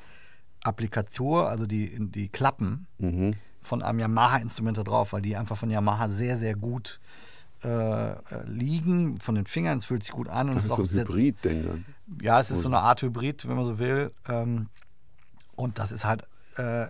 Applikatur, 0.64 1.49
also 1.49 1.66
die, 1.66 1.97
die 2.11 2.29
Klappen 2.29 2.87
Mhm. 2.99 3.35
von 3.61 3.83
einem 3.83 3.99
Yamaha-Instrument 4.01 4.79
da 4.79 4.83
drauf, 4.85 5.12
weil 5.12 5.23
die 5.23 5.37
einfach 5.37 5.57
von 5.57 5.71
Yamaha 5.71 6.09
sehr, 6.09 6.37
sehr 6.38 6.55
gut 6.55 7.01
äh, 7.64 8.14
liegen, 8.47 9.21
von 9.21 9.35
den 9.35 9.47
Fingern. 9.47 9.79
Es 9.79 9.85
fühlt 9.85 10.03
sich 10.05 10.12
gut 10.12 10.29
an 10.29 10.49
und 10.49 10.55
Das 10.57 10.64
es 10.66 10.71
ist 10.71 10.77
so 10.77 10.83
ein 10.83 10.87
sehr- 10.87 11.05
Hybrid-Ding 11.05 11.64
dann. 11.66 11.85
ja, 12.23 12.38
es 12.38 12.51
ist 12.53 12.61
so 12.61 12.68
eine 12.68 12.79
Art 12.79 13.03
Hybrid, 13.03 13.49
wenn 13.49 13.57
man 13.57 13.64
so 13.64 13.79
will. 13.81 14.12
Ähm, 14.29 14.68
und 15.57 15.79
das 15.79 15.90
ist 15.92 16.05
halt. 16.05 16.23
Äh, 16.57 16.87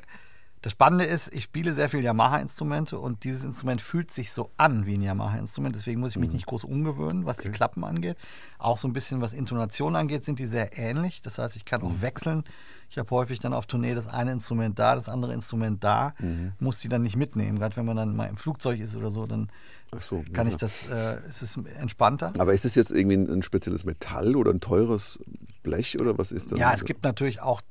das 0.60 0.72
Spannende 0.72 1.04
ist, 1.04 1.32
ich 1.32 1.44
spiele 1.44 1.72
sehr 1.72 1.88
viel 1.88 2.02
Yamaha-Instrumente 2.02 2.98
und 2.98 3.22
dieses 3.22 3.44
Instrument 3.44 3.80
fühlt 3.80 4.10
sich 4.10 4.32
so 4.32 4.50
an 4.56 4.86
wie 4.86 4.94
ein 4.94 5.02
Yamaha-Instrument. 5.02 5.74
Deswegen 5.76 6.00
muss 6.00 6.10
ich 6.10 6.16
mich 6.18 6.32
nicht 6.32 6.46
groß 6.46 6.64
umgewöhnen, 6.64 7.26
was 7.26 7.36
die 7.38 7.48
Klappen 7.50 7.84
angeht. 7.84 8.16
Auch 8.58 8.76
so 8.76 8.88
ein 8.88 8.92
bisschen, 8.92 9.20
was 9.20 9.32
Intonation 9.34 9.94
angeht, 9.94 10.24
sind 10.24 10.40
die 10.40 10.46
sehr 10.46 10.76
ähnlich. 10.76 11.22
Das 11.22 11.38
heißt, 11.38 11.54
ich 11.54 11.64
kann 11.64 11.80
auch 11.82 12.02
wechseln. 12.02 12.42
Ich 12.90 12.98
habe 12.98 13.10
häufig 13.10 13.40
dann 13.40 13.52
auf 13.52 13.66
Tournee 13.66 13.94
das 13.94 14.06
eine 14.06 14.32
Instrument 14.32 14.78
da, 14.78 14.94
das 14.94 15.08
andere 15.08 15.32
Instrument 15.32 15.84
da. 15.84 16.14
Muss 16.58 16.80
die 16.80 16.88
dann 16.88 17.02
nicht 17.02 17.16
mitnehmen. 17.16 17.58
Gerade 17.58 17.76
wenn 17.76 17.84
man 17.84 17.96
dann 17.96 18.16
mal 18.16 18.26
im 18.26 18.36
Flugzeug 18.36 18.80
ist 18.80 18.96
oder 18.96 19.10
so, 19.10 19.26
dann 19.26 19.50
so, 19.98 20.22
kann 20.32 20.46
ja. 20.46 20.52
ich 20.52 20.58
das, 20.58 20.86
äh, 20.88 21.18
ist 21.26 21.42
es 21.42 21.56
entspannter. 21.56 22.32
Aber 22.38 22.52
ist 22.52 22.64
das 22.64 22.74
jetzt 22.74 22.90
irgendwie 22.90 23.16
ein, 23.16 23.30
ein 23.30 23.42
spezielles 23.42 23.84
Metall 23.84 24.36
oder 24.36 24.52
ein 24.52 24.60
teures 24.60 25.18
Blech 25.62 26.00
oder 26.00 26.16
was 26.18 26.32
ist 26.32 26.52
das? 26.52 26.58
Ja, 26.58 26.72
es 26.72 26.84
gibt 26.84 27.04
natürlich 27.04 27.40
auch, 27.40 27.62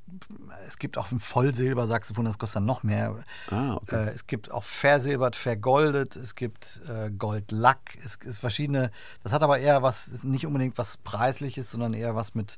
es 0.68 0.78
gibt 0.78 0.98
auch 0.98 1.12
ein 1.12 1.20
Vollsilbersaxophon, 1.20 2.26
das 2.26 2.38
kostet 2.38 2.58
dann 2.58 2.66
noch 2.66 2.84
mehr. 2.84 3.18
Ah, 3.52 3.76
okay. 3.76 4.08
Äh, 4.08 4.10
es 4.10 4.26
gibt 4.26 4.52
auch 4.52 4.64
versilbert, 4.64 5.36
vergoldet, 5.36 6.16
es 6.16 6.36
gibt 6.36 6.82
äh, 6.90 7.12
Goldlack, 7.12 7.98
es 8.04 8.16
ist 8.16 8.40
verschiedene. 8.40 8.92
Das 9.24 9.32
hat 9.32 9.44
aber 9.44 9.60
eher 9.60 9.84
was, 9.84 10.24
nicht 10.24 10.46
unbedingt 10.46 10.78
was 10.78 10.98
Preisliches, 10.98 11.72
sondern 11.72 11.94
eher 11.94 12.16
was 12.16 12.34
mit, 12.34 12.58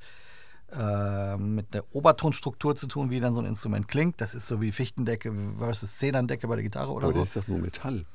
äh, 0.77 1.37
mit 1.37 1.73
der 1.73 1.83
Obertonstruktur 1.93 2.75
zu 2.75 2.87
tun, 2.87 3.09
wie 3.09 3.19
dann 3.19 3.33
so 3.33 3.41
ein 3.41 3.47
Instrument 3.47 3.87
klingt. 3.87 4.19
Das 4.21 4.33
ist 4.33 4.47
so 4.47 4.61
wie 4.61 4.71
Fichtendecke 4.71 5.33
versus 5.57 5.97
Zederndecke 5.97 6.47
bei 6.47 6.55
der 6.55 6.63
Gitarre 6.63 6.91
oder 6.91 7.05
Aber 7.05 7.13
so. 7.13 7.19
das 7.19 7.29
ist 7.29 7.37
doch 7.37 7.47
nur 7.47 7.59
Metall. 7.59 8.05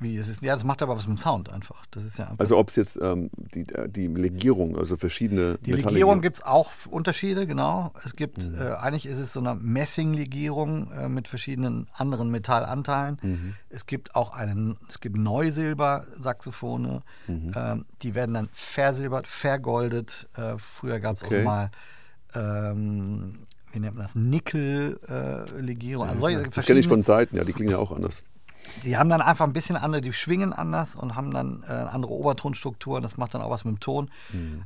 Wie, 0.00 0.16
das 0.16 0.28
ist, 0.28 0.42
ja, 0.42 0.54
das 0.54 0.62
macht 0.62 0.80
aber 0.80 0.94
was 0.94 1.08
mit 1.08 1.18
dem 1.18 1.20
Sound 1.20 1.52
einfach. 1.52 1.84
Das 1.90 2.04
ist 2.04 2.18
ja 2.18 2.26
einfach. 2.26 2.38
Also 2.38 2.56
ob 2.56 2.68
es 2.68 2.76
jetzt 2.76 2.98
ähm, 3.02 3.30
die, 3.54 3.68
äh, 3.74 3.88
die 3.88 4.06
Legierung, 4.06 4.78
also 4.78 4.96
verschiedene 4.96 5.58
Die 5.66 5.72
Legierung 5.72 6.20
gibt 6.20 6.36
es 6.36 6.42
auch 6.44 6.70
Unterschiede, 6.88 7.48
genau. 7.48 7.92
Es 8.04 8.14
gibt, 8.14 8.38
Mhm. 8.46 8.60
äh, 8.60 8.64
eigentlich 8.74 9.06
ist 9.06 9.18
es 9.18 9.32
so 9.32 9.40
eine 9.40 9.56
Messinglegierung 9.56 10.92
äh, 10.92 11.08
mit 11.08 11.26
verschiedenen 11.26 11.88
anderen 11.92 12.30
Metallanteilen. 12.30 13.18
Mhm. 13.22 13.54
Es 13.70 13.86
gibt 13.86 14.14
auch 14.14 14.32
einen, 14.32 14.76
es 14.88 15.00
gibt 15.00 15.16
Neusilber-Saxophone, 15.16 17.02
Mhm. 17.26 17.52
ähm, 17.56 17.84
die 18.02 18.14
werden 18.14 18.34
dann 18.34 18.48
versilbert, 18.52 19.26
vergoldet. 19.26 20.28
Äh, 20.36 20.58
früher 20.58 21.00
gab 21.00 21.16
es 21.16 21.24
Okay. 21.24 21.40
auch 21.40 21.44
mal 21.44 21.70
ähm, 22.34 23.46
wie 23.72 23.80
nennt 23.80 23.96
man 23.96 24.04
das, 24.04 24.14
Nickel-Legierung. 24.14 26.06
also 26.08 26.20
solche 26.20 26.48
Das 26.48 26.64
kenne 26.66 26.80
ich 26.80 26.88
von 26.88 27.02
Seiten, 27.02 27.36
ja, 27.36 27.44
die 27.44 27.52
klingen 27.52 27.70
ja 27.70 27.78
auch 27.78 27.92
anders. 27.92 28.22
Die 28.84 28.96
haben 28.96 29.08
dann 29.08 29.20
einfach 29.20 29.46
ein 29.46 29.52
bisschen 29.52 29.76
andere, 29.76 30.00
die 30.00 30.12
schwingen 30.12 30.52
anders 30.52 30.96
und 30.96 31.16
haben 31.16 31.30
dann 31.30 31.62
äh, 31.66 31.72
andere 31.72 32.12
Obertonstruktur. 32.12 33.00
Das 33.00 33.16
macht 33.16 33.34
dann 33.34 33.42
auch 33.42 33.50
was 33.50 33.64
mit 33.64 33.76
dem 33.76 33.80
Ton. 33.80 34.10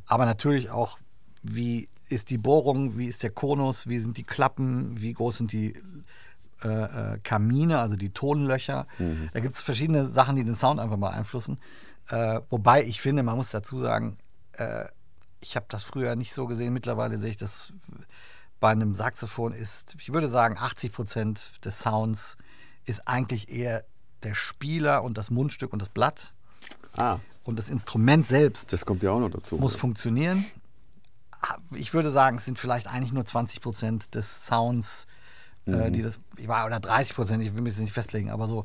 Aber 0.07 0.25
natürlich 0.27 0.71
auch, 0.71 0.99
wie 1.43 1.89
ist 2.09 2.31
die 2.31 2.39
Bohrung, 2.39 2.99
wie 2.99 3.07
ist 3.07 3.23
der 3.23 3.31
Konus, 3.31 3.89
wie 3.89 3.99
sind 3.99 4.17
die 4.17 4.25
Klappen, 4.25 5.01
wie 5.01 5.13
groß 5.13 5.39
sind 5.39 5.53
die 5.53 5.75
äh, 6.63 6.69
äh, 6.69 7.19
Kamine, 7.23 7.79
also 7.81 7.97
die 7.97 8.11
Tonlöcher. 8.11 8.87
Da 9.33 9.41
gibt 9.41 9.55
es 9.55 9.63
verschiedene 9.63 10.05
Sachen, 10.05 10.37
die 10.37 10.45
den 10.45 10.55
Sound 10.55 10.79
einfach 10.79 10.99
beeinflussen. 10.99 11.59
Äh, 12.09 12.41
wobei 12.51 12.85
ich 12.85 13.01
finde, 13.01 13.23
man 13.23 13.37
muss 13.37 13.51
dazu 13.51 13.79
sagen, 13.79 14.17
äh, 14.59 14.85
ich 15.41 15.57
habe 15.57 15.67
das 15.69 15.83
früher 15.83 16.15
nicht 16.15 16.33
so 16.33 16.47
gesehen. 16.47 16.73
Mittlerweile 16.73 17.19
sehe 17.19 17.31
ich 17.31 17.37
das 17.37 17.73
bei 18.61 18.71
einem 18.71 18.95
Saxophon 18.95 19.53
ist, 19.53 19.97
ich 19.99 20.13
würde 20.13 20.29
sagen, 20.29 20.57
80 20.57 20.93
Prozent 20.93 21.65
des 21.65 21.81
Sounds 21.81 22.37
ist 22.85 23.09
eigentlich 23.09 23.51
eher 23.51 23.85
der 24.25 24.35
Spieler 24.35 25.03
und 25.05 25.19
das 25.19 25.31
Mundstück 25.31 25.73
und 25.73 25.81
das 25.81 25.89
Blatt. 25.89 26.35
Ah, 26.97 27.19
Und 27.45 27.59
das 27.59 27.69
Instrument 27.69 28.27
selbst 28.27 28.73
das 28.73 28.85
kommt 28.87 29.03
ja 29.03 29.11
auch 29.11 29.21
noch 29.21 29.31
dazu. 29.31 29.57
muss 29.57 29.75
funktionieren. 29.75 30.45
Ich 31.75 31.93
würde 31.93 32.11
sagen, 32.11 32.37
es 32.37 32.45
sind 32.45 32.59
vielleicht 32.59 32.87
eigentlich 32.87 33.13
nur 33.13 33.25
20 33.25 33.61
Prozent 33.61 34.15
des 34.15 34.47
Sounds, 34.47 35.07
äh, 35.67 35.91
die 35.91 36.03
das, 36.03 36.21
ich 36.37 36.47
war, 36.47 36.67
oder 36.67 36.79
30 36.79 37.17
Prozent, 37.17 37.43
ich 37.43 37.55
will 37.55 37.63
mich 37.63 37.73
jetzt 37.73 37.81
nicht 37.81 37.93
festlegen, 37.93 38.31
aber 38.31 38.47
so, 38.47 38.65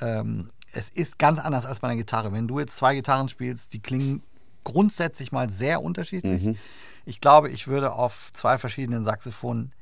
ähm, 0.00 0.50
es 0.72 0.88
ist 0.88 1.18
ganz 1.18 1.38
anders 1.38 1.66
als 1.66 1.78
bei 1.80 1.88
einer 1.88 1.96
Gitarre. 1.96 2.32
Wenn 2.32 2.48
du 2.48 2.58
jetzt 2.58 2.76
zwei 2.76 2.94
Gitarren 2.96 3.28
spielst, 3.28 3.72
die 3.72 3.78
klingen 3.80 4.22
grundsätzlich 4.64 5.30
mal 5.30 5.48
sehr 5.48 5.80
unterschiedlich. 5.82 6.56
Ich 7.04 7.20
glaube, 7.20 7.50
ich 7.50 7.68
würde 7.68 7.92
auf 7.92 8.32
zwei 8.32 8.58
verschiedenen 8.58 9.04
Saxophonen, 9.04 9.72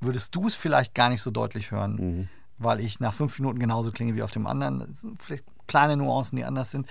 würdest 0.00 0.34
du 0.34 0.48
es 0.48 0.56
vielleicht 0.56 0.94
gar 0.96 1.08
nicht 1.10 1.22
so 1.22 1.30
deutlich 1.30 1.70
hören, 1.70 2.28
weil 2.60 2.80
ich 2.80 3.00
nach 3.00 3.12
fünf 3.14 3.38
Minuten 3.38 3.58
genauso 3.58 3.90
klinge 3.90 4.14
wie 4.14 4.22
auf 4.22 4.30
dem 4.30 4.46
anderen. 4.46 4.94
Vielleicht 5.18 5.44
kleine 5.66 5.96
Nuancen, 5.96 6.36
die 6.36 6.44
anders 6.44 6.70
sind. 6.70 6.86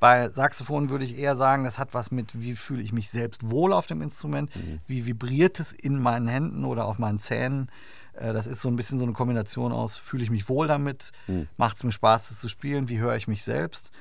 Bei 0.00 0.28
Saxophon 0.28 0.88
würde 0.90 1.04
ich 1.04 1.16
eher 1.16 1.36
sagen, 1.36 1.62
das 1.62 1.78
hat 1.78 1.94
was 1.94 2.10
mit, 2.10 2.40
wie 2.40 2.56
fühle 2.56 2.82
ich 2.82 2.92
mich 2.92 3.10
selbst 3.10 3.48
wohl 3.50 3.72
auf 3.72 3.86
dem 3.86 4.02
Instrument, 4.02 4.50
wie 4.88 5.06
vibriert 5.06 5.60
es 5.60 5.72
in 5.72 6.00
meinen 6.00 6.26
Händen 6.26 6.64
oder 6.64 6.86
auf 6.86 6.98
meinen 6.98 7.18
Zähnen. 7.18 7.68
Äh, 8.14 8.32
Das 8.32 8.46
ist 8.48 8.62
so 8.62 8.68
ein 8.68 8.74
bisschen 8.76 8.98
so 8.98 9.04
eine 9.04 9.12
Kombination 9.12 9.70
aus, 9.72 9.96
fühle 9.96 10.24
ich 10.24 10.30
mich 10.30 10.48
wohl 10.48 10.66
damit, 10.66 11.12
macht 11.56 11.76
es 11.76 11.84
mir 11.84 11.92
Spaß, 11.92 12.30
das 12.30 12.40
zu 12.40 12.48
spielen, 12.48 12.88
wie 12.88 12.98
höre 12.98 13.14
ich 13.16 13.28
mich 13.28 13.44
selbst. 13.44 13.92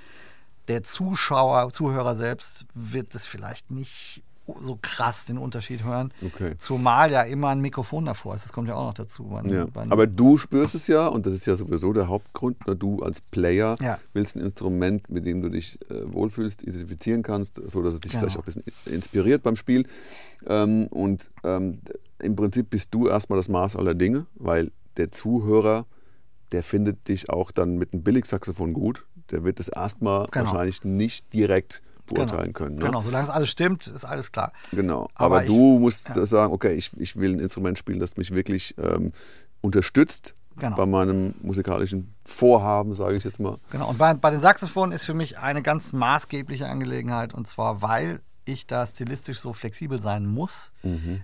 Der 0.68 0.82
Zuschauer, 0.84 1.72
Zuhörer 1.72 2.16
selbst 2.16 2.66
wird 2.74 3.14
es 3.14 3.26
vielleicht 3.28 3.70
nicht 3.70 4.24
so 4.60 4.78
krass 4.82 5.26
den 5.26 5.38
Unterschied 5.38 5.84
hören. 5.84 6.14
Okay. 6.26 6.56
Zumal 6.58 7.12
ja 7.12 7.22
immer 7.24 7.50
ein 7.50 7.62
Mikrofon 7.62 8.06
davor 8.06 8.36
ist. 8.36 8.44
Das 8.46 8.54
kommt 8.54 8.68
ja 8.68 8.76
auch 8.76 8.86
noch 8.88 8.94
dazu. 8.94 9.24
Man, 9.24 9.50
Ja. 9.50 9.66
man- 9.74 9.92
Aber 9.92 10.08
du 10.08 10.38
spürst 10.38 10.76
es 10.76 10.88
ja, 10.88 11.08
und 11.08 11.26
das 11.26 11.34
ist 11.34 11.46
ja 11.46 11.56
sowieso 11.56 11.94
der 11.94 12.08
Hauptgrund, 12.08 12.66
ne? 12.68 12.76
du 12.76 13.02
als 13.02 13.22
Player 13.22 13.76
Ja. 13.82 13.98
willst 14.14 14.36
ein 14.36 14.42
Instrument, 14.42 15.10
mit 15.10 15.26
dem 15.26 15.42
du 15.42 15.50
dich 15.50 15.80
äh, 15.90 16.12
wohlfühlst, 16.14 16.64
identifizieren 16.64 17.24
kannst, 17.24 17.62
so 17.70 17.82
dass 17.82 17.94
es 17.94 18.00
dich 18.02 18.12
Genau. 18.12 18.22
vielleicht 18.24 18.38
auch 18.38 18.44
ein 18.44 18.46
bisschen 18.46 18.64
inspiriert 18.94 19.44
beim 19.44 19.56
Spiel. 19.56 19.86
Ähm, 20.48 20.88
und 20.88 21.30
ähm, 21.44 21.80
im 22.20 22.36
Prinzip 22.36 22.70
bist 22.70 22.94
du 22.94 23.08
erstmal 23.08 23.38
das 23.38 23.48
Maß 23.50 23.76
aller 23.76 23.94
Dinge, 23.94 24.26
weil 24.36 24.72
der 24.98 25.10
Zuhörer, 25.10 25.86
der 26.52 26.64
findet 26.64 27.08
dich 27.08 27.30
auch 27.30 27.52
dann 27.52 27.78
mit 27.78 27.94
einem 27.94 28.04
Billigsaxophon 28.04 28.74
gut. 28.74 29.06
Der 29.32 29.44
wird 29.44 29.60
das 29.60 29.70
erstmal 29.70 30.28
Genau. 30.32 30.46
wahrscheinlich 30.48 30.84
nicht 30.84 31.32
direkt 31.34 31.82
beurteilen 32.14 32.54
können. 32.54 32.76
Ne? 32.76 32.86
Genau, 32.86 33.02
solange 33.02 33.24
es 33.24 33.30
alles 33.30 33.50
stimmt, 33.50 33.88
ist 33.88 34.06
alles 34.06 34.32
klar. 34.32 34.52
Genau. 34.72 35.10
Aber 35.16 35.38
Aber, 35.38 35.44
ich- 35.44 35.50
du 35.50 35.80
musst 35.80 36.10
ja. 36.16 36.26
sagen, 36.26 36.54
okay, 36.54 36.74
ich, 36.74 36.92
ich 36.98 37.16
will 37.16 37.34
ein 37.36 37.40
Instrument 37.40 37.78
spielen, 37.78 38.00
das 38.00 38.18
mich 38.18 38.32
wirklich 38.32 38.76
ähm, 38.78 39.12
unterstützt 39.62 40.34
Genau. 40.58 40.76
bei 40.76 40.86
meinem 40.86 41.34
musikalischen 41.42 42.14
Vorhaben, 42.26 42.94
sage 42.94 43.16
ich 43.16 43.24
jetzt 43.24 43.40
mal. 43.40 43.58
Genau. 43.72 43.90
Und 43.90 43.98
bei, 43.98 44.14
bei 44.14 44.30
den 44.32 44.42
Saxophonen 44.42 44.92
ist 44.92 45.06
für 45.06 45.14
mich 45.14 45.40
eine 45.40 45.62
ganz 45.62 45.94
maßgebliche 45.94 46.68
Angelegenheit 46.68 47.34
und 47.34 47.48
zwar, 47.48 47.82
weil 47.82 48.20
ich 48.44 48.68
da 48.68 48.86
stilistisch 48.86 49.40
so 49.40 49.54
flexibel 49.54 50.00
sein 50.00 50.26
muss. 50.26 50.74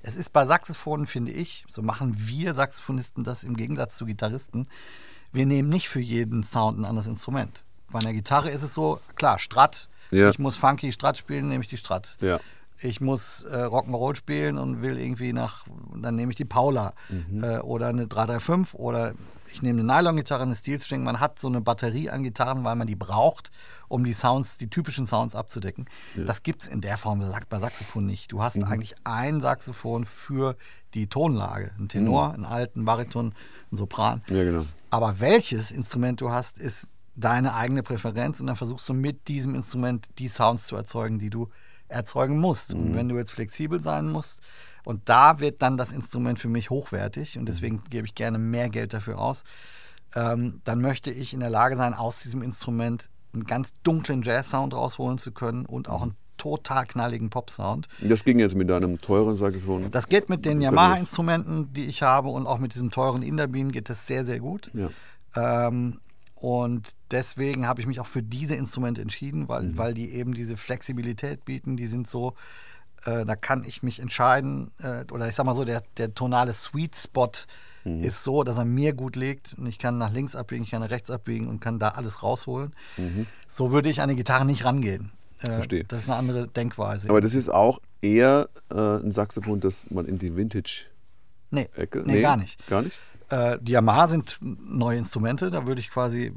Es 0.01 0.15
ist 0.15 0.31
bei 0.31 0.45
Saxophonen, 0.45 1.07
finde 1.07 1.31
ich, 1.33 1.65
so 1.69 1.81
machen 1.81 2.13
wir 2.17 2.53
Saxophonisten 2.53 3.23
das 3.25 3.43
im 3.43 3.57
Gegensatz 3.57 3.97
zu 3.97 4.05
Gitarristen. 4.05 4.67
Wir 5.33 5.45
nehmen 5.45 5.67
nicht 5.69 5.89
für 5.89 5.99
jeden 5.99 6.43
Sound 6.43 6.79
ein 6.79 6.85
anderes 6.85 7.07
Instrument. 7.07 7.63
Bei 7.91 7.99
einer 7.99 8.13
Gitarre 8.13 8.49
ist 8.49 8.63
es 8.63 8.73
so, 8.73 8.99
klar, 9.15 9.39
Strat. 9.39 9.89
Ja. 10.11 10.29
Ich 10.29 10.39
muss 10.39 10.55
funky 10.55 10.91
Strat 10.91 11.17
spielen, 11.17 11.49
nehme 11.49 11.63
ich 11.63 11.69
die 11.69 11.77
Strat. 11.77 12.17
Ja. 12.21 12.39
Ich 12.79 13.01
muss 13.01 13.43
äh, 13.45 13.55
Rock'n'Roll 13.55 14.15
spielen 14.15 14.57
und 14.57 14.81
will 14.83 14.99
irgendwie 14.99 15.33
nach, 15.33 15.65
dann 15.95 16.15
nehme 16.15 16.31
ich 16.31 16.35
die 16.35 16.45
Paula 16.45 16.93
äh, 17.41 17.57
oder 17.57 17.87
eine 17.87 18.05
335 18.05 18.75
oder 18.75 19.13
ich 19.51 19.61
nehme 19.61 19.79
eine 19.79 20.01
Nylon-Gitarre, 20.01 20.43
eine 20.43 20.55
Steelstring. 20.55 21.03
Man 21.03 21.19
hat 21.19 21.39
so 21.39 21.47
eine 21.47 21.61
Batterie 21.61 22.09
an 22.09 22.23
Gitarren, 22.23 22.63
weil 22.63 22.75
man 22.75 22.85
die 22.87 22.95
braucht, 22.95 23.51
um 23.87 24.03
die 24.03 24.13
Sounds, 24.13 24.57
die 24.57 24.69
typischen 24.69 25.05
Sounds 25.05 25.35
abzudecken. 25.35 25.85
Das 26.15 26.43
gibt 26.43 26.63
es 26.63 26.67
in 26.67 26.81
der 26.81 26.97
Form 26.97 27.23
sagt 27.23 27.49
bei 27.49 27.59
Saxophon 27.59 28.05
nicht. 28.05 28.31
Du 28.31 28.43
hast 28.43 28.61
eigentlich 28.63 28.95
ein 29.03 29.39
Saxophon 29.41 30.05
für 30.05 30.55
die 30.93 31.07
Tonlage. 31.07 31.71
Ein 31.79 31.87
Tenor, 31.87 32.33
einen 32.33 32.45
alten 32.45 32.85
Bariton, 32.85 33.33
ein 33.71 33.75
Sopran. 33.75 34.21
Ja, 34.29 34.43
genau. 34.43 34.65
Aber 34.89 35.19
welches 35.19 35.71
Instrument 35.71 36.21
du 36.21 36.31
hast, 36.31 36.59
ist 36.59 36.89
deine 37.17 37.55
eigene 37.55 37.83
Präferenz 37.83 38.39
und 38.39 38.47
dann 38.47 38.55
versuchst 38.55 38.87
du 38.87 38.93
mit 38.93 39.27
diesem 39.27 39.55
Instrument 39.55 40.07
die 40.19 40.29
Sounds 40.29 40.67
zu 40.67 40.75
erzeugen, 40.75 41.19
die 41.19 41.29
du 41.29 41.49
erzeugen 41.89 42.39
musst. 42.39 42.73
Und 42.73 42.93
wenn 42.93 43.09
du 43.09 43.17
jetzt 43.17 43.31
flexibel 43.31 43.79
sein 43.79 44.09
musst, 44.09 44.41
und 44.85 45.09
da 45.09 45.41
wird 45.41 45.61
dann 45.61 45.75
das 45.75 45.91
Instrument 45.91 46.39
für 46.39 46.47
mich 46.47 46.69
hochwertig 46.69 47.37
und 47.37 47.45
deswegen 47.49 47.81
gebe 47.89 48.07
ich 48.07 48.15
gerne 48.15 48.37
mehr 48.37 48.69
Geld 48.69 48.93
dafür 48.93 49.19
aus, 49.19 49.43
ähm, 50.15 50.61
dann 50.63 50.79
möchte 50.79 51.11
ich 51.11 51.33
in 51.33 51.41
der 51.41 51.49
Lage 51.49 51.75
sein, 51.75 51.93
aus 51.93 52.21
diesem 52.21 52.41
Instrument 52.41 53.09
einen 53.33 53.43
ganz 53.43 53.73
dunklen 53.83 54.21
Jazz-Sound 54.21 54.73
rausholen 54.73 55.17
zu 55.17 55.33
können 55.33 55.65
und 55.65 55.89
auch 55.89 56.03
einen 56.03 56.15
total 56.37 56.85
knalligen 56.85 57.29
Pop-Sound. 57.29 57.89
Das 57.99 58.23
ging 58.23 58.39
jetzt 58.39 58.55
mit 58.55 58.69
deinem 58.69 58.97
teuren 58.97 59.35
Saxophon. 59.35 59.91
Das 59.91 60.07
geht 60.07 60.29
mit 60.29 60.45
den 60.45 60.61
Yamaha-Instrumenten, 60.61 61.73
die 61.73 61.85
ich 61.85 62.03
habe 62.03 62.29
und 62.29 62.47
auch 62.47 62.59
mit 62.59 62.73
diesem 62.73 62.89
teuren 62.89 63.23
Inderbeam 63.23 63.71
geht 63.71 63.89
das 63.89 64.07
sehr, 64.07 64.23
sehr 64.23 64.39
gut. 64.39 64.71
Ja. 64.73 64.89
Ähm, 65.67 65.99
und 66.39 66.91
deswegen 67.11 67.67
habe 67.67 67.81
ich 67.81 67.87
mich 67.87 67.99
auch 67.99 68.05
für 68.05 68.21
diese 68.21 68.55
Instrumente 68.55 69.01
entschieden, 69.01 69.47
weil, 69.47 69.75
weil 69.77 69.93
die 69.93 70.11
eben 70.13 70.33
diese 70.33 70.55
Flexibilität 70.55 71.45
bieten. 71.45 71.77
Die 71.77 71.87
sind 71.87 72.07
so, 72.07 72.33
äh, 73.05 73.25
da 73.25 73.35
kann 73.35 73.63
ich 73.63 73.81
mich 73.81 73.99
entscheiden, 73.99 74.71
äh, 74.79 75.03
oder 75.11 75.27
ich 75.27 75.35
sag 75.35 75.45
mal 75.45 75.55
so, 75.55 75.65
der, 75.65 75.81
der 75.97 76.13
tonale 76.13 76.53
Sweet 76.53 76.95
Spot 76.95 77.31
ist 77.99 78.25
so, 78.25 78.43
dass 78.43 78.57
er 78.57 78.65
mir 78.65 78.91
gut 78.91 79.15
liegt 79.15 79.55
und 79.57 79.65
ich 79.65 79.79
kann 79.79 79.97
nach 79.97 80.11
links 80.11 80.35
abbiegen, 80.35 80.63
ich 80.63 80.71
kann 80.71 80.81
nach 80.81 80.89
rechts 80.89 81.09
abbiegen 81.09 81.47
und 81.47 81.61
kann 81.61 81.79
da 81.79 81.89
alles 81.89 82.21
rausholen. 82.21 82.73
So 83.47 83.71
würde 83.71 83.89
ich 83.89 84.01
an 84.01 84.09
die 84.09 84.17
Gitarre 84.17 84.43
nicht 84.43 84.65
rangehen. 84.65 85.11
Äh, 85.41 85.47
Verstehe. 85.47 85.83
Das 85.85 85.99
ist 85.99 86.09
eine 86.09 86.17
andere 86.17 86.47
Denkweise. 86.47 87.09
Aber 87.09 87.21
das 87.21 87.33
ist 87.33 87.49
auch 87.49 87.79
eher 88.01 88.49
äh, 88.69 88.75
ein 88.75 89.11
Saxophon, 89.11 89.59
das 89.59 89.85
man 89.89 90.05
in 90.05 90.19
die 90.19 90.35
Vintage-Ecke. 90.35 92.03
nee, 92.05 92.13
nee, 92.13 92.21
gar 92.21 92.37
nicht. 92.37 92.67
Gar 92.67 92.81
nicht? 92.81 92.99
Äh, 93.29 93.57
die 93.61 93.73
Yamaha 93.73 94.07
sind 94.07 94.39
neue 94.41 94.97
Instrumente. 94.97 95.49
Da 95.49 95.67
würde 95.67 95.81
ich 95.81 95.89
quasi, 95.89 96.33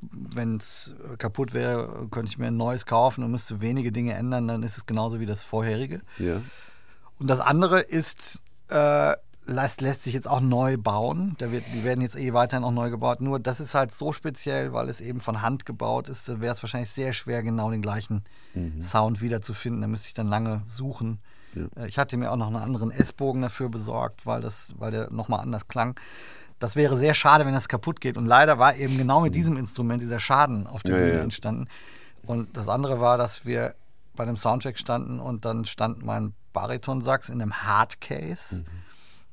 wenn 0.00 0.56
es 0.56 0.94
kaputt 1.18 1.54
wäre, 1.54 2.08
könnte 2.10 2.28
ich 2.28 2.38
mir 2.38 2.48
ein 2.48 2.56
neues 2.56 2.86
kaufen 2.86 3.24
und 3.24 3.30
müsste 3.30 3.60
wenige 3.60 3.92
Dinge 3.92 4.14
ändern. 4.14 4.48
Dann 4.48 4.62
ist 4.62 4.76
es 4.76 4.86
genauso 4.86 5.20
wie 5.20 5.26
das 5.26 5.44
vorherige. 5.44 6.00
Ja. 6.18 6.40
Und 7.18 7.28
das 7.28 7.40
andere 7.40 7.80
ist, 7.80 8.42
äh, 8.68 9.12
lässt, 9.46 9.80
lässt 9.80 10.02
sich 10.02 10.14
jetzt 10.14 10.28
auch 10.28 10.40
neu 10.40 10.76
bauen. 10.76 11.36
Da 11.38 11.50
wird, 11.52 11.64
die 11.72 11.84
werden 11.84 12.00
jetzt 12.00 12.16
eh 12.16 12.32
weiterhin 12.32 12.64
auch 12.64 12.72
neu 12.72 12.90
gebaut. 12.90 13.20
Nur 13.20 13.38
das 13.38 13.60
ist 13.60 13.74
halt 13.74 13.94
so 13.94 14.12
speziell, 14.12 14.72
weil 14.72 14.88
es 14.88 15.00
eben 15.00 15.20
von 15.20 15.42
Hand 15.42 15.64
gebaut 15.64 16.08
ist. 16.08 16.28
Da 16.28 16.40
wäre 16.40 16.52
es 16.52 16.62
wahrscheinlich 16.62 16.90
sehr 16.90 17.12
schwer, 17.12 17.42
genau 17.42 17.70
den 17.70 17.82
gleichen 17.82 18.24
Sound 18.80 19.20
wiederzufinden. 19.20 19.82
Da 19.82 19.88
müsste 19.88 20.08
ich 20.08 20.14
dann 20.14 20.28
lange 20.28 20.62
suchen. 20.66 21.20
Äh, 21.56 21.88
Ich 21.88 21.98
hatte 21.98 22.16
mir 22.16 22.30
auch 22.32 22.36
noch 22.36 22.46
einen 22.48 22.56
anderen 22.56 22.90
S-Bogen 22.90 23.42
dafür 23.42 23.68
besorgt, 23.68 24.26
weil, 24.26 24.40
das, 24.40 24.74
weil 24.78 24.90
der 24.90 25.10
nochmal 25.10 25.40
anders 25.40 25.68
klang. 25.68 25.98
Das 26.58 26.76
wäre 26.76 26.96
sehr 26.96 27.14
schade, 27.14 27.44
wenn 27.44 27.52
das 27.54 27.68
kaputt 27.68 28.00
geht. 28.00 28.16
Und 28.16 28.26
leider 28.26 28.58
war 28.58 28.76
eben 28.76 28.96
genau 28.96 29.20
mit 29.20 29.34
diesem 29.34 29.56
Instrument 29.56 30.00
dieser 30.02 30.20
Schaden 30.20 30.66
auf 30.66 30.82
der 30.82 30.94
Ja, 30.94 30.98
ja, 31.00 31.04
Bühne 31.06 31.18
ja. 31.18 31.24
entstanden. 31.24 31.68
Und 32.26 32.56
das 32.56 32.68
andere 32.68 33.00
war, 33.00 33.18
dass 33.18 33.44
wir 33.44 33.74
bei 34.16 34.24
dem 34.24 34.36
Soundcheck 34.36 34.78
standen 34.78 35.18
und 35.20 35.44
dann 35.44 35.64
stand 35.64 36.04
mein 36.04 36.32
Baritonsax 36.52 37.28
in 37.28 37.42
einem 37.42 37.52
Hardcase. 37.64 38.64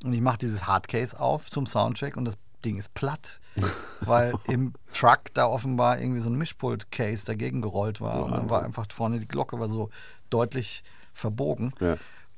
Und 0.03 0.13
ich 0.13 0.22
mache 0.22 0.39
dieses 0.39 0.65
Hardcase 0.65 1.19
auf 1.19 1.49
zum 1.49 1.67
Soundcheck 1.67 2.17
und 2.17 2.26
das 2.26 2.36
Ding 2.65 2.78
ist 2.78 2.93
platt, 2.95 3.39
weil 4.01 4.34
im 4.47 4.74
Truck 4.91 5.34
da 5.34 5.45
offenbar 5.45 5.99
irgendwie 5.99 6.22
so 6.22 6.30
ein 6.30 6.36
Mischpult-Case 6.36 7.26
dagegen 7.26 7.61
gerollt 7.61 8.01
war. 8.01 8.26
Und 8.26 8.32
dann 8.32 8.49
war 8.49 8.63
einfach 8.63 8.88
vorne 8.91 9.19
die 9.19 9.28
Glocke 9.28 9.59
war 9.59 9.67
so 9.67 9.89
deutlich 10.32 10.84
verbogen. 11.14 11.74
Ja. 11.80 11.97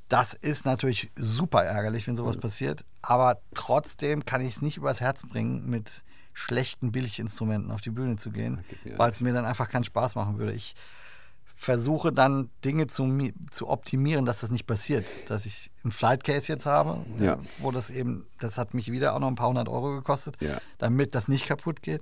Das 0.09 0.33
ist 0.33 0.65
natürlich 0.65 1.11
super 1.15 1.63
ärgerlich, 1.63 2.07
wenn 2.07 2.15
sowas 2.15 2.37
passiert. 2.37 2.85
Aber 3.01 3.39
trotzdem 3.53 4.25
kann 4.25 4.41
ich 4.41 4.55
es 4.55 4.61
nicht 4.61 4.77
übers 4.77 5.01
Herz 5.01 5.23
bringen, 5.27 5.69
mit 5.69 6.03
schlechten 6.33 6.91
Billiginstrumenten 6.91 7.71
auf 7.71 7.81
die 7.81 7.91
Bühne 7.91 8.15
zu 8.17 8.31
gehen, 8.31 8.63
weil 8.97 9.09
es 9.09 9.21
mir 9.21 9.33
dann 9.33 9.45
einfach 9.45 9.69
keinen 9.69 9.83
Spaß 9.83 10.15
machen 10.15 10.37
würde. 10.37 10.53
Ich 10.53 10.75
versuche 11.55 12.11
dann 12.11 12.49
Dinge 12.65 12.87
zu, 12.87 13.07
zu 13.51 13.69
optimieren, 13.69 14.25
dass 14.25 14.41
das 14.41 14.51
nicht 14.51 14.65
passiert. 14.67 15.05
Dass 15.29 15.45
ich 15.45 15.71
ein 15.85 15.91
Flight 15.91 16.23
Case 16.23 16.51
jetzt 16.51 16.65
habe, 16.65 17.05
Ja. 17.17 17.37
wo 17.59 17.71
das 17.71 17.89
eben, 17.89 18.25
das 18.39 18.57
hat 18.57 18.73
mich 18.73 18.91
wieder 18.91 19.13
auch 19.15 19.19
noch 19.19 19.27
ein 19.29 19.35
paar 19.35 19.47
hundert 19.47 19.69
Euro 19.69 19.95
gekostet, 19.95 20.41
Ja. 20.41 20.57
damit 20.79 21.15
das 21.15 21.27
nicht 21.29 21.45
kaputt 21.45 21.81
geht. 21.81 22.01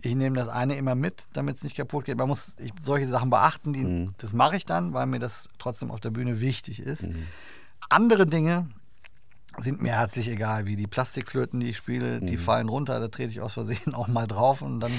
Ich 0.00 0.14
nehme 0.14 0.36
das 0.36 0.48
eine 0.48 0.76
immer 0.76 0.94
mit, 0.94 1.24
damit 1.34 1.56
es 1.56 1.64
nicht 1.64 1.76
kaputt 1.76 2.06
geht. 2.06 2.16
Man 2.16 2.28
muss 2.28 2.54
ich, 2.58 2.70
solche 2.80 3.06
Sachen 3.06 3.28
beachten, 3.30 3.72
die, 3.74 3.84
Mhm. 3.84 4.10
das 4.16 4.32
mache 4.32 4.56
ich 4.56 4.64
dann, 4.64 4.94
weil 4.94 5.06
mir 5.06 5.18
das 5.18 5.48
trotzdem 5.58 5.90
auf 5.90 6.00
der 6.00 6.10
Bühne 6.10 6.40
wichtig 6.40 6.80
ist. 6.80 7.08
Andere 7.90 8.26
Dinge 8.26 8.70
sind 9.58 9.82
mir 9.82 9.92
herzlich 9.92 10.28
egal, 10.28 10.66
wie 10.66 10.76
die 10.76 10.86
Plastikflöten, 10.86 11.60
die 11.60 11.70
ich 11.70 11.76
spiele, 11.76 12.20
Mhm. 12.20 12.26
die 12.26 12.38
fallen 12.38 12.68
runter, 12.68 12.98
da 13.00 13.08
trete 13.08 13.30
ich 13.30 13.40
aus 13.40 13.52
Versehen 13.52 13.94
auch 13.94 14.08
mal 14.08 14.26
drauf 14.26 14.62
und 14.62 14.80
dann 14.80 14.92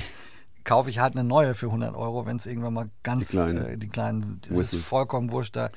kaufe 0.65 0.89
ich 0.89 0.99
halt 0.99 1.15
eine 1.15 1.23
neue 1.23 1.55
für 1.55 1.67
100 1.67 1.95
Euro, 1.95 2.25
wenn 2.25 2.35
es 2.37 2.45
irgendwann 2.45 2.73
mal 2.73 2.89
ganz, 3.03 3.29
Die 3.29 3.37
kleinen. 3.37 3.65
äh, 3.65 3.77
die 3.77 3.87
kleinen, 3.87 4.41
das 4.49 4.73
ist 4.73 4.83
vollkommen 4.83 5.31
wurscht, 5.31 5.55
da, 5.55 5.69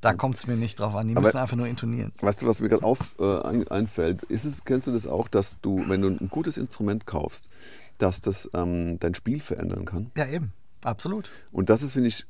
da 0.00 0.14
kommt 0.14 0.36
es 0.36 0.46
mir 0.46 0.56
nicht 0.56 0.78
drauf 0.80 0.94
an, 0.94 1.08
die 1.08 1.14
Aber- 1.16 1.26
müssen 1.26 1.36
einfach 1.36 1.56
nur 1.56 1.66
intonieren. 1.66 2.12
Weißt 2.20 2.40
du, 2.40 2.46
was 2.46 2.60
mir 2.62 2.68
gerade 2.70 2.84
auf, 2.84 3.14
äh, 3.18 3.40
ein, 3.42 3.68
einfällt? 3.68 4.22
Ist 4.24 4.44
es, 4.46 4.64
kennst 4.64 4.86
du 4.86 4.92
das 4.92 5.06
auch, 5.06 5.28
dass 5.28 5.58
du, 5.60 5.84
wenn 5.88 6.00
du 6.00 6.08
ein 6.08 6.30
gutes 6.30 6.56
Instrument 6.56 7.06
kaufst, 7.06 7.50
dass 7.98 8.22
das 8.22 8.48
ähm, 8.54 8.98
dein 8.98 9.14
Spiel 9.14 9.42
verändern 9.42 9.84
kann? 9.84 10.10
Ja, 10.16 10.26
eben, 10.26 10.52
absolut. 10.84 11.30
Und 11.52 11.68
das 11.68 11.82
ist, 11.82 11.92
finde 11.92 12.08
ich, 12.08 12.24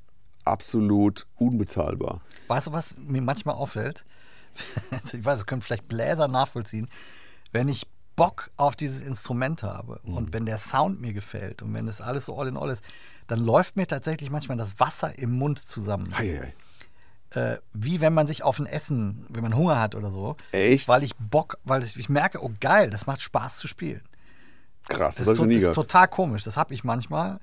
absolut 0.44 1.26
unbezahlbar. 1.36 2.22
Weißt 2.48 2.66
du, 2.68 2.72
was 2.72 2.96
mir 2.98 3.22
manchmal 3.22 3.54
auffällt? 3.54 4.04
ich 5.12 5.24
weiß, 5.24 5.36
das 5.40 5.46
können 5.46 5.62
vielleicht 5.62 5.86
Bläser 5.86 6.26
nachvollziehen. 6.28 6.88
Wenn 7.52 7.68
ich 7.68 7.86
Bock 8.20 8.50
auf 8.58 8.76
dieses 8.76 9.00
Instrument 9.00 9.62
habe 9.62 9.98
Mhm. 10.04 10.14
und 10.16 10.32
wenn 10.34 10.44
der 10.44 10.58
Sound 10.58 11.00
mir 11.00 11.14
gefällt 11.14 11.62
und 11.62 11.72
wenn 11.72 11.86
das 11.86 12.00
alles 12.02 12.26
so 12.26 12.36
all 12.38 12.48
in 12.48 12.56
all 12.58 12.68
ist, 12.68 12.84
dann 13.26 13.38
läuft 13.38 13.76
mir 13.76 13.86
tatsächlich 13.86 14.30
manchmal 14.30 14.58
das 14.58 14.78
Wasser 14.78 15.18
im 15.18 15.38
Mund 15.38 15.58
zusammen. 15.58 16.10
Hei, 16.18 16.52
hei. 17.32 17.40
Äh, 17.40 17.58
wie 17.72 18.00
wenn 18.02 18.12
man 18.12 18.26
sich 18.26 18.42
auf 18.42 18.58
ein 18.58 18.66
Essen, 18.66 19.24
wenn 19.30 19.42
man 19.42 19.56
Hunger 19.56 19.80
hat 19.80 19.94
oder 19.94 20.10
so. 20.10 20.36
Echt? 20.52 20.86
Weil 20.86 21.02
ich 21.02 21.16
Bock, 21.16 21.56
weil 21.64 21.82
ich, 21.82 21.96
ich 21.96 22.08
merke, 22.10 22.44
oh 22.44 22.50
geil, 22.60 22.90
das 22.90 23.06
macht 23.06 23.22
Spaß 23.22 23.56
zu 23.56 23.68
spielen. 23.68 24.02
Krass, 24.88 25.14
das, 25.14 25.26
Das, 25.26 25.38
ist, 25.38 25.46
nie 25.46 25.54
das 25.54 25.62
ist 25.62 25.74
total 25.74 26.08
komisch. 26.08 26.42
Das 26.44 26.56
habe 26.56 26.74
ich 26.74 26.84
manchmal. 26.84 27.38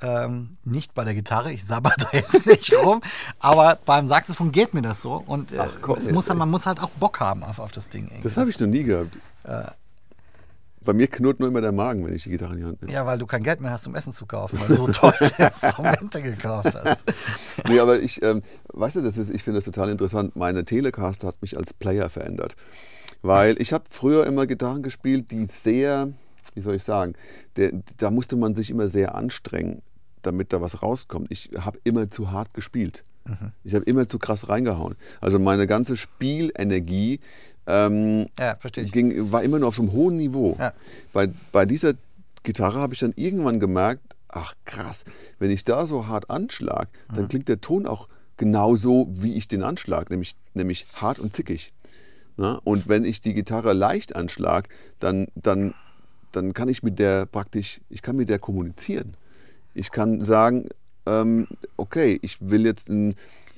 Ähm, 0.00 0.56
nicht 0.64 0.92
bei 0.94 1.04
der 1.04 1.14
Gitarre, 1.14 1.52
ich 1.52 1.64
sabber 1.64 1.92
da 1.98 2.08
jetzt 2.12 2.46
nicht 2.46 2.74
rum, 2.74 3.00
aber 3.38 3.78
beim 3.84 4.06
Saxophon 4.08 4.50
geht 4.52 4.74
mir 4.74 4.82
das 4.82 5.00
so 5.00 5.22
und 5.26 5.52
äh, 5.52 5.58
Ach, 5.60 5.70
komm 5.82 5.96
es 5.96 6.10
muss, 6.10 6.28
man 6.34 6.50
muss 6.50 6.66
halt 6.66 6.80
auch 6.82 6.90
Bock 6.90 7.20
haben 7.20 7.44
auf, 7.44 7.60
auf 7.60 7.70
das 7.70 7.90
Ding. 7.90 8.06
irgendwie. 8.06 8.22
Das 8.22 8.36
habe 8.36 8.50
ich 8.50 8.58
noch 8.58 8.66
nie 8.66 8.82
gehabt. 8.82 9.16
Bei 10.84 10.92
mir 10.92 11.06
knurrt 11.06 11.40
nur 11.40 11.48
immer 11.48 11.60
der 11.60 11.72
Magen, 11.72 12.06
wenn 12.06 12.14
ich 12.14 12.24
die 12.24 12.30
Gitarre 12.30 12.52
in 12.52 12.58
die 12.58 12.64
Hand 12.64 12.82
nehme. 12.82 12.92
Ja, 12.92 13.06
weil 13.06 13.18
du 13.18 13.26
kein 13.26 13.42
Geld 13.42 13.60
mehr 13.60 13.70
hast, 13.70 13.86
um 13.86 13.94
Essen 13.94 14.12
zu 14.12 14.26
kaufen, 14.26 14.60
weil 14.60 14.68
du 14.68 14.74
so 14.76 14.86
teure 14.88 15.30
Instrumente 15.38 16.22
gekauft 16.22 16.74
hast. 16.74 17.14
Nee, 17.68 17.80
aber 17.80 18.00
ich, 18.00 18.22
ähm, 18.22 18.42
weißt 18.72 18.96
du, 18.96 19.00
das 19.02 19.16
ist, 19.16 19.30
ich 19.30 19.42
finde 19.42 19.58
das 19.58 19.64
total 19.64 19.88
interessant. 19.88 20.36
Meine 20.36 20.64
Telecaster 20.64 21.28
hat 21.28 21.40
mich 21.40 21.56
als 21.56 21.72
Player 21.72 22.10
verändert. 22.10 22.56
Weil 23.22 23.60
ich 23.60 23.72
habe 23.72 23.84
früher 23.88 24.26
immer 24.26 24.46
Gitarren 24.46 24.82
gespielt, 24.82 25.30
die 25.30 25.46
sehr, 25.46 26.12
wie 26.54 26.60
soll 26.60 26.74
ich 26.74 26.84
sagen, 26.84 27.14
der, 27.56 27.72
da 27.96 28.10
musste 28.10 28.36
man 28.36 28.54
sich 28.54 28.70
immer 28.70 28.88
sehr 28.88 29.14
anstrengen, 29.14 29.80
damit 30.20 30.52
da 30.52 30.60
was 30.60 30.82
rauskommt. 30.82 31.28
Ich 31.30 31.50
habe 31.58 31.78
immer 31.84 32.10
zu 32.10 32.32
hart 32.32 32.52
gespielt. 32.52 33.02
Ich 33.62 33.74
habe 33.74 33.84
immer 33.86 34.06
zu 34.06 34.18
krass 34.18 34.50
reingehauen. 34.50 34.96
Also 35.20 35.38
meine 35.38 35.66
ganze 35.66 35.96
Spielenergie 35.96 37.20
ähm, 37.66 38.26
Ja, 38.38 38.56
verstehe 38.56 38.84
ich. 38.84 38.92
ging, 38.92 39.32
war 39.32 39.42
immer 39.42 39.58
nur 39.58 39.68
auf 39.68 39.76
so 39.76 39.82
einem 39.82 39.92
hohen 39.92 40.16
Niveau. 40.16 40.56
Ja. 40.58 40.72
Bei, 41.12 41.28
bei 41.52 41.64
dieser 41.66 41.94
Gitarre 42.42 42.78
habe 42.80 42.94
ich 42.94 43.00
dann 43.00 43.12
irgendwann 43.16 43.58
gemerkt, 43.60 44.02
ach 44.28 44.54
krass, 44.64 45.04
wenn 45.38 45.50
ich 45.50 45.64
da 45.64 45.86
so 45.86 46.06
hart 46.08 46.30
anschlag, 46.30 46.88
Mhm. 47.10 47.14
dann 47.16 47.28
klingt 47.28 47.48
der 47.48 47.60
Ton 47.60 47.86
auch 47.86 48.08
genauso, 48.36 49.06
wie 49.10 49.34
ich 49.34 49.46
den 49.48 49.62
anschlag, 49.62 50.10
nämlich, 50.10 50.34
nämlich 50.54 50.86
hart 50.94 51.18
und 51.18 51.32
zickig. 51.32 51.72
Na? 52.36 52.60
Und 52.64 52.88
wenn 52.88 53.04
ich 53.04 53.20
die 53.20 53.32
Gitarre 53.32 53.72
leicht 53.74 54.16
anschlag, 54.16 54.68
dann, 54.98 55.28
dann, 55.36 55.72
dann 56.32 56.52
kann 56.52 56.68
ich 56.68 56.82
mit 56.82 56.98
der 56.98 57.26
praktisch, 57.26 57.80
ich 57.88 58.02
kann 58.02 58.16
mit 58.16 58.28
der 58.28 58.40
kommunizieren. 58.40 59.16
Ich 59.72 59.92
kann 59.92 60.24
sagen, 60.24 60.68
ähm, 61.06 61.46
okay, 61.76 62.18
ich 62.22 62.38
will 62.40 62.66
jetzt 62.66 62.88
ein, 62.90 63.14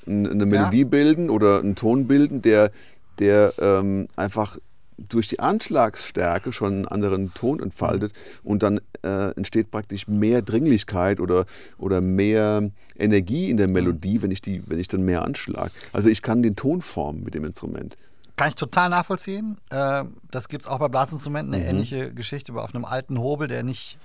ein, 0.07 0.27
eine 0.31 0.45
Melodie 0.47 0.85
bilden 0.85 1.31
oder 1.31 1.59
einen 1.61 1.75
Ton 1.75 2.07
bilden, 2.07 2.43
der, 2.43 2.71
der 3.19 3.53
ähm, 3.61 4.09
einfach 4.17 4.59
durch 4.99 5.29
die 5.29 5.41
Anschlagsstärke 5.41 6.53
schon 6.53 6.73
einen 6.73 6.89
anderen 6.89 7.35
Ton 7.35 7.61
entfaltet 7.61 8.13
und 8.43 8.63
dann 8.63 8.81
äh, 9.03 9.33
entsteht 9.37 9.71
praktisch 9.71 10.09
mehr 10.09 10.41
Dringlichkeit 10.41 11.21
oder, 11.21 11.45
oder 11.77 12.01
mehr 12.01 12.71
Energie 12.99 13.51
in 13.51 13.59
der 13.59 13.69
Melodie, 13.69 14.23
wenn 14.23 14.31
ich, 14.31 14.41
die, 14.41 14.63
wenn 14.67 14.79
ich 14.79 14.89
dann 14.89 15.03
mehr 15.03 15.23
anschlag. 15.23 15.71
Also 15.93 16.09
ich 16.09 16.23
kann 16.23 16.43
den 16.43 16.57
Ton 16.57 16.81
formen 16.81 17.25
mit 17.25 17.35
dem 17.35 17.45
Instrument. 17.45 17.97
Kann 18.37 18.49
ich 18.49 18.55
total 18.55 18.89
nachvollziehen. 18.89 19.59
Äh, 19.71 20.05
das 20.31 20.49
gibt 20.49 20.65
es 20.65 20.71
auch 20.71 20.79
bei 20.79 20.89
Blasinstrumenten, 20.89 21.51
Mhm. 21.51 21.61
eine 21.61 21.69
ähnliche 21.69 22.15
Geschichte, 22.15 22.53
aber 22.53 22.65
auf 22.65 22.75
einem 22.75 22.87
alten 22.87 23.19
Hobel, 23.19 23.49
der 23.49 23.63
nicht 23.65 23.99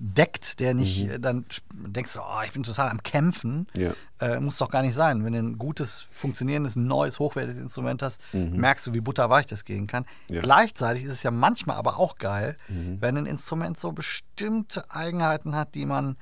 deckt, 0.00 0.60
der 0.60 0.74
nicht, 0.74 1.04
Mhm. 1.06 1.10
äh, 1.10 1.18
dann 1.20 1.44
denkst 1.72 2.14
du, 2.14 2.20
oh, 2.20 2.40
ich 2.44 2.52
bin 2.52 2.62
total 2.62 2.88
am 2.90 3.02
Kämpfen. 3.02 3.66
Ja. 3.76 3.92
Äh, 4.20 4.38
muss 4.40 4.56
doch 4.58 4.70
gar 4.70 4.82
nicht 4.82 4.94
sein. 4.94 5.24
Wenn 5.24 5.32
du 5.32 5.38
ein 5.40 5.58
gutes, 5.58 6.00
funktionierendes, 6.10 6.76
neues, 6.76 7.18
hochwertiges 7.18 7.58
Instrument 7.60 8.00
hast, 8.02 8.20
merkst 8.32 8.86
du, 8.86 8.94
wie 8.94 9.00
butterweich 9.00 9.46
das 9.46 9.64
gehen 9.64 9.86
kann. 9.88 10.04
Mhm. 10.28 10.34
Ja. 10.36 10.40
Mhm. 10.40 10.44
Gleichzeitig 10.44 11.02
ist 11.04 11.12
es 11.12 11.22
ja 11.24 11.30
manchmal 11.32 11.76
aber 11.76 11.98
auch 11.98 12.16
geil, 12.16 12.56
wenn 12.68 13.16
ein 13.16 13.26
Instrument 13.26 13.78
so 13.78 13.90
bestimmte 13.92 14.88
Eigenheiten 14.90 15.54
hat, 15.56 15.74
die 15.74 15.84
man 15.86 16.16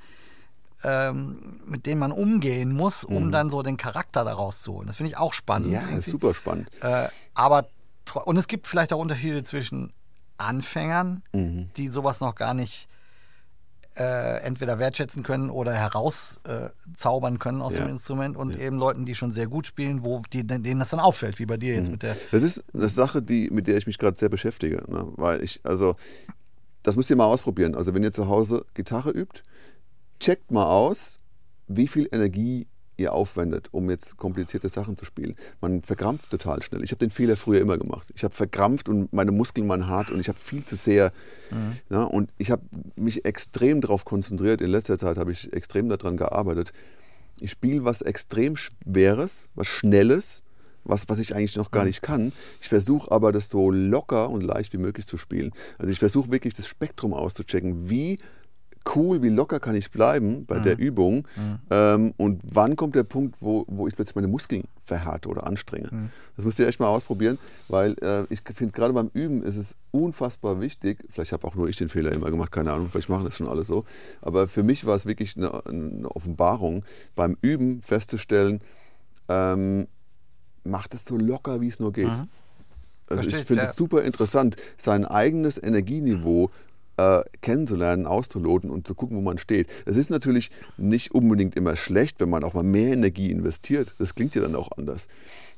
ähm, 0.83 1.59
mit 1.65 1.85
denen 1.87 1.99
man 1.99 2.11
umgehen 2.11 2.71
muss, 2.71 3.03
um 3.03 3.31
dann 3.31 3.49
so 3.49 3.63
den 3.63 3.77
Charakter 3.77 4.23
daraus 4.23 4.61
zu 4.61 4.73
holen. 4.73 4.85
Das 4.87 4.97
finde 4.97 5.11
ich 5.11 5.17
auch 5.17 5.33
spannend. 5.33 5.69
Mhm. 5.69 5.73
Ja, 5.73 5.81
irgendwie. 5.81 6.11
super 6.11 6.35
spannend. 6.35 6.69
Äh, 6.81 7.07
aber 7.33 7.67
und 8.25 8.37
es 8.37 8.47
gibt 8.47 8.67
vielleicht 8.67 8.93
auch 8.93 8.99
Unterschiede 8.99 9.41
zwischen 9.43 9.91
Anfängern, 10.37 11.23
Mhm. 11.33 11.69
die 11.77 11.89
sowas 11.89 12.21
noch 12.21 12.35
gar 12.35 12.53
nicht 12.53 12.87
äh, 13.97 14.37
entweder 14.43 14.79
wertschätzen 14.79 15.23
können 15.23 15.49
oder 15.49 15.73
herauszaubern 15.73 17.35
äh, 17.35 17.37
können 17.37 17.61
aus 17.61 17.75
Ja. 17.77 17.83
dem 17.83 17.89
Instrument 17.89 18.37
und 18.37 18.57
eben 18.59 18.77
Leuten, 18.77 19.05
die 19.05 19.15
schon 19.15 19.31
sehr 19.31 19.47
gut 19.47 19.65
spielen, 19.67 20.03
wo 20.03 20.21
die, 20.31 20.45
denen 20.45 20.79
das 20.79 20.89
dann 20.89 20.99
auffällt, 20.99 21.39
wie 21.39 21.45
bei 21.45 21.57
dir 21.57 21.71
Mhm. 21.73 21.77
jetzt 21.79 21.91
mit 21.91 22.03
der. 22.03 22.15
Das 22.31 22.43
ist 22.43 22.63
eine 22.73 22.89
Sache, 22.89 23.21
die, 23.21 23.49
mit 23.51 23.67
der 23.67 23.77
ich 23.77 23.87
mich 23.87 23.97
gerade 23.97 24.17
sehr 24.17 24.29
beschäftige. 24.29 24.83
Ne? 24.87 25.07
Weil 25.15 25.43
ich, 25.43 25.59
also, 25.63 25.95
das 26.83 26.95
müsst 26.95 27.09
ihr 27.09 27.15
mal 27.15 27.25
ausprobieren. 27.25 27.75
Also, 27.75 27.93
wenn 27.93 28.03
ihr 28.03 28.13
zu 28.13 28.27
Hause 28.27 28.65
Gitarre 28.73 29.09
übt, 29.11 29.41
checkt 30.19 30.51
mal 30.51 30.65
aus, 30.65 31.17
wie 31.67 31.87
viel 31.87 32.07
Energie 32.11 32.67
ihr 32.97 33.13
aufwendet, 33.13 33.69
um 33.71 33.89
jetzt 33.89 34.17
komplizierte 34.17 34.69
Sachen 34.69 34.97
zu 34.97 35.05
spielen. 35.05 35.35
Man 35.61 35.81
verkrampft 35.81 36.29
total 36.29 36.61
schnell. 36.61 36.83
Ich 36.83 36.91
habe 36.91 36.99
den 36.99 37.11
Fehler 37.11 37.37
früher 37.37 37.61
immer 37.61 37.77
gemacht. 37.77 38.07
Ich 38.15 38.23
habe 38.23 38.33
verkrampft 38.33 38.89
und 38.89 39.13
meine 39.13 39.31
Muskeln 39.31 39.67
waren 39.69 39.87
hart 39.87 40.11
und 40.11 40.19
ich 40.19 40.27
habe 40.27 40.39
viel 40.39 40.65
zu 40.65 40.75
sehr. 40.75 41.11
Ja, 41.89 42.03
und 42.03 42.31
ich 42.37 42.51
habe 42.51 42.63
mich 42.95 43.25
extrem 43.25 43.81
darauf 43.81 44.05
konzentriert. 44.05 44.61
In 44.61 44.69
letzter 44.69 44.97
Zeit 44.97 45.17
habe 45.17 45.31
ich 45.31 45.53
extrem 45.53 45.89
daran 45.89 46.17
gearbeitet. 46.17 46.73
Ich 47.39 47.51
spiele 47.51 47.85
was 47.85 48.01
extrem 48.01 48.55
Schweres, 48.55 49.47
was 49.53 49.67
Schnelles, 49.67 50.43
was, 50.83 51.07
was 51.07 51.19
ich 51.19 51.35
eigentlich 51.35 51.55
noch 51.55 51.71
gar 51.71 51.85
nicht 51.85 52.01
kann. 52.01 52.31
Ich 52.61 52.69
versuche 52.69 53.11
aber, 53.11 53.31
das 53.31 53.49
so 53.49 53.69
locker 53.69 54.29
und 54.29 54.41
leicht 54.41 54.73
wie 54.73 54.77
möglich 54.77 55.05
zu 55.05 55.17
spielen. 55.17 55.51
Also 55.77 55.91
ich 55.91 55.99
versuche 55.99 56.31
wirklich 56.31 56.53
das 56.53 56.67
Spektrum 56.67 57.13
auszuchecken. 57.13 57.89
Wie 57.89 58.19
cool, 58.95 59.21
wie 59.21 59.29
locker 59.29 59.59
kann 59.59 59.75
ich 59.75 59.91
bleiben 59.91 60.45
bei 60.45 60.59
der 60.59 60.77
Übung 60.77 61.27
ähm, 61.71 62.13
und 62.17 62.41
wann 62.43 62.75
kommt 62.75 62.95
der 62.95 63.03
Punkt, 63.03 63.35
wo, 63.39 63.65
wo 63.67 63.87
ich 63.87 63.95
plötzlich 63.95 64.15
meine 64.15 64.27
Muskeln 64.27 64.63
verhärte 64.83 65.29
oder 65.29 65.47
anstrenge. 65.47 66.09
Das 66.35 66.45
müsst 66.45 66.59
ihr 66.59 66.67
echt 66.67 66.79
mal 66.79 66.87
ausprobieren, 66.87 67.37
weil 67.67 67.95
äh, 68.01 68.23
ich 68.29 68.41
finde, 68.53 68.71
gerade 68.71 68.93
beim 68.93 69.09
Üben 69.13 69.43
ist 69.43 69.55
es 69.55 69.75
unfassbar 69.91 70.61
wichtig, 70.61 71.03
vielleicht 71.09 71.31
habe 71.31 71.45
auch 71.47 71.55
nur 71.55 71.67
ich 71.67 71.77
den 71.77 71.89
Fehler 71.89 72.11
immer 72.11 72.29
gemacht, 72.29 72.51
keine 72.51 72.71
Ahnung, 72.71 72.89
vielleicht 72.91 73.09
machen 73.09 73.25
das 73.25 73.35
schon 73.35 73.47
alle 73.47 73.65
so, 73.65 73.83
aber 74.21 74.47
für 74.47 74.63
mich 74.63 74.85
war 74.85 74.95
es 74.95 75.05
wirklich 75.05 75.35
eine, 75.37 75.65
eine 75.65 76.09
Offenbarung, 76.09 76.83
beim 77.15 77.37
Üben 77.41 77.81
festzustellen, 77.81 78.61
ähm, 79.29 79.87
macht 80.63 80.93
es 80.93 81.05
so 81.05 81.17
locker, 81.17 81.61
wie 81.61 81.69
es 81.69 81.79
nur 81.79 81.91
geht. 81.91 82.07
Also 83.09 83.23
Verstehe 83.23 83.41
ich 83.41 83.47
finde 83.47 83.63
ja. 83.63 83.69
es 83.69 83.75
super 83.75 84.03
interessant, 84.03 84.57
sein 84.77 85.05
eigenes 85.05 85.61
Energieniveau 85.61 86.49
äh, 86.97 87.21
kennenzulernen, 87.41 88.05
auszuloten 88.05 88.69
und 88.69 88.87
zu 88.87 88.95
gucken, 88.95 89.17
wo 89.17 89.21
man 89.21 89.37
steht. 89.37 89.67
Es 89.85 89.95
ist 89.97 90.09
natürlich 90.09 90.49
nicht 90.77 91.11
unbedingt 91.11 91.55
immer 91.55 91.75
schlecht, 91.75 92.19
wenn 92.19 92.29
man 92.29 92.43
auch 92.43 92.53
mal 92.53 92.63
mehr 92.63 92.93
Energie 92.93 93.31
investiert. 93.31 93.93
Das 93.99 94.15
klingt 94.15 94.35
ja 94.35 94.41
dann 94.41 94.55
auch 94.55 94.69
anders. 94.77 95.07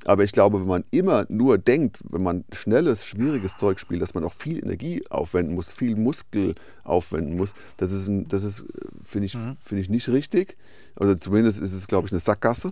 Aber 0.05 0.23
ich 0.23 0.31
glaube, 0.31 0.61
wenn 0.61 0.67
man 0.67 0.83
immer 0.91 1.25
nur 1.29 1.57
denkt, 1.57 1.99
wenn 2.09 2.23
man 2.23 2.45
schnelles, 2.53 3.05
schwieriges 3.05 3.57
Zeug 3.57 3.79
spielt, 3.79 4.01
dass 4.01 4.13
man 4.13 4.23
auch 4.23 4.33
viel 4.33 4.59
Energie 4.63 5.03
aufwenden 5.09 5.55
muss, 5.55 5.71
viel 5.71 5.95
Muskel 5.95 6.55
aufwenden 6.83 7.35
muss, 7.35 7.53
das 7.77 7.91
ist, 7.91 8.07
ein- 8.07 8.27
das 8.27 8.43
ist 8.43 8.65
finde 9.03 9.25
ich, 9.25 9.37
finde 9.59 9.81
ich 9.81 9.89
nicht 9.89 10.07
richtig. 10.09 10.57
Also 10.95 11.15
zumindest 11.15 11.61
ist 11.61 11.73
es, 11.73 11.87
glaube 11.87 12.07
ich, 12.07 12.11
eine 12.13 12.19
Sackgasse 12.19 12.71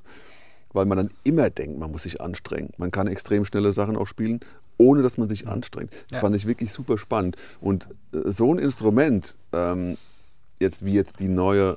weil 0.74 0.86
man 0.86 0.98
dann 0.98 1.10
immer 1.24 1.50
denkt, 1.50 1.80
man 1.80 1.92
muss 1.92 2.04
sich 2.04 2.22
anstrengen. 2.22 2.72
Man 2.78 2.92
kann 2.92 3.08
extrem 3.08 3.46
schnelle 3.46 3.72
Sachen 3.74 3.96
auch 3.96 4.06
spielen, 4.06 4.42
ohne 4.78 5.02
dass 5.02 5.18
man 5.18 5.28
sich 5.28 5.48
anstrengt. 5.48 5.92
Das 6.10 6.18
Ja. 6.18 6.20
fand 6.22 6.36
ich 6.36 6.46
wirklich 6.46 6.72
super 6.72 6.98
spannend. 6.98 7.36
Und 7.62 7.90
äh, 8.14 8.32
so 8.32 8.54
ein 8.54 8.60
Instrument, 8.60 9.38
ähm, 9.54 9.98
jetzt 10.60 10.86
wie 10.86 10.94
jetzt 10.94 11.20
die 11.20 11.30
neue 11.30 11.76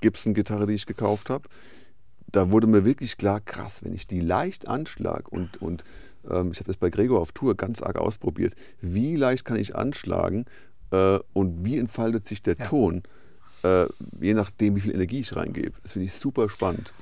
Gibson-Gitarre, 0.00 0.66
die 0.66 0.74
ich 0.74 0.86
gekauft 0.86 1.30
habe, 1.30 1.48
da 2.30 2.50
wurde 2.50 2.66
mir 2.66 2.84
wirklich 2.84 3.16
klar, 3.18 3.40
krass, 3.40 3.84
wenn 3.84 3.94
ich 3.94 4.06
die 4.06 4.20
leicht 4.20 4.66
anschlag 4.68 5.28
und, 5.30 5.60
und 5.60 5.84
ähm, 6.30 6.50
ich 6.52 6.58
habe 6.60 6.68
das 6.68 6.76
bei 6.76 6.88
Gregor 6.90 7.20
auf 7.20 7.32
Tour 7.32 7.56
ganz 7.56 7.82
arg 7.82 7.98
ausprobiert, 7.98 8.54
wie 8.80 9.16
leicht 9.16 9.44
kann 9.44 9.58
ich 9.58 9.76
anschlagen 9.76 10.46
äh, 10.92 11.18
und 11.34 11.64
wie 11.64 11.76
entfaltet 11.78 12.24
sich 12.26 12.40
der 12.42 12.56
Ja. 12.58 12.64
Ton, 12.66 13.02
äh, 13.64 13.84
je 14.20 14.34
nachdem, 14.34 14.76
wie 14.76 14.80
viel 14.80 14.94
Energie 14.94 15.20
ich 15.20 15.36
reingebe. 15.36 15.72
Das 15.82 15.92
finde 15.92 16.06
ich 16.06 16.14
super 16.14 16.48
spannend. 16.48 16.94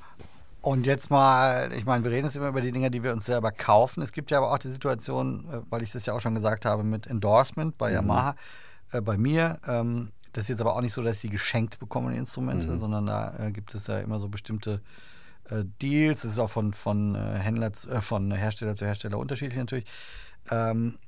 Und 0.62 0.84
jetzt 0.84 1.10
mal, 1.10 1.72
ich 1.72 1.86
meine, 1.86 2.04
wir 2.04 2.10
reden 2.10 2.26
jetzt 2.26 2.36
immer 2.36 2.48
über 2.48 2.60
die 2.60 2.72
Dinge, 2.72 2.90
die 2.90 3.02
wir 3.02 3.12
uns 3.12 3.24
selber 3.24 3.50
kaufen. 3.50 4.02
Es 4.02 4.12
gibt 4.12 4.30
ja 4.30 4.38
aber 4.38 4.52
auch 4.52 4.58
die 4.58 4.68
Situation, 4.68 5.46
äh, 5.50 5.60
weil 5.70 5.82
ich 5.82 5.92
das 5.92 6.04
ja 6.06 6.14
auch 6.14 6.20
schon 6.20 6.34
gesagt 6.34 6.64
habe, 6.66 6.84
mit 6.84 7.06
Endorsement 7.06 7.78
bei 7.78 7.92
Yamaha, 7.92 8.34
äh, 8.92 9.00
bei 9.00 9.16
mir. 9.16 9.58
Ähm, 9.66 10.12
das 10.32 10.44
ist 10.44 10.48
jetzt 10.50 10.60
aber 10.60 10.76
auch 10.76 10.80
nicht 10.80 10.92
so, 10.92 11.02
dass 11.02 11.20
die 11.20 11.30
geschenkt 11.30 11.78
bekomme, 11.78 12.12
die 12.12 12.18
Instrumente, 12.18 12.78
sondern 12.78 13.06
da 13.06 13.34
äh, 13.38 13.52
gibt 13.52 13.74
es 13.74 13.86
ja 13.86 13.98
immer 13.98 14.18
so 14.18 14.28
bestimmte 14.28 14.80
äh, 15.48 15.64
Deals. 15.82 16.22
Das 16.22 16.32
ist 16.32 16.38
auch 16.38 16.50
von, 16.50 16.72
von, 16.72 17.14
äh, 17.14 17.38
Händler, 17.38 17.72
äh, 17.88 18.00
von 18.00 18.30
Hersteller 18.30 18.76
zu 18.76 18.84
Hersteller 18.84 19.18
unterschiedlich 19.18 19.58
natürlich. 19.58 19.86
Ähm, 20.50 20.98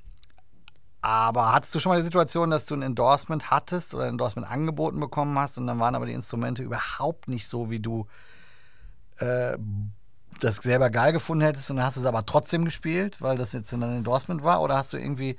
aber 1.01 1.53
hattest 1.53 1.75
du 1.75 1.79
schon 1.79 1.91
mal 1.91 1.97
die 1.97 2.03
Situation, 2.03 2.49
dass 2.49 2.65
du 2.65 2.75
ein 2.75 2.81
Endorsement 2.81 3.51
hattest 3.51 3.93
oder 3.93 4.05
ein 4.05 4.11
Endorsement 4.11 4.49
angeboten 4.49 4.99
bekommen 4.99 5.37
hast 5.37 5.57
und 5.57 5.67
dann 5.67 5.79
waren 5.79 5.95
aber 5.95 6.05
die 6.05 6.13
Instrumente 6.13 6.63
überhaupt 6.63 7.27
nicht 7.27 7.47
so, 7.47 7.69
wie 7.69 7.79
du 7.79 8.07
äh, 9.23 9.57
das 10.39 10.57
selber 10.57 10.89
geil 10.89 11.13
gefunden 11.13 11.43
hättest 11.43 11.69
und 11.69 11.77
dann 11.77 11.85
hast 11.85 11.97
du 11.97 12.01
es 12.01 12.05
aber 12.05 12.25
trotzdem 12.25 12.65
gespielt, 12.65 13.21
weil 13.21 13.37
das 13.37 13.53
jetzt 13.53 13.73
ein 13.73 13.81
Endorsement 13.81 14.43
war? 14.43 14.61
Oder 14.61 14.75
hast 14.75 14.91
du 14.93 14.97
irgendwie, 14.97 15.37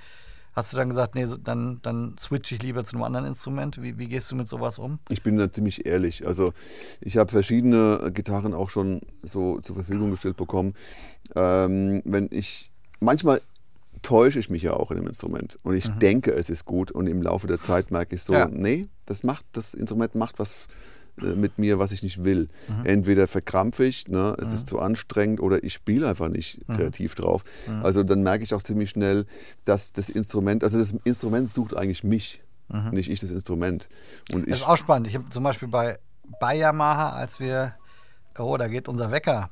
hast 0.54 0.72
du 0.72 0.76
dann 0.76 0.88
gesagt, 0.88 1.14
nee, 1.14 1.26
dann, 1.42 1.80
dann 1.82 2.16
switch 2.18 2.52
ich 2.52 2.62
lieber 2.62 2.84
zu 2.84 2.96
einem 2.96 3.02
anderen 3.04 3.26
Instrument? 3.26 3.82
Wie, 3.82 3.98
wie 3.98 4.06
gehst 4.08 4.30
du 4.30 4.36
mit 4.36 4.48
sowas 4.48 4.78
um? 4.78 4.98
Ich 5.10 5.22
bin 5.22 5.36
da 5.36 5.50
ziemlich 5.52 5.84
ehrlich. 5.86 6.26
Also 6.26 6.52
ich 7.00 7.16
habe 7.16 7.30
verschiedene 7.30 8.10
Gitarren 8.14 8.54
auch 8.54 8.70
schon 8.70 9.00
so 9.22 9.60
zur 9.60 9.74
Verfügung 9.74 10.10
gestellt 10.10 10.36
bekommen. 10.36 10.74
Ähm, 11.34 12.00
wenn 12.04 12.28
ich 12.30 12.70
manchmal 13.00 13.40
täusche 14.02 14.38
ich 14.38 14.50
mich 14.50 14.62
ja 14.62 14.74
auch 14.74 14.90
in 14.90 14.98
dem 14.98 15.06
Instrument 15.06 15.58
und 15.62 15.74
ich 15.74 15.88
denke, 15.98 16.32
es 16.32 16.50
ist 16.50 16.64
gut 16.66 16.92
und 16.92 17.06
im 17.06 17.22
Laufe 17.22 17.46
der 17.46 17.60
Zeit 17.60 17.90
merke 17.90 18.16
ich 18.16 18.22
so, 18.22 18.34
Ja. 18.34 18.48
nee, 18.48 18.86
das 19.06 19.22
macht 19.22 19.44
das 19.52 19.72
Instrument 19.74 20.14
macht 20.14 20.38
was 20.38 20.54
mit 21.16 21.58
mir, 21.58 21.78
was 21.78 21.92
ich 21.92 22.02
nicht 22.02 22.24
will. 22.24 22.48
Entweder 22.84 23.28
verkrampfe 23.28 23.84
ich, 23.84 24.08
ne, 24.08 24.34
es 24.40 24.52
ist 24.52 24.66
zu 24.66 24.80
anstrengend 24.80 25.40
oder 25.40 25.62
ich 25.62 25.72
spiele 25.74 26.08
einfach 26.08 26.28
nicht 26.28 26.60
kreativ 26.68 27.14
drauf. 27.14 27.44
Also 27.82 28.02
dann 28.02 28.22
merke 28.22 28.42
ich 28.44 28.52
auch 28.54 28.62
ziemlich 28.62 28.90
schnell, 28.90 29.26
dass 29.64 29.92
das 29.92 30.08
Instrument, 30.08 30.64
also 30.64 30.78
das 30.78 30.92
Instrument 31.04 31.48
sucht 31.48 31.76
eigentlich 31.76 32.02
mich, 32.04 32.42
nicht 32.92 33.08
ich 33.10 33.20
das 33.20 33.30
Instrument. 33.30 33.88
Und 34.32 34.48
Das 34.50 34.58
ist 34.60 34.66
auch 34.68 34.76
spannend. 34.76 35.06
Ich 35.08 35.14
habe 35.14 35.28
zum 35.30 35.44
Beispiel 35.44 35.68
bei, 35.68 35.96
bei 36.40 36.56
Yamaha, 36.56 37.10
als 37.10 37.38
wir, 37.38 37.74
oh, 38.38 38.56
da 38.56 38.66
geht 38.68 38.88
unser 38.88 39.10
Wecker. 39.12 39.50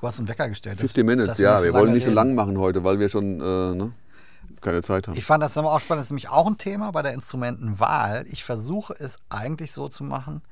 Du 0.00 0.06
hast 0.08 0.18
einen 0.18 0.26
Wecker 0.28 0.48
gestellt. 0.48 0.74
dass- 0.76 0.80
50 0.92 1.04
Minutes, 1.04 1.38
ja. 1.38 1.56
so 1.58 1.64
Wir 1.64 1.74
wollen 1.74 1.92
nicht 1.92 2.02
so 2.04 2.10
reden. 2.10 2.16
lang 2.16 2.34
machen 2.34 2.58
heute, 2.58 2.82
weil 2.82 2.98
wir 2.98 3.08
schon 3.08 3.40
äh, 3.40 3.74
ne, 3.74 3.92
keine 4.60 4.82
Zeit 4.82 5.08
haben. 5.08 5.16
Ich 5.16 5.24
fand 5.24 5.42
das 5.42 5.56
aber 5.56 5.72
auch 5.72 5.80
spannend. 5.80 6.00
Das 6.00 6.06
ist 6.06 6.10
nämlich 6.10 6.28
auch 6.28 6.46
ein 6.46 6.58
Thema 6.58 6.90
bei 6.90 7.02
der 7.02 7.12
Instrumentenwahl. 7.12 8.24
Ich 8.28 8.44
versuche 8.44 8.94
es 8.98 9.18
eigentlich 9.28 9.72
so 9.72 9.88
zu 9.88 10.04
machen, 10.04 10.42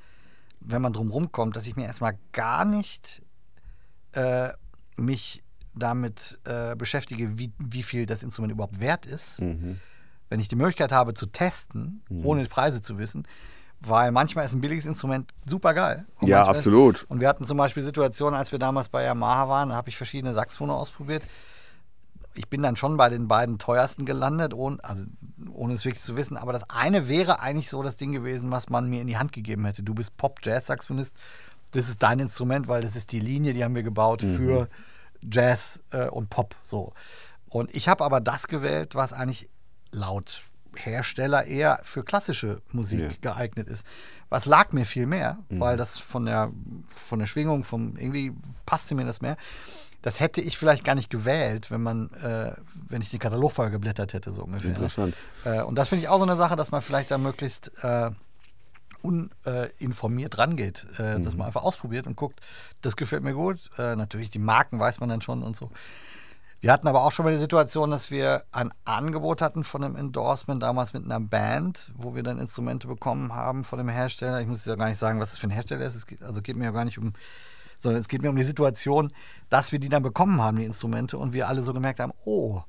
wenn 0.61 0.83
man 0.83 0.93
drum 0.93 1.11
rumkommt, 1.11 1.57
dass 1.57 1.67
ich 1.67 1.77
mir 1.77 1.85
erstmal 1.85 2.19
gar 2.33 2.65
nicht 2.65 3.23
äh, 4.13 4.49
mich 4.97 5.43
damit 5.75 6.39
äh, 6.45 6.75
beschäftige, 6.77 7.39
wie, 7.39 7.53
wie 7.59 7.83
viel 7.83 8.07
das 8.07 8.23
Instrument 8.23 8.53
überhaupt 8.53 8.81
wert 8.81 9.07
ist. 9.07 9.41
Mhm. 9.41 9.81
Wenn 10.29 10.41
ich 10.41 10.49
die 10.49 10.57
Möglichkeit 10.57 10.93
habe 10.93 11.15
zu 11.15 11.27
testen, 11.27 12.03
ohne 12.23 12.43
die 12.43 12.49
Preise 12.49 12.81
zu 12.81 12.99
wissen, 12.99 13.27
weil 13.81 14.13
manchmal 14.13 14.45
ist 14.45 14.53
ein 14.53 14.61
billiges 14.61 14.85
Instrument 14.85 15.33
super 15.47 15.75
geil. 15.75 16.07
Ja, 16.21 16.45
absolut. 16.45 17.05
Und 17.09 17.21
wir 17.21 17.29
hatten 17.29 17.45
zum 17.45 17.57
Beispiel 17.57 17.83
Situationen, 17.83 18.39
als 18.39 18.53
wir 18.53 18.59
damals 18.59 18.91
bei 18.91 19.03
Yamaha 19.03 19.49
waren, 19.49 19.71
da 19.71 19.75
habe 19.75 19.89
ich 19.89 19.97
verschiedene 19.97 20.35
Saxophone 20.35 20.71
ausprobiert. 20.71 21.25
Ich 22.35 22.49
bin 22.49 22.63
dann 22.63 22.77
schon 22.77 22.97
bei 22.97 23.09
den 23.09 23.27
beiden 23.29 23.59
teuersten 23.59 24.05
gelandet, 24.07 24.55
ohne, 24.55 24.79
also 24.85 25.05
ohne 25.53 25.75
es 25.75 25.85
wirklich 25.85 26.03
zu 26.03 26.17
wissen. 26.17 26.37
Aber 26.37 26.53
das 26.53 26.69
eine 26.71 27.09
wäre 27.09 27.41
eigentlich 27.41 27.69
so 27.69 27.83
das 27.83 27.97
Ding 27.97 28.13
gewesen, 28.13 28.51
was 28.51 28.69
man 28.69 28.89
mir 28.89 29.01
in 29.01 29.07
die 29.09 29.19
Hand 29.19 29.33
gegeben 29.33 29.65
hätte. 29.65 29.83
Du 29.83 29.95
bist 29.95 30.17
Pop-Jazz-Saxophonist. 30.17 31.17
Das 31.73 31.89
ist 31.89 32.03
dein 32.03 32.19
Instrument, 32.21 32.69
weil 32.69 32.83
das 32.83 32.97
ist 32.97 33.13
die 33.13 33.21
Linie, 33.21 33.53
die 33.53 33.65
haben 33.65 33.75
wir 33.75 33.83
gebaut 33.83 34.23
für 34.23 34.69
Jazz 35.23 35.81
äh, 35.93 36.09
und 36.09 36.31
Pop. 36.31 36.55
So. 36.65 36.93
Und 37.49 37.75
ich 37.75 37.89
habe 37.89 38.05
aber 38.05 38.21
das 38.21 38.47
gewählt, 38.49 38.95
was 38.95 39.13
eigentlich 39.13 39.49
laut 39.93 40.45
Hersteller 40.77 41.45
eher 41.47 41.81
für 41.83 42.05
klassische 42.05 42.63
Musik 42.73 43.01
Ja. 43.01 43.33
geeignet 43.33 43.67
ist. 43.69 43.85
Was 44.29 44.47
lag 44.47 44.73
mir 44.73 44.87
viel 44.87 45.07
mehr, 45.07 45.39
weil 45.49 45.77
das 45.77 45.99
von 45.99 46.27
der, 46.27 46.53
von 46.95 47.19
der 47.19 47.27
Schwingung, 47.27 47.65
vom, 47.65 47.97
irgendwie 47.97 48.33
passte 48.67 48.95
mir 48.95 49.05
das 49.05 49.21
mehr. 49.21 49.37
Das 50.03 50.21
hätte 50.21 50.41
ich 50.41 50.57
vielleicht 50.57 50.85
gar 50.85 50.95
nicht 50.95 51.11
gewählt, 51.11 51.71
wenn 51.71 51.83
man, 51.83 52.11
äh, 52.23 52.53
wenn 52.89 53.03
ich 53.03 53.11
den 53.11 53.19
Katalog 53.19 53.53
vorher 53.53 53.71
geblättert 53.71 54.13
hätte, 54.13 54.33
so 54.33 54.43
ungefähr. 54.45 54.71
ne? 54.71 54.77
Interessant. 54.77 55.15
Äh, 55.45 55.63
und 55.63 55.77
das 55.77 55.89
finde 55.89 56.05
ich 56.05 56.09
auch 56.09 56.19
so 56.19 56.25
eine 56.25 56.37
Sache, 56.37 56.57
dass 56.57 56.71
man 56.71 56.81
vielleicht 56.81 57.11
da 57.11 57.19
möglichst 57.19 57.73
äh, 57.85 58.11
uninformiert 59.03 60.39
rangeht, 60.39 60.87
äh, 60.99 61.21
dass 61.21 61.37
man 61.37 61.47
einfach 61.47 61.63
ausprobiert 61.63 62.07
und 62.07 62.17
guckt, 62.17 62.41
das 62.83 62.97
gefällt 62.97 63.23
mir 63.23 63.35
gut. 63.35 63.71
Äh, 63.79 63.97
natürlich, 63.97 64.31
die 64.31 64.39
Marken 64.39 64.79
weiß 64.79 65.01
man 65.01 65.09
dann 65.09 65.23
schon 65.23 65.43
und 65.43 65.57
so. 65.57 65.71
Wir 66.63 66.73
hatten 66.73 66.89
aber 66.89 67.05
auch 67.05 67.13
schon 67.13 67.25
mal 67.25 67.33
die 67.33 67.41
Situation, 67.41 67.91
dass 67.91 68.11
wir 68.11 68.45
ein 68.53 68.71
Angebot 68.85 69.41
hatten 69.41 69.65
von 69.65 69.83
einem 69.83 69.97
Endorsement 69.97 70.63
damals 70.63 70.93
mit 70.93 71.05
einer 71.05 71.19
Band, 71.19 71.91
wo 71.97 72.15
wir 72.15 72.23
dann 72.23 72.39
Instrumente 72.39 72.87
bekommen 72.87 73.35
haben 73.35 73.65
von 73.65 73.79
dem 73.79 73.89
Hersteller. 73.89 74.43
Ich 74.43 74.47
muss 74.47 74.59
jetzt 74.59 74.67
ja 74.67 74.75
gar 74.77 74.89
nicht 74.91 74.99
sagen, 74.99 75.21
was 75.21 75.31
das 75.31 75.39
für 75.39 75.47
ein 75.47 75.53
Hersteller 75.53 75.87
ist. 75.87 75.95
Es 75.95 76.05
geht, 76.05 76.23
also 76.23 76.43
geht 76.43 76.57
mir 76.57 76.65
ja 76.65 76.71
gar 76.71 76.85
nicht 76.85 76.99
um, 76.99 77.15
sondern 77.81 78.01
es 78.01 78.09
geht 78.09 78.23
mir 78.23 78.31
um 78.31 78.37
die 78.37 78.45
Situation, 78.45 79.13
dass 79.49 79.73
wir 79.73 79.79
die 79.79 79.89
dann 79.89 80.03
bekommen 80.03 80.41
haben, 80.41 80.59
die 80.59 80.65
Instrumente, 80.65 81.19
und 81.19 81.33
wir 81.33 81.49
alle 81.49 81.63
so 81.63 81.73
gemerkt 81.73 82.01
haben, 82.01 82.13
oh, 82.25 82.63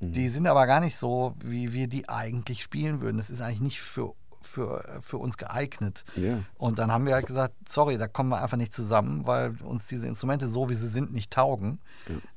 die 0.00 0.28
sind 0.28 0.46
aber 0.46 0.66
gar 0.66 0.80
nicht 0.80 0.96
so, 0.96 1.34
wie 1.42 1.72
wir 1.72 1.86
die 1.86 2.08
eigentlich 2.08 2.62
spielen 2.62 3.00
würden. 3.00 3.16
Das 3.16 3.30
ist 3.30 3.40
eigentlich 3.40 3.60
nicht 3.60 3.80
für, 3.80 4.14
für, 4.42 4.84
für 5.00 5.18
uns 5.18 5.36
geeignet. 5.38 6.04
Ja. 6.16 6.40
Und 6.56 6.78
dann 6.78 6.90
haben 6.90 7.06
wir 7.06 7.14
halt 7.14 7.26
gesagt, 7.26 7.54
sorry, 7.66 7.96
da 7.96 8.06
kommen 8.06 8.28
wir 8.30 8.42
einfach 8.42 8.56
nicht 8.56 8.72
zusammen, 8.72 9.26
weil 9.26 9.56
uns 9.62 9.86
diese 9.86 10.06
Instrumente 10.06 10.48
so, 10.48 10.68
wie 10.68 10.74
sie 10.74 10.88
sind, 10.88 11.12
nicht 11.12 11.30
taugen. 11.30 11.80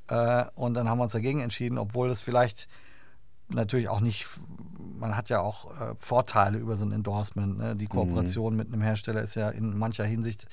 Äh, 0.08 0.46
und 0.56 0.76
dann 0.76 0.88
haben 0.88 1.00
wir 1.00 1.04
uns 1.04 1.14
dagegen 1.14 1.42
entschieden, 1.42 1.78
obwohl 1.78 2.08
das 2.08 2.22
vielleicht 2.22 2.68
natürlich 3.50 3.90
auch 3.90 4.02
nicht, 4.02 4.26
man 5.00 5.16
hat 5.16 5.30
ja 5.30 5.40
auch 5.40 5.72
äh, 5.80 5.96
Vorteile 5.96 6.58
über 6.58 6.76
so 6.76 6.86
ein 6.86 6.92
Endorsement. 6.92 7.58
Ne? 7.58 7.76
Die 7.76 7.88
Kooperation 7.88 8.56
mit 8.56 8.68
einem 8.68 8.82
Hersteller 8.82 9.22
ist 9.22 9.36
ja 9.36 9.50
in 9.50 9.78
mancher 9.78 10.06
Hinsicht 10.06 10.46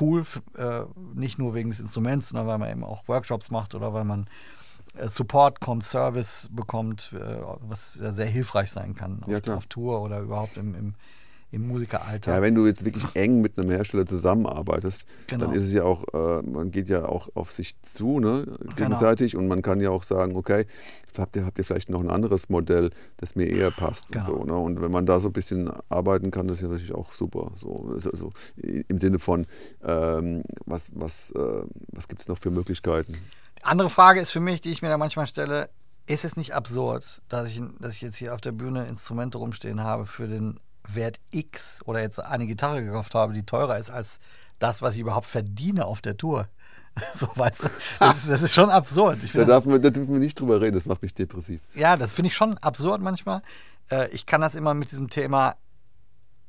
cool, 0.00 0.24
äh, 0.56 0.82
nicht 1.14 1.38
nur 1.38 1.54
wegen 1.54 1.70
des 1.70 1.80
Instruments, 1.80 2.30
sondern 2.30 2.46
weil 2.46 2.58
man 2.58 2.70
eben 2.70 2.84
auch 2.84 3.06
Workshops 3.08 3.50
macht 3.50 3.74
oder 3.74 3.92
weil 3.92 4.04
man 4.04 4.28
äh, 4.96 5.08
Support 5.08 5.60
kommt, 5.60 5.84
Service 5.84 6.48
bekommt, 6.52 7.12
äh, 7.12 7.38
was 7.60 7.98
ja 8.02 8.12
sehr 8.12 8.26
hilfreich 8.26 8.70
sein 8.70 8.94
kann 8.94 9.22
auf, 9.22 9.46
Ja, 9.46 9.54
auf 9.56 9.66
Tour 9.66 10.02
oder 10.02 10.20
überhaupt 10.20 10.56
im, 10.56 10.74
im, 10.74 10.94
im 11.50 11.66
Musikeralltag. 11.66 12.34
Ja, 12.34 12.42
wenn 12.42 12.54
du 12.54 12.66
jetzt 12.66 12.84
wirklich 12.84 13.04
eng 13.14 13.40
mit 13.40 13.58
einem 13.58 13.70
Hersteller 13.70 14.04
zusammenarbeitest, 14.06 15.04
Genau. 15.28 15.46
dann 15.46 15.54
ist 15.54 15.64
es 15.64 15.72
ja 15.72 15.82
auch, 15.84 16.04
äh, 16.12 16.42
man 16.42 16.70
geht 16.70 16.88
ja 16.88 17.06
auch 17.06 17.28
auf 17.34 17.50
sich 17.52 17.80
zu, 17.82 18.20
ne, 18.20 18.44
gegenseitig 18.76 19.34
und 19.36 19.48
man 19.48 19.62
kann 19.62 19.80
ja 19.80 19.90
auch 19.90 20.02
sagen, 20.02 20.36
okay, 20.36 20.66
habt 21.16 21.34
ihr, 21.34 21.44
habt 21.44 21.58
ihr 21.58 21.64
vielleicht 21.64 21.88
noch 21.90 22.00
ein 22.00 22.10
anderes 22.10 22.48
Modell, 22.48 22.90
das 23.16 23.34
mir 23.34 23.46
eher 23.46 23.70
passt 23.72 24.12
Genau. 24.12 24.26
und 24.32 24.38
so. 24.40 24.44
Ne? 24.44 24.56
Und 24.56 24.80
wenn 24.80 24.92
man 24.92 25.04
da 25.04 25.18
so 25.18 25.28
ein 25.28 25.32
bisschen 25.32 25.68
arbeiten 25.88 26.30
kann, 26.30 26.46
das 26.46 26.58
ist 26.58 26.62
ja 26.62 26.68
natürlich 26.68 26.94
auch 26.94 27.12
super. 27.12 27.50
So, 27.56 27.90
also, 27.92 28.10
also 28.12 28.30
im 28.56 28.98
Sinne 29.00 29.18
von, 29.18 29.46
ähm, 29.84 30.42
was, 30.66 30.90
was, 30.94 31.32
äh, 31.32 31.62
was 31.92 32.06
gibt 32.06 32.20
es 32.22 32.28
noch 32.28 32.38
für 32.38 32.50
Möglichkeiten? 32.50 33.16
Andere 33.62 33.90
Frage 33.90 34.20
ist 34.20 34.30
für 34.30 34.38
mich, 34.40 34.60
die 34.60 34.70
ich 34.70 34.80
mir 34.82 34.90
da 34.90 34.98
manchmal 34.98 35.26
stelle, 35.26 35.68
ist 36.06 36.24
es 36.24 36.36
nicht 36.36 36.54
absurd, 36.54 37.20
dass 37.28 37.48
ich, 37.48 37.60
dass 37.80 37.96
ich 37.96 38.02
jetzt 38.02 38.16
hier 38.16 38.32
auf 38.34 38.40
der 38.40 38.52
Bühne 38.52 38.86
Instrumente 38.86 39.38
rumstehen 39.38 39.82
habe 39.82 40.06
für 40.06 40.28
den 40.28 40.56
Wert 40.94 41.20
X 41.30 41.82
oder 41.84 42.00
jetzt 42.00 42.18
eine 42.22 42.46
Gitarre 42.46 42.82
gekauft 42.84 43.14
habe, 43.14 43.32
die 43.32 43.44
teurer 43.44 43.78
ist 43.78 43.90
als 43.90 44.18
das, 44.58 44.82
was 44.82 44.94
ich 44.94 45.00
überhaupt 45.00 45.26
verdiene 45.26 45.84
auf 45.86 46.00
der 46.00 46.16
Tour? 46.16 46.48
So, 47.14 47.28
weißt 47.32 47.62
du, 47.64 47.68
das 48.00 48.16
ist, 48.18 48.28
das 48.28 48.42
ist 48.42 48.54
schon 48.54 48.70
absurd. 48.70 49.18
Ich 49.22 49.30
Da, 49.30 49.38
das, 49.40 49.48
darf 49.48 49.64
man, 49.64 49.80
da 49.80 49.90
dürfen 49.90 50.12
wir 50.14 50.18
nicht 50.18 50.40
drüber 50.40 50.60
reden, 50.60 50.74
das 50.74 50.86
macht 50.86 51.02
mich 51.02 51.14
depressiv. 51.14 51.60
ja, 51.74 51.96
das 51.96 52.12
finde 52.12 52.30
ich 52.30 52.34
schon 52.36 52.58
absurd 52.58 53.00
manchmal. 53.02 53.40
Äh, 53.88 54.08
Ich 54.10 54.26
kann 54.26 54.40
das 54.40 54.56
immer 54.56 54.74
mit 54.74 54.90
diesem 54.90 55.08
Thema, 55.08 55.54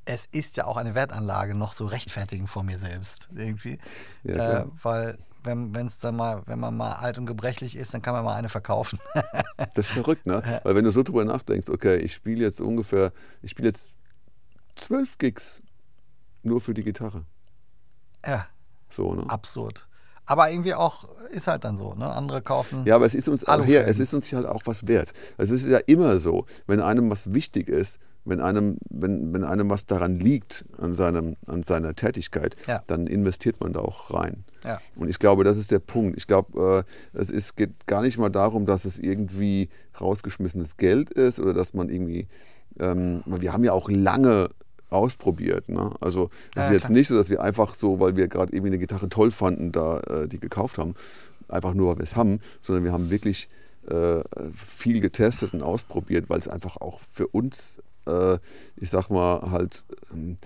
es 0.05 0.25
ist 0.31 0.57
ja 0.57 0.65
auch 0.65 0.77
eine 0.77 0.95
Wertanlage, 0.95 1.53
noch 1.53 1.73
so 1.73 1.85
rechtfertigen 1.85 2.47
vor 2.47 2.63
mir 2.63 2.79
selbst 2.79 3.29
irgendwie. 3.35 3.77
Ja, 4.23 4.61
äh, 4.61 4.65
weil 4.81 5.19
wenn 5.43 5.85
es 5.85 5.99
dann 5.99 6.15
mal, 6.15 6.41
wenn 6.47 6.59
man 6.59 6.75
mal 6.75 6.93
alt 6.93 7.17
und 7.19 7.27
gebrechlich 7.27 7.75
ist, 7.75 7.93
dann 7.93 8.01
kann 8.01 8.13
man 8.13 8.25
mal 8.25 8.35
eine 8.35 8.49
verkaufen. 8.49 8.99
Das 9.75 9.87
ist 9.87 9.91
verrückt, 9.91 10.25
ne? 10.25 10.41
Weil 10.63 10.75
wenn 10.75 10.83
du 10.83 10.91
so 10.91 11.03
drüber 11.03 11.23
nachdenkst, 11.25 11.69
okay, 11.69 11.97
ich 11.97 12.13
spiele 12.13 12.43
jetzt 12.43 12.59
ungefähr, 12.59 13.13
ich 13.41 13.51
spiele 13.51 13.69
jetzt 13.69 13.93
zwölf 14.79 15.17
Gigs 15.17 15.61
nur 16.43 16.61
für 16.61 16.73
die 16.73 16.83
Gitarre. 16.83 17.25
ja, 18.25 18.47
So, 18.89 19.13
ne? 19.13 19.23
absurd. 19.29 19.87
Aber 20.25 20.51
irgendwie 20.51 20.75
auch, 20.75 21.05
ist 21.31 21.47
halt 21.47 21.63
dann 21.63 21.75
so, 21.75 21.95
ne? 21.95 22.05
Andere 22.11 22.41
kaufen. 22.43 22.85
Ja, 22.85 22.95
aber 22.95 23.07
es 23.07 23.15
ist 23.15 23.27
uns 23.27 23.47
auch 23.47 23.65
her, 23.65 23.87
es 23.87 23.97
ist 23.97 24.13
uns 24.13 24.31
halt 24.31 24.45
auch 24.45 24.61
was 24.65 24.87
wert. 24.87 25.11
Also 25.39 25.55
es 25.55 25.63
ist 25.63 25.71
ja 25.71 25.79
immer 25.79 26.19
so, 26.19 26.45
wenn 26.67 26.81
einem 26.81 27.09
was 27.09 27.33
wichtig 27.33 27.67
ist, 27.67 27.97
wenn 28.25 28.39
einem, 28.39 28.77
wenn, 28.91 29.33
wenn 29.33 29.43
einem 29.43 29.71
was 29.71 29.87
daran 29.87 30.19
liegt, 30.19 30.65
an, 30.77 30.93
seinem, 30.93 31.35
an 31.47 31.63
seiner 31.63 31.95
Tätigkeit, 31.95 32.55
Ja. 32.67 32.83
dann 32.85 33.07
investiert 33.07 33.59
man 33.59 33.73
da 33.73 33.79
auch 33.79 34.13
rein. 34.13 34.43
Ja. 34.63 34.77
Und 34.95 35.09
ich 35.09 35.17
glaube, 35.17 35.43
das 35.43 35.57
ist 35.57 35.71
der 35.71 35.79
Punkt. 35.79 36.15
Ich 36.17 36.27
glaube, 36.27 36.85
äh, 37.13 37.17
es 37.17 37.31
ist, 37.31 37.55
geht 37.55 37.87
gar 37.87 38.03
nicht 38.03 38.19
mal 38.19 38.29
darum, 38.29 38.67
dass 38.67 38.85
es 38.85 38.99
irgendwie 38.99 39.69
rausgeschmissenes 39.99 40.77
Geld 40.77 41.09
ist 41.09 41.39
oder 41.39 41.55
dass 41.55 41.73
man 41.73 41.89
irgendwie, 41.89 42.27
ähm, 42.79 43.23
wir 43.25 43.51
haben 43.51 43.63
ja 43.63 43.71
auch 43.73 43.89
lange 43.89 44.49
ausprobiert. 44.89 45.69
Ne? 45.69 45.91
Also 46.01 46.29
es 46.51 46.55
Ja, 46.55 46.63
ist 46.63 46.71
jetzt 46.71 46.79
klar. 46.81 46.91
nicht 46.93 47.07
so, 47.07 47.15
dass 47.15 47.29
wir 47.29 47.41
einfach 47.41 47.73
so, 47.75 47.99
weil 47.99 48.15
wir 48.15 48.27
gerade 48.27 48.51
irgendwie 48.53 48.69
eine 48.69 48.79
Gitarre 48.79 49.09
toll 49.09 49.31
fanden, 49.31 49.71
da 49.71 49.99
äh, 50.01 50.27
die 50.27 50.39
gekauft 50.39 50.77
haben, 50.77 50.95
einfach 51.47 51.73
nur, 51.73 51.89
weil 51.91 51.97
wir 51.97 52.03
es 52.03 52.15
haben, 52.15 52.39
sondern 52.61 52.83
wir 52.83 52.91
haben 52.91 53.09
wirklich 53.09 53.49
äh, 53.87 54.21
viel 54.55 54.99
getestet 55.01 55.53
und 55.53 55.63
ausprobiert, 55.63 56.29
weil 56.29 56.39
es 56.39 56.47
einfach 56.47 56.77
auch 56.77 56.99
für 57.11 57.27
uns, 57.27 57.81
äh, 58.07 58.37
ich 58.75 58.89
sag 58.89 59.09
mal, 59.09 59.51
halt, 59.51 59.85
ähm, 60.13 60.37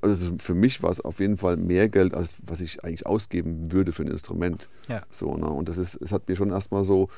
also 0.00 0.34
für 0.38 0.54
mich 0.54 0.82
war 0.82 0.90
es 0.90 1.00
auf 1.00 1.20
jeden 1.20 1.36
Fall 1.36 1.56
mehr 1.56 1.88
Geld, 1.88 2.14
als 2.14 2.36
was 2.46 2.60
ich 2.60 2.84
eigentlich 2.84 3.06
ausgeben 3.06 3.72
würde 3.72 3.92
für 3.92 4.02
ein 4.02 4.08
Instrument. 4.08 4.68
Ja. 4.88 5.02
So, 5.10 5.36
ne? 5.36 5.46
Und 5.46 5.68
das 5.68 5.78
ist, 5.78 5.96
es 5.96 6.12
hat 6.12 6.28
mir 6.28 6.36
schon 6.36 6.50
erstmal 6.50 6.84
so, 6.84 7.08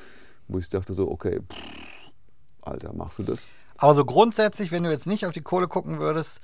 wo 0.47 0.59
ich 0.59 0.69
dachte 0.69 0.93
so, 0.93 1.09
okay, 1.09 1.39
pff, 1.41 1.57
Alter, 2.61 2.93
machst 2.93 3.19
du 3.19 3.23
das? 3.23 3.45
Aber 3.77 3.93
so 3.93 4.05
grundsätzlich, 4.05 4.71
wenn 4.71 4.83
du 4.83 4.89
jetzt 4.91 5.07
nicht 5.07 5.25
auf 5.25 5.33
die 5.33 5.41
Kohle 5.41 5.67
gucken 5.67 5.99
würdest, 5.99 6.39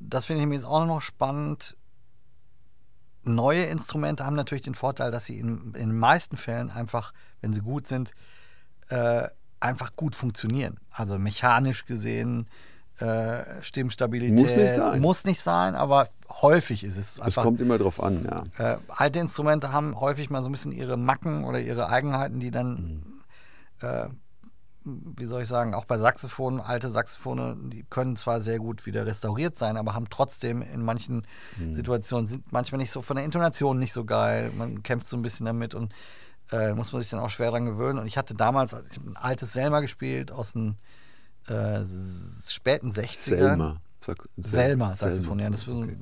das 0.00 0.26
finde 0.26 0.42
ich 0.42 0.48
mir 0.48 0.54
jetzt 0.56 0.66
auch 0.66 0.86
noch 0.86 1.00
spannend. 1.00 1.76
Neue 3.22 3.64
Instrumente 3.64 4.24
haben 4.24 4.36
natürlich 4.36 4.62
den 4.62 4.74
Vorteil, 4.76 5.10
dass 5.10 5.26
sie 5.26 5.38
in, 5.38 5.58
in 5.74 5.90
den 5.90 5.98
meisten 5.98 6.36
Fällen 6.36 6.70
einfach, 6.70 7.12
wenn 7.40 7.52
sie 7.52 7.60
gut 7.60 7.86
sind, 7.86 8.12
äh, 8.88 9.28
einfach 9.58 9.96
gut 9.96 10.14
funktionieren. 10.14 10.78
Also 10.90 11.18
mechanisch 11.18 11.86
gesehen, 11.86 12.48
äh, 12.98 13.62
Stimmstabilität. 13.62 14.38
Muss 14.38 14.56
nicht 14.56 14.74
sein. 14.74 15.00
Muss 15.00 15.24
nicht 15.24 15.40
sein, 15.40 15.74
aber 15.74 16.08
häufig 16.40 16.84
ist 16.84 16.96
es 16.96 17.14
Es 17.14 17.20
einfach. 17.20 17.42
kommt 17.42 17.60
immer 17.60 17.78
drauf 17.78 18.02
an, 18.02 18.24
ja. 18.24 18.74
Äh, 18.74 18.78
alte 18.88 19.18
Instrumente 19.18 19.72
haben 19.72 19.98
häufig 20.00 20.30
mal 20.30 20.42
so 20.42 20.48
ein 20.48 20.52
bisschen 20.52 20.72
ihre 20.72 20.96
Macken 20.96 21.44
oder 21.44 21.60
ihre 21.60 21.88
Eigenheiten, 21.88 22.40
die 22.40 22.50
dann, 22.50 23.02
äh, 23.80 24.06
wie 24.86 25.24
soll 25.24 25.42
ich 25.42 25.48
sagen, 25.48 25.74
auch 25.74 25.84
bei 25.84 25.98
Saxophonen, 25.98 26.60
alte 26.60 26.90
Saxophone, 26.90 27.70
die 27.70 27.84
können 27.90 28.16
zwar 28.16 28.40
sehr 28.40 28.58
gut 28.58 28.86
wieder 28.86 29.04
restauriert 29.04 29.56
sein, 29.56 29.76
aber 29.76 29.94
haben 29.94 30.08
trotzdem 30.08 30.62
in 30.62 30.82
manchen 30.82 31.26
Situationen, 31.72 32.26
sind 32.26 32.52
manchmal 32.52 32.78
nicht 32.78 32.92
so 32.92 33.02
von 33.02 33.16
der 33.16 33.24
Intonation 33.24 33.78
nicht 33.78 33.92
so 33.92 34.04
geil. 34.04 34.52
Man 34.56 34.82
kämpft 34.82 35.06
so 35.06 35.16
ein 35.16 35.22
bisschen 35.22 35.46
damit 35.46 35.74
und 35.74 35.92
äh, 36.52 36.72
muss 36.74 36.92
man 36.92 37.02
sich 37.02 37.10
dann 37.10 37.20
auch 37.20 37.30
schwer 37.30 37.50
dran 37.50 37.66
gewöhnen. 37.66 37.98
Und 37.98 38.06
ich 38.06 38.16
hatte 38.16 38.34
damals, 38.34 38.72
ich 38.72 38.96
habe 38.98 39.10
ein 39.10 39.16
altes 39.16 39.52
Selma 39.52 39.80
gespielt 39.80 40.30
aus 40.30 40.52
den 40.52 40.76
äh, 41.48 41.80
späten 42.48 42.90
60ern. 42.90 43.36
Selma. 43.38 43.80
Sag, 44.00 44.18
Selma 44.36 44.94
Saxophon, 44.94 45.40
ja. 45.40 45.50
Das 45.50 45.62
ist 45.62 45.68
Okay. 45.68 45.96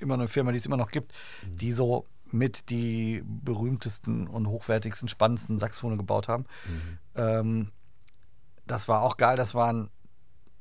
immer 0.00 0.14
eine 0.14 0.28
Firma, 0.28 0.50
die 0.52 0.58
es 0.58 0.64
immer 0.64 0.78
noch 0.78 0.90
gibt, 0.90 1.12
die 1.46 1.72
so 1.72 2.04
mit 2.32 2.70
die 2.70 3.22
berühmtesten 3.26 4.26
und 4.28 4.46
hochwertigsten, 4.46 5.08
spannendsten 5.08 5.58
Saxophone 5.58 5.98
gebaut 5.98 6.28
haben. 6.28 6.46
Ähm, 7.16 7.70
das 8.70 8.88
war 8.88 9.02
auch 9.02 9.16
geil. 9.16 9.36
Das 9.36 9.54
war 9.54 9.72
ein 9.72 9.90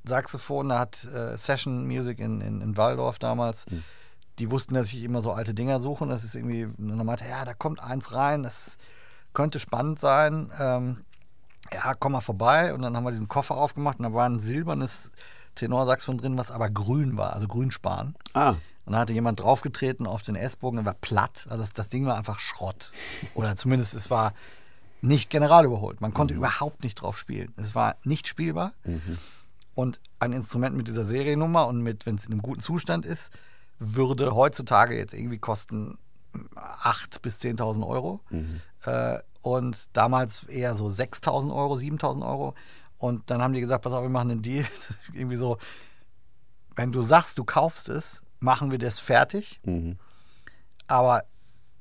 Saxophon, 0.03 0.69
da 0.69 0.79
hat 0.79 1.03
äh, 1.05 1.37
Session 1.37 1.85
Music 1.85 2.19
in, 2.19 2.41
in, 2.41 2.61
in 2.61 2.77
Waldorf 2.77 3.19
damals. 3.19 3.65
Die 4.39 4.49
wussten, 4.49 4.73
dass 4.73 4.87
ich 4.87 5.03
immer 5.03 5.21
so 5.21 5.31
alte 5.33 5.53
Dinger 5.53 5.79
suche 5.79 6.03
und 6.03 6.09
das 6.09 6.23
ist 6.23 6.35
irgendwie, 6.35 6.67
dann 6.77 7.05
meinte, 7.05 7.25
ja, 7.29 7.43
da 7.43 7.53
kommt 7.53 7.83
eins 7.83 8.13
rein, 8.13 8.43
das 8.43 8.77
könnte 9.33 9.59
spannend 9.59 9.99
sein. 9.99 10.51
Ähm, 10.59 11.03
ja, 11.73 11.93
komm 11.93 12.13
mal 12.13 12.21
vorbei. 12.21 12.73
Und 12.73 12.81
dann 12.81 12.95
haben 12.95 13.03
wir 13.03 13.11
diesen 13.11 13.27
Koffer 13.27 13.55
aufgemacht 13.55 13.99
und 13.99 14.03
da 14.03 14.13
war 14.13 14.27
ein 14.27 14.39
silbernes 14.39 15.11
Tenorsaxophon 15.55 16.17
drin, 16.17 16.37
was 16.37 16.51
aber 16.51 16.69
grün 16.69 17.17
war, 17.17 17.33
also 17.33 17.47
Grünspan. 17.47 18.15
Ah, 18.33 18.55
Und 18.85 18.93
da 18.93 18.99
hatte 18.99 19.13
jemand 19.13 19.41
draufgetreten 19.41 20.07
auf 20.07 20.21
den 20.21 20.35
S-Bogen, 20.35 20.77
der 20.77 20.85
war 20.85 20.93
platt. 20.95 21.45
Also 21.49 21.61
das, 21.61 21.73
das 21.73 21.89
Ding 21.89 22.05
war 22.05 22.17
einfach 22.17 22.39
Schrott. 22.39 22.91
Oder 23.35 23.55
zumindest 23.55 23.93
es 23.93 24.09
war 24.09 24.33
nicht 25.01 25.29
general 25.29 25.65
überholt. 25.65 26.01
Man 26.01 26.13
konnte 26.13 26.33
überhaupt 26.33 26.83
nicht 26.83 26.95
drauf 26.95 27.17
spielen. 27.17 27.53
Es 27.55 27.75
war 27.75 27.95
nicht 28.03 28.27
spielbar. 28.27 28.73
Und 29.75 30.01
ein 30.19 30.33
Instrument 30.33 30.75
mit 30.75 30.87
dieser 30.87 31.05
Seriennummer 31.05 31.67
und 31.67 31.81
mit, 31.81 32.05
wenn 32.05 32.15
es 32.15 32.25
in 32.25 32.33
einem 32.33 32.41
guten 32.41 32.59
Zustand 32.59 33.05
ist, 33.05 33.37
würde 33.79 34.35
heutzutage 34.35 34.97
jetzt 34.97 35.13
irgendwie 35.13 35.37
kosten 35.37 35.97
8.000 36.55 37.21
bis 37.21 37.39
10.000 37.39 37.87
Euro. 37.87 38.19
Äh, 38.85 39.19
und 39.41 39.95
damals 39.95 40.43
eher 40.43 40.75
so 40.75 40.87
6.000 40.87 41.55
Euro, 41.55 41.75
7.000 41.75 42.27
Euro. 42.27 42.55
Und 42.97 43.29
dann 43.29 43.41
haben 43.41 43.53
die 43.53 43.61
gesagt, 43.61 43.83
pass 43.83 43.93
auf, 43.93 44.01
wir 44.03 44.09
machen 44.09 44.31
einen 44.31 44.41
Deal. 44.41 44.65
Irgendwie 45.13 45.37
so, 45.37 45.57
wenn 46.75 46.91
du 46.91 47.01
sagst, 47.01 47.37
du 47.37 47.45
kaufst 47.45 47.87
es, 47.87 48.23
machen 48.39 48.71
wir 48.71 48.77
das 48.77 48.99
fertig. 48.99 49.61
Aber 50.87 51.23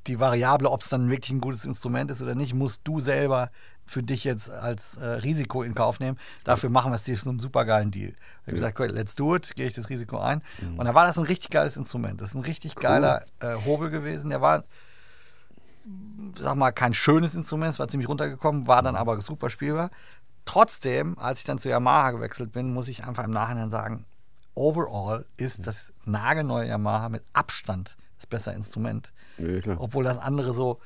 die 0.09 0.18
Variable, 0.18 0.70
ob 0.70 0.82
es 0.82 0.88
dann 0.88 1.11
wirklich 1.11 1.30
ein 1.30 1.40
gutes 1.40 1.64
Instrument 1.64 2.11
ist 2.11 2.22
oder 2.22 2.34
nicht, 2.34 2.54
musst 2.54 2.82
du 2.84 3.00
selber 3.00 3.50
für 3.86 4.02
dich 4.02 4.24
jetzt 4.24 4.50
als 4.50 4.96
äh, 4.96 5.06
Risiko 5.06 5.62
in 5.62 5.74
Kauf 5.74 6.00
nehmen. 6.00 6.18
Dafür 6.44 6.70
machen 6.70 6.90
wir 6.90 6.96
es 6.96 7.04
dir 7.04 7.16
zu 7.16 7.28
einem 7.28 7.40
supergeilen 7.40 7.90
Deal. 7.90 8.11
Ich 8.11 8.46
habe 8.46 8.52
gesagt, 8.52 8.78
okay, 8.78 8.92
let's 8.92 9.14
do 9.14 9.34
it, 9.34 9.54
gehe 9.56 9.66
ich 9.66 9.74
das 9.74 9.88
Risiko 9.88 10.18
ein. 10.18 10.42
Und 10.76 10.84
da 10.86 10.94
war 10.94 11.06
das 11.06 11.18
ein 11.18 11.24
richtig 11.24 11.50
geiles 11.50 11.76
Instrument. 11.76 12.20
Das 12.20 12.30
ist 12.30 12.34
ein 12.34 12.42
richtig 12.42 12.74
geiler 12.74 13.24
äh, 13.40 13.54
Hobel 13.64 13.90
gewesen. 13.90 14.30
Der 14.30 14.40
war, 14.40 14.64
sag 16.38 16.56
mal, 16.56 16.72
kein 16.72 16.92
schönes 16.92 17.34
Instrument, 17.34 17.72
es 17.72 17.78
war 17.78 17.88
ziemlich 17.88 18.09
runtergekommen, 18.09 18.66
war 18.66 18.82
dann 18.82 18.96
aber 18.96 19.20
super 19.20 19.48
spielbar. 19.48 19.90
Trotzdem, 20.44 21.18
als 21.18 21.40
ich 21.40 21.44
dann 21.44 21.59
zu 21.59 21.68
Yamaha 21.68 22.11
gewechselt 22.11 22.52
bin, 22.52 22.72
muss 22.72 22.88
ich 22.88 23.04
einfach 23.04 23.24
im 23.24 23.30
Nachhinein 23.30 23.70
sagen, 23.70 24.04
overall 24.54 25.24
ist 25.36 25.66
das 25.66 25.92
nagelneue 26.04 26.68
Yamaha 26.68 27.09
mit 27.09 27.22
Abstand 27.32 27.96
das 28.18 28.26
bessere 28.26 28.54
Instrument. 28.54 29.12
ja. 29.38 29.76
Obwohl 29.78 30.04
das 30.04 30.18
andere 30.18 30.52
so 30.52 30.78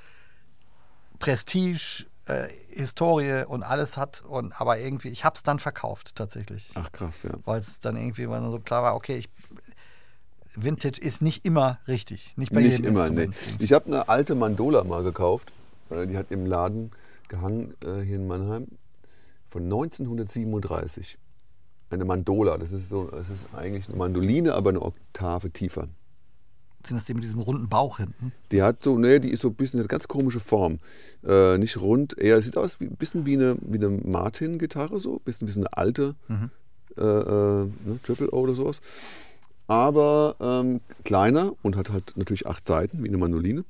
Prestige, 1.19 2.07
äh, 2.27 2.49
Historie 2.69 3.45
und 3.47 3.63
alles 3.63 3.97
hat. 3.97 4.23
Und, 4.23 4.61
aber 4.61 4.79
irgendwie, 4.79 5.09
ich 5.09 5.25
habe 5.25 5.35
es 5.35 5.43
dann 5.43 5.59
verkauft 5.59 6.15
tatsächlich. 6.15 6.71
Ach 6.75 6.91
krass, 6.93 7.23
ja. 7.25 7.31
Weil 7.45 7.61
es 7.61 7.81
dann 7.81 7.97
irgendwie 7.97 8.29
weil 8.29 8.41
dann 8.41 8.51
so 8.51 8.59
klar 8.59 8.83
war, 8.83 8.95
okay, 8.95 9.17
ich, 9.17 9.29
Vintage 10.55 11.01
ist 11.01 11.23
nicht 11.23 11.45
immer 11.45 11.79
richtig. 11.89 12.37
Nicht 12.37 12.53
bei 12.53 12.61
Nicht 12.61 12.79
jedem 12.79 12.93
immer, 12.93 13.09
nee. 13.09 13.25
Instrument. 13.25 13.61
Ich 13.63 13.73
habe 13.73 13.87
eine 13.87 14.09
alte 14.09 14.35
Mandola 14.35 14.85
mal 14.85 15.03
gekauft. 15.03 15.53
Die 15.91 16.17
hat 16.17 16.31
im 16.31 16.47
Laden 16.47 16.93
gehangen 17.29 17.75
äh, 17.85 18.01
hier 18.01 18.17
in 18.17 18.27
Mannheim 18.27 18.69
von 19.51 19.65
1937. 19.65 21.19
Eine 21.91 22.05
Mandola, 22.07 22.57
das 22.57 22.73
ist 22.73 22.89
so, 22.89 23.05
das 23.05 23.29
ist 23.29 23.47
eigentlich 23.55 23.89
eine 23.89 23.99
Mandoline, 23.99 24.55
aber 24.55 24.71
eine 24.71 24.81
Oktave 24.81 25.51
tiefer. 25.51 25.89
Sind 26.85 26.97
das 26.97 27.05
die 27.05 27.15
mit 27.15 27.25
diesem 27.25 27.41
runden 27.41 27.69
Bauch 27.69 27.99
hinten? 27.99 28.33
Die 28.51 28.63
hat 28.63 28.83
so, 28.83 28.99
ne, 28.99 29.21
die 29.21 29.31
ist 29.31 29.43
so 29.43 29.49
ein 29.49 29.55
bisschen, 29.55 29.81
hat 29.81 29.89
ganz 29.89 30.09
komische 30.09 30.41
Form. 30.41 30.79
Äh, 31.27 31.59
nicht 31.59 31.81
rund, 31.81 32.19
eher, 32.19 32.41
sieht 32.43 32.57
aus 32.57 32.81
wie 32.81 32.87
ein 32.87 32.97
bisschen 32.97 33.25
wie 33.27 33.35
eine, 33.35 33.57
wie 33.61 33.79
eine 33.79 33.89
Martin-Gitarre, 33.89 34.99
so, 34.99 35.19
bisschen 35.21 35.49
wie 35.49 35.53
so 35.53 35.61
eine 35.61 35.73
alte 35.73 36.15
äh, 36.97 37.03
äh, 37.03 37.65
ne, 37.65 38.01
Triple 38.03 38.31
O 38.33 38.41
oder 38.41 38.55
sowas. 38.55 38.81
Aber 39.67 40.37
ähm, 40.41 40.81
kleiner 41.05 41.53
und 41.63 41.77
hat 41.77 41.91
halt 41.91 42.15
natürlich 42.17 42.47
acht 42.47 42.65
Seiten, 42.65 43.03
wie 43.03 43.09
eine 43.09 43.19
Mandoline. 43.19 43.65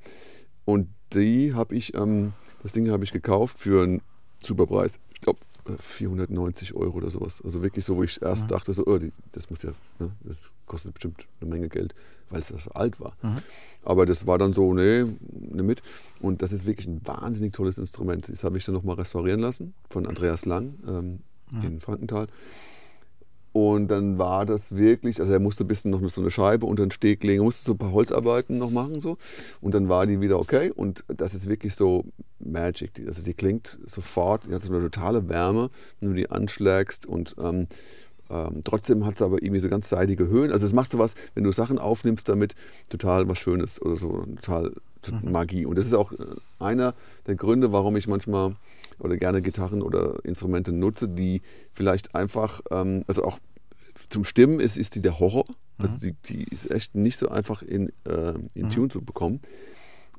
Und 0.65 0.89
die 1.13 1.55
habe 1.55 1.75
ich, 1.75 1.95
ähm, 1.95 2.33
das 2.63 2.73
Ding 2.73 2.91
habe 2.91 3.05
ich 3.05 3.13
gekauft 3.13 3.59
für 3.59 3.83
einen 3.83 4.03
super 4.41 4.67
Preis. 4.67 4.99
Glaube 5.23 5.39
490 5.79 6.75
Euro 6.75 6.99
oder 6.99 7.11
sowas. 7.11 7.41
Also 7.45 7.63
wirklich 7.63 7.85
so, 7.85 7.97
wo 7.97 8.03
ich 8.03 8.21
erst 8.21 8.51
dachte, 8.51 8.75
so, 8.75 8.85
oh, 8.87 8.99
die, 8.99 9.13
das 9.31 9.49
muss 9.49 9.63
ja, 9.63 9.71
ne, 9.99 10.11
das 10.25 10.51
kostet 10.67 10.95
bestimmt 10.95 11.27
eine 11.41 11.51
Menge 11.51 11.69
Geld, 11.69 11.95
weil 12.31 12.41
es 12.41 12.49
so 12.49 12.71
alt 12.73 13.01
war. 13.01 13.17
Aber 13.85 14.05
das 14.05 14.27
war 14.27 14.39
dann 14.39 14.53
so, 14.53 14.75
nee, 14.75 15.05
nimm 15.31 15.67
mit. 15.67 15.83
Und 16.21 16.43
das 16.43 16.53
ist 16.53 16.67
wirklich 16.67 16.87
ein 16.87 17.01
wahnsinnig 17.05 17.53
tolles 17.53 17.79
Instrument. 17.79 18.29
Das 18.29 18.45
habe 18.45 18.59
ich 18.59 18.65
dann 18.65 18.75
nochmal 18.75 18.97
restaurieren 18.97 19.41
lassen 19.41 19.75
von 19.89 20.07
Andreas 20.07 20.45
Lang 20.45 20.75
ähm, 20.87 21.21
in 21.63 21.81
Frankenthal. 21.81 22.27
Und 23.53 23.89
dann 23.89 24.17
war 24.19 24.47
das 24.47 24.75
wirklich, 24.75 25.21
also 25.21 25.33
er 25.33 25.39
musste 25.39 25.65
ein 25.65 25.69
bisschen 25.69 25.91
noch 25.91 26.01
so 26.09 26.23
eine 26.23 26.31
Scheibe 26.31 26.65
unter 26.65 26.87
den 26.87 26.91
Steg 26.91 27.23
legen, 27.23 27.45
musste 27.45 27.65
so 27.65 27.73
ein 27.73 27.79
paar 27.79 27.93
Holzarbeiten 27.93 28.57
noch 28.57 28.71
machen 28.71 29.01
so. 29.01 29.19
Und 29.61 29.75
dann 29.75 29.89
war 29.91 30.07
die 30.07 30.21
wieder 30.21 30.39
okay. 30.39 30.71
Und 30.75 31.05
das 31.09 31.35
ist 31.35 31.49
wirklich 31.49 31.75
so 31.75 32.05
Magic. 32.39 32.95
Die- 32.95 33.07
Also 33.07 33.23
die 33.23 33.35
klingt 33.35 33.79
sofort, 33.85 34.47
die 34.47 34.55
hat 34.55 34.63
so 34.63 34.73
eine 34.73 34.83
totale 34.91 35.29
Wärme, 35.29 35.69
wenn 36.01 36.09
du 36.11 36.15
die 36.15 36.31
anschlägst. 36.31 37.05
Und 37.05 37.35
ähm, 37.39 37.67
ähm, 38.31 38.63
trotzdem 38.65 39.05
hat 39.05 39.15
es 39.15 39.23
aber 39.23 39.43
irgendwie 39.43 39.61
so 39.61 39.69
ganz 39.69 39.91
seidige 39.91 40.29
Höhen. 40.29 40.51
Also 40.51 40.65
es 40.65 40.73
macht 40.73 40.91
sowas, 40.91 41.15
wenn 41.35 41.45
du 41.45 41.53
Sachen 41.53 41.79
aufnimmst 41.79 42.31
damit, 42.31 42.55
total 42.89 43.29
was 43.29 43.39
Schönes 43.39 43.83
oder 43.83 43.97
so, 43.97 44.25
total 44.41 44.73
Magie. 45.23 45.67
Und 45.67 45.77
das 45.77 45.85
ist 45.87 45.95
auch 45.95 46.13
äh, 46.13 46.17
einer 46.59 46.95
der 47.27 47.35
Gründe, 47.35 47.71
warum 47.73 47.97
ich 47.97 48.09
manchmal 48.09 48.57
oder 49.03 49.17
gerne 49.17 49.43
Gitarren 49.43 49.83
oder 49.83 50.25
Instrumente 50.25 50.73
nutze, 50.73 51.09
die 51.09 51.43
vielleicht 51.73 52.15
einfach, 52.15 52.61
ähm, 52.71 53.03
also 53.07 53.25
auch 53.25 53.39
zum 54.09 54.25
Stimmen 54.25 54.61
ist, 54.61 54.79
ist 54.79 54.95
die 54.95 55.03
der 55.03 55.19
Horror. 55.19 55.45
Also 55.79 55.99
die, 55.99 56.15
die 56.27 56.45
ist 56.45 56.71
echt 56.71 56.95
nicht 56.95 57.17
so 57.17 57.29
einfach 57.29 57.63
in, 57.63 57.89
äh, 58.09 58.35
in 58.55 58.71
Tune 58.71 58.89
zu 58.89 59.03
bekommen. 59.03 59.41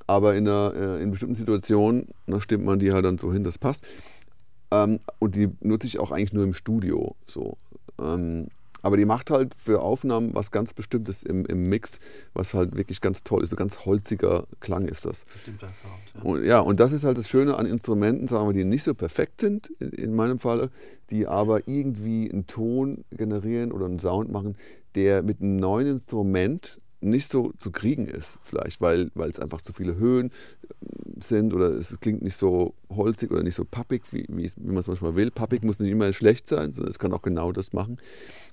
Aber 0.07 0.35
in, 0.35 0.47
einer, 0.47 0.73
äh, 0.75 1.01
in 1.01 1.11
bestimmten 1.11 1.35
Situationen, 1.35 2.09
da 2.27 2.41
stimmt 2.41 2.65
man 2.65 2.79
die 2.79 2.91
halt 2.91 3.05
dann 3.05 3.17
so 3.17 3.31
hin, 3.31 3.43
das 3.43 3.57
passt. 3.57 3.87
Ähm, 4.71 4.99
und 5.19 5.35
die 5.35 5.49
nutze 5.61 5.87
ich 5.87 5.99
auch 5.99 6.11
eigentlich 6.11 6.33
nur 6.33 6.43
im 6.43 6.53
Studio. 6.53 7.15
So. 7.27 7.57
Ähm, 8.01 8.47
Aber 8.83 8.97
die 8.97 9.05
macht 9.05 9.31
halt 9.31 9.55
für 9.57 9.81
Aufnahmen 9.81 10.35
was 10.35 10.51
ganz 10.51 10.73
Bestimmtes 10.73 11.23
im, 11.23 11.45
im 11.45 11.69
Mix, 11.69 11.99
was 12.33 12.53
halt 12.53 12.75
wirklich 12.75 13.01
ganz 13.01 13.23
toll 13.23 13.41
ist. 13.41 13.49
So 13.49 13.55
ganz 13.55 13.85
holziger 13.85 14.45
Klang 14.59 14.85
ist 14.85 15.05
das. 15.05 15.25
Bestimmter 15.25 15.73
Sound. 15.73 15.93
Ja. 16.15 16.21
Und, 16.21 16.45
ja, 16.45 16.59
und 16.59 16.79
das 16.79 16.91
ist 16.91 17.03
halt 17.05 17.17
das 17.17 17.27
Schöne 17.27 17.57
an 17.57 17.65
Instrumenten, 17.65 18.27
sagen 18.27 18.47
wir, 18.47 18.53
die 18.53 18.65
nicht 18.65 18.83
so 18.83 18.93
perfekt 18.93 19.41
sind, 19.41 19.71
in, 19.79 19.89
in 19.89 20.15
meinem 20.15 20.37
Fall, 20.37 20.69
die 21.09 21.25
aber 21.25 21.67
irgendwie 21.67 22.29
einen 22.29 22.45
Ton 22.45 23.05
generieren 23.11 23.71
oder 23.71 23.85
einen 23.85 23.99
Sound 23.99 24.31
machen, 24.31 24.57
der 24.95 25.23
mit 25.23 25.41
einem 25.41 25.55
neuen 25.55 25.87
Instrument 25.87 26.77
nicht 26.99 27.27
so 27.27 27.51
zu 27.57 27.71
kriegen 27.71 28.05
ist, 28.05 28.39
vielleicht, 28.43 28.81
weil, 28.81 29.11
weil 29.13 29.29
es 29.29 29.39
einfach 29.39 29.61
zu 29.61 29.73
viele 29.73 29.95
Höhen 29.95 30.31
sind 31.27 31.53
oder 31.53 31.69
es 31.71 31.97
klingt 31.99 32.21
nicht 32.21 32.35
so 32.35 32.73
holzig 32.89 33.31
oder 33.31 33.43
nicht 33.43 33.55
so 33.55 33.65
pappig, 33.65 34.03
wie, 34.11 34.25
wie, 34.29 34.49
man 34.61 34.77
es 34.77 34.87
manchmal 34.87 35.15
will. 35.15 35.31
Pappig 35.31 35.63
muss 35.63 35.79
nicht 35.79 35.91
immer 35.91 36.11
schlecht 36.13 36.47
sein, 36.47 36.71
sondern 36.73 36.91
es 36.91 36.99
kann 36.99 37.13
auch 37.13 37.21
genau 37.21 37.51
das 37.51 37.73
machen, 37.73 37.97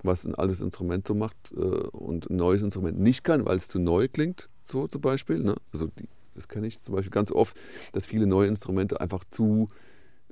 was 0.03 0.25
ein 0.25 0.35
altes 0.35 0.61
Instrument 0.61 1.07
so 1.07 1.13
macht 1.13 1.53
äh, 1.55 1.59
und 1.59 2.29
ein 2.29 2.35
neues 2.35 2.61
Instrument 2.61 2.99
nicht 2.99 3.23
kann, 3.23 3.45
weil 3.45 3.57
es 3.57 3.67
zu 3.67 3.79
neu 3.79 4.07
klingt, 4.07 4.49
so 4.63 4.87
zum 4.87 5.01
Beispiel. 5.01 5.39
Ne? 5.39 5.55
Also 5.71 5.87
die, 5.87 6.07
das 6.35 6.47
kenne 6.47 6.67
ich 6.67 6.81
zum 6.81 6.95
Beispiel 6.95 7.11
ganz 7.11 7.31
oft, 7.31 7.55
dass 7.93 8.05
viele 8.05 8.25
neue 8.25 8.47
Instrumente 8.47 9.01
einfach 9.01 9.23
zu 9.25 9.69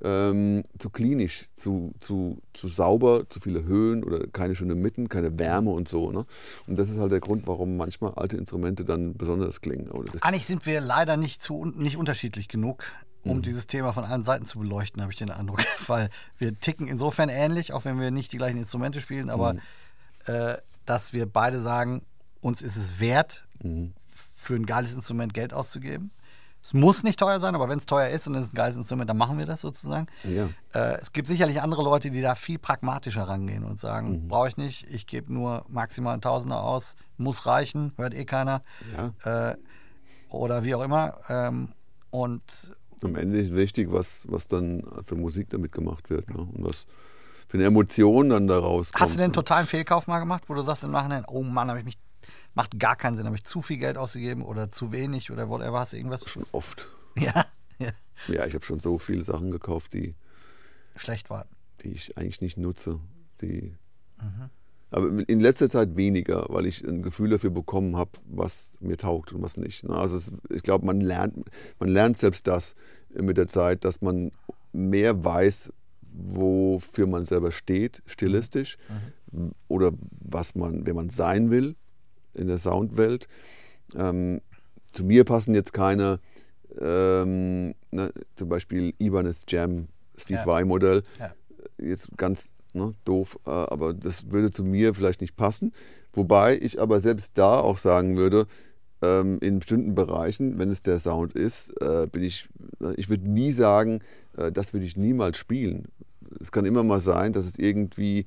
ähm, 0.04 0.64
zu 0.78 0.90
klinisch, 0.90 1.50
zu, 1.54 1.94
zu, 2.00 2.42
zu 2.54 2.68
sauber, 2.68 3.28
zu 3.30 3.40
viele 3.40 3.64
Höhen 3.64 4.04
oder 4.04 4.28
keine 4.28 4.56
schöne 4.56 4.76
Mitten, 4.76 5.10
keine 5.10 5.38
Wärme 5.38 5.72
und 5.72 5.88
so. 5.88 6.12
Ne? 6.12 6.26
Und 6.68 6.78
das 6.78 6.90
ist 6.90 7.00
halt 7.00 7.12
der 7.12 7.20
Grund, 7.20 7.48
warum 7.48 7.78
manchmal 7.78 8.14
alte 8.16 8.38
Instrumente 8.38 8.86
dann 8.86 9.16
besonders 9.16 9.62
klingen. 9.62 9.90
Eigentlich 10.22 10.46
sind 10.46 10.66
wir 10.66 10.82
leider 10.82 11.18
nicht, 11.18 11.42
zu, 11.42 11.66
nicht 11.66 11.98
unterschiedlich 11.98 12.48
genug, 12.48 12.84
um 13.24 13.38
mhm. 13.38 13.42
dieses 13.42 13.68
Thema 13.68 13.94
von 13.94 14.06
allen 14.06 14.24
Seiten 14.24 14.46
zu 14.46 14.60
beleuchten, 14.60 15.02
habe 15.02 15.12
ich 15.12 15.20
den 15.20 15.32
Eindruck. 15.32 15.60
Weil 15.88 16.10
wir 16.38 16.58
ticken 16.60 16.88
insofern 16.88 17.30
ähnlich, 17.30 17.74
auch 17.74 17.86
wenn 17.86 18.00
wir 18.00 18.12
nicht 18.12 18.32
die 18.32 18.38
gleichen 18.38 18.58
Instrumente 18.58 19.02
spielen, 19.02 19.30
aber 19.30 19.54
mhm. 19.54 19.60
äh, 20.28 20.56
dass 20.86 21.14
wir 21.14 21.26
beide 21.26 21.62
sagen, 21.62 22.04
uns 22.42 22.62
ist 22.62 22.78
es 22.78 23.00
wert, 23.00 23.48
mhm. 23.62 23.94
für 24.08 24.56
ein 24.56 24.66
geiles 24.66 24.94
Instrument 24.94 25.34
Geld 25.34 25.54
auszugeben. 25.54 26.12
Es 26.62 26.74
muss 26.74 27.04
nicht 27.04 27.20
teuer 27.20 27.40
sein, 27.40 27.56
aber 27.56 27.70
wenn 27.70 27.78
es 27.78 27.86
teuer 27.86 28.10
ist 28.10 28.28
und 28.28 28.36
es 28.36 28.46
ist 28.46 28.54
ein 28.54 28.56
geiles 28.56 28.76
Instrument, 28.76 29.10
dann 29.10 29.18
machen 29.18 29.38
wir 29.38 29.46
das 29.46 29.62
sozusagen. 29.62 30.08
Ja. 30.24 30.50
Äh, 30.74 31.00
es 31.02 31.14
gibt 31.14 31.28
sicherlich 31.28 31.62
andere 31.62 31.84
Leute, 31.84 32.12
die 32.12 32.22
da 32.22 32.36
viel 32.36 32.60
pragmatischer 32.60 33.24
rangehen 33.24 33.64
und 33.64 33.80
sagen, 33.80 34.24
mhm. 34.24 34.28
brauche 34.28 34.50
ich 34.50 34.58
nicht, 34.58 34.90
ich 34.90 35.08
gebe 35.08 35.34
nur 35.34 35.66
maximal 35.70 36.14
ein 36.14 36.22
Tausender 36.22 36.62
aus, 36.62 36.96
muss 37.18 37.46
reichen, 37.46 37.94
hört 37.96 38.14
eh 38.14 38.26
keiner. 38.26 38.62
Ja. 39.24 39.52
Äh, 39.52 39.58
oder 40.30 40.64
wie 40.64 40.76
auch 40.76 40.84
immer. 40.84 41.16
Ähm, 41.30 41.70
und 42.12 42.44
am 43.04 43.16
Ende 43.16 43.40
ist 43.40 43.56
wichtig, 43.56 43.92
was, 43.92 44.26
was 44.30 44.48
dann 44.48 44.84
für 45.04 45.16
Musik 45.16 45.50
damit 45.50 45.72
gemacht 45.72 46.10
wird 46.10 46.30
ne? 46.30 46.40
und 46.40 46.66
was 46.66 46.86
für 47.48 47.58
eine 47.58 47.66
Emotion 47.66 48.30
dann 48.30 48.48
daraus 48.48 48.92
kommt. 48.92 49.02
Hast 49.02 49.14
du 49.14 49.18
denn 49.18 49.26
einen 49.26 49.34
totalen 49.34 49.66
Fehlkauf 49.66 50.08
mal 50.08 50.20
gemacht, 50.20 50.44
wo 50.48 50.54
du 50.54 50.62
sagst 50.62 50.84
im 50.84 50.92
Nachhinein, 50.92 51.24
oh 51.28 51.42
Mann, 51.42 51.70
habe 51.70 51.80
ich 51.80 51.86
mich 51.86 51.98
macht 52.54 52.80
gar 52.80 52.96
keinen 52.96 53.16
Sinn. 53.16 53.26
Habe 53.26 53.36
ich 53.36 53.44
zu 53.44 53.62
viel 53.62 53.78
Geld 53.78 53.98
ausgegeben 53.98 54.42
oder 54.42 54.70
zu 54.70 54.92
wenig 54.92 55.32
oder 55.32 55.50
whatever? 55.50 55.80
Hast 55.80 55.94
du 55.94 55.98
irgendwas? 55.98 56.28
Schon 56.28 56.46
oft. 56.52 56.90
Ja. 57.18 57.46
Ja, 57.82 57.94
ja 58.28 58.46
ich 58.46 58.54
habe 58.56 58.66
schon 58.66 58.82
so 58.82 58.98
viele 58.98 59.24
Sachen 59.24 59.52
gekauft, 59.52 59.94
die 59.94 60.14
schlecht 60.98 61.30
waren. 61.30 61.48
Die 61.82 61.94
ich 61.94 62.18
eigentlich 62.18 62.42
nicht 62.42 62.58
nutze. 62.58 63.00
Die. 63.40 63.74
Mhm. 64.22 64.50
Aber 64.92 65.30
in 65.30 65.40
letzter 65.40 65.70
Zeit 65.70 65.96
weniger, 65.96 66.46
weil 66.50 66.66
ich 66.66 66.86
ein 66.86 67.02
Gefühl 67.04 67.30
dafür 67.30 67.52
bekommen 67.52 67.96
habe, 67.96 68.12
was 68.26 68.76
mir 68.82 68.98
taugt 68.98 69.32
und 69.32 69.42
was 69.42 69.56
nicht. 69.56 69.86
Ne? 69.86 69.96
Also 69.96 70.18
es, 70.18 70.30
ich 70.50 70.62
glaube, 70.62 70.86
man 70.86 71.00
lernt, 71.00 71.50
man 71.80 71.88
lernt 71.88 72.18
selbst 72.18 72.48
das 72.48 72.76
mit 73.14 73.38
der 73.38 73.48
Zeit, 73.48 73.86
dass 73.86 74.02
man 74.02 74.34
mehr 74.74 75.24
weiß, 75.24 75.72
wofür 76.02 77.08
man 77.08 77.24
selber 77.24 77.54
steht, 77.54 78.04
stilistisch, 78.08 78.78
mhm. 79.32 79.52
oder 79.70 79.94
was 80.20 80.54
man, 80.56 80.86
wer 80.86 80.96
man 80.96 81.10
sein 81.10 81.50
will 81.50 81.78
in 82.40 82.48
der 82.48 82.58
Soundwelt. 82.58 83.28
Ähm, 83.96 84.42
zu 84.92 85.04
mir 85.04 85.24
passen 85.24 85.54
jetzt 85.54 85.74
keine, 85.74 86.20
ähm, 86.80 87.76
ne, 87.92 88.12
zum 88.36 88.50
Beispiel 88.50 88.94
Ibanez 89.00 89.46
Jam, 89.48 89.88
Steve 90.18 90.40
ja. 90.40 90.46
Vai 90.46 90.64
Modell. 90.64 91.04
Ja. 91.20 91.32
Jetzt 91.78 92.18
ganz 92.18 92.56
ne, 92.74 92.94
doof, 93.06 93.40
äh, 93.46 93.52
aber 93.52 93.94
das 93.94 94.32
würde 94.32 94.52
zu 94.52 94.64
mir 94.64 94.94
vielleicht 94.94 95.22
nicht 95.22 95.36
passen. 95.36 95.74
Wobei 96.14 96.58
ich 96.60 96.82
aber 96.82 97.00
selbst 97.00 97.38
da 97.38 97.60
auch 97.60 97.78
sagen 97.78 98.18
würde, 98.18 98.48
ähm, 99.02 99.38
in 99.42 99.60
bestimmten 99.60 99.96
Bereichen, 99.96 100.58
wenn 100.60 100.70
es 100.70 100.82
der 100.82 101.00
Sound 101.00 101.34
ist, 101.34 101.82
äh, 101.82 102.08
bin 102.12 102.24
ich, 102.24 102.50
ich 102.98 103.10
würde 103.10 103.30
nie 103.30 103.52
sagen, 103.52 104.02
äh, 104.38 104.52
das 104.52 104.74
würde 104.74 104.86
ich 104.86 104.98
niemals 104.98 105.38
spielen. 105.38 105.86
Es 106.42 106.52
kann 106.52 106.66
immer 106.66 106.84
mal 106.84 107.00
sein, 107.00 107.34
dass 107.34 107.46
es 107.46 107.58
irgendwie 107.58 108.26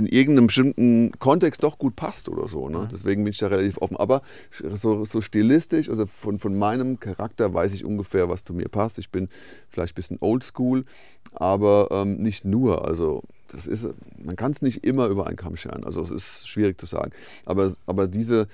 in 0.00 0.06
irgendeinem 0.06 0.46
bestimmten 0.46 1.12
Kontext 1.18 1.62
doch 1.62 1.78
gut 1.78 1.94
passt 1.94 2.30
oder 2.30 2.48
so. 2.48 2.70
Ne? 2.70 2.88
Deswegen 2.90 3.22
bin 3.22 3.32
ich 3.32 3.38
da 3.38 3.48
relativ 3.48 3.76
offen. 3.78 3.98
Aber 3.98 4.22
so, 4.50 5.04
so 5.04 5.20
stilistisch, 5.20 5.90
also 5.90 6.06
von, 6.06 6.38
von 6.38 6.58
meinem 6.58 6.98
Charakter 6.98 7.52
weiß 7.52 7.74
ich 7.74 7.84
ungefähr, 7.84 8.30
was 8.30 8.42
zu 8.42 8.54
mir 8.54 8.68
passt. 8.68 8.98
Ich 8.98 9.10
bin 9.10 9.28
vielleicht 9.68 9.92
ein 9.92 9.96
bisschen 9.96 10.18
oldschool, 10.22 10.86
aber 11.34 11.88
ähm, 11.90 12.16
nicht 12.16 12.46
nur. 12.46 12.86
Also 12.88 13.22
das 13.48 13.66
ist, 13.66 13.88
man 14.16 14.36
kann 14.36 14.52
es 14.52 14.62
nicht 14.62 14.84
immer 14.84 15.08
über 15.08 15.26
einen 15.26 15.36
Kamm 15.36 15.56
scheren. 15.56 15.84
Also 15.84 16.00
es 16.00 16.10
ist 16.10 16.48
schwierig 16.48 16.80
zu 16.80 16.86
sagen. 16.86 17.10
Aber, 17.44 17.74
aber 17.84 18.08
diese, 18.08 18.46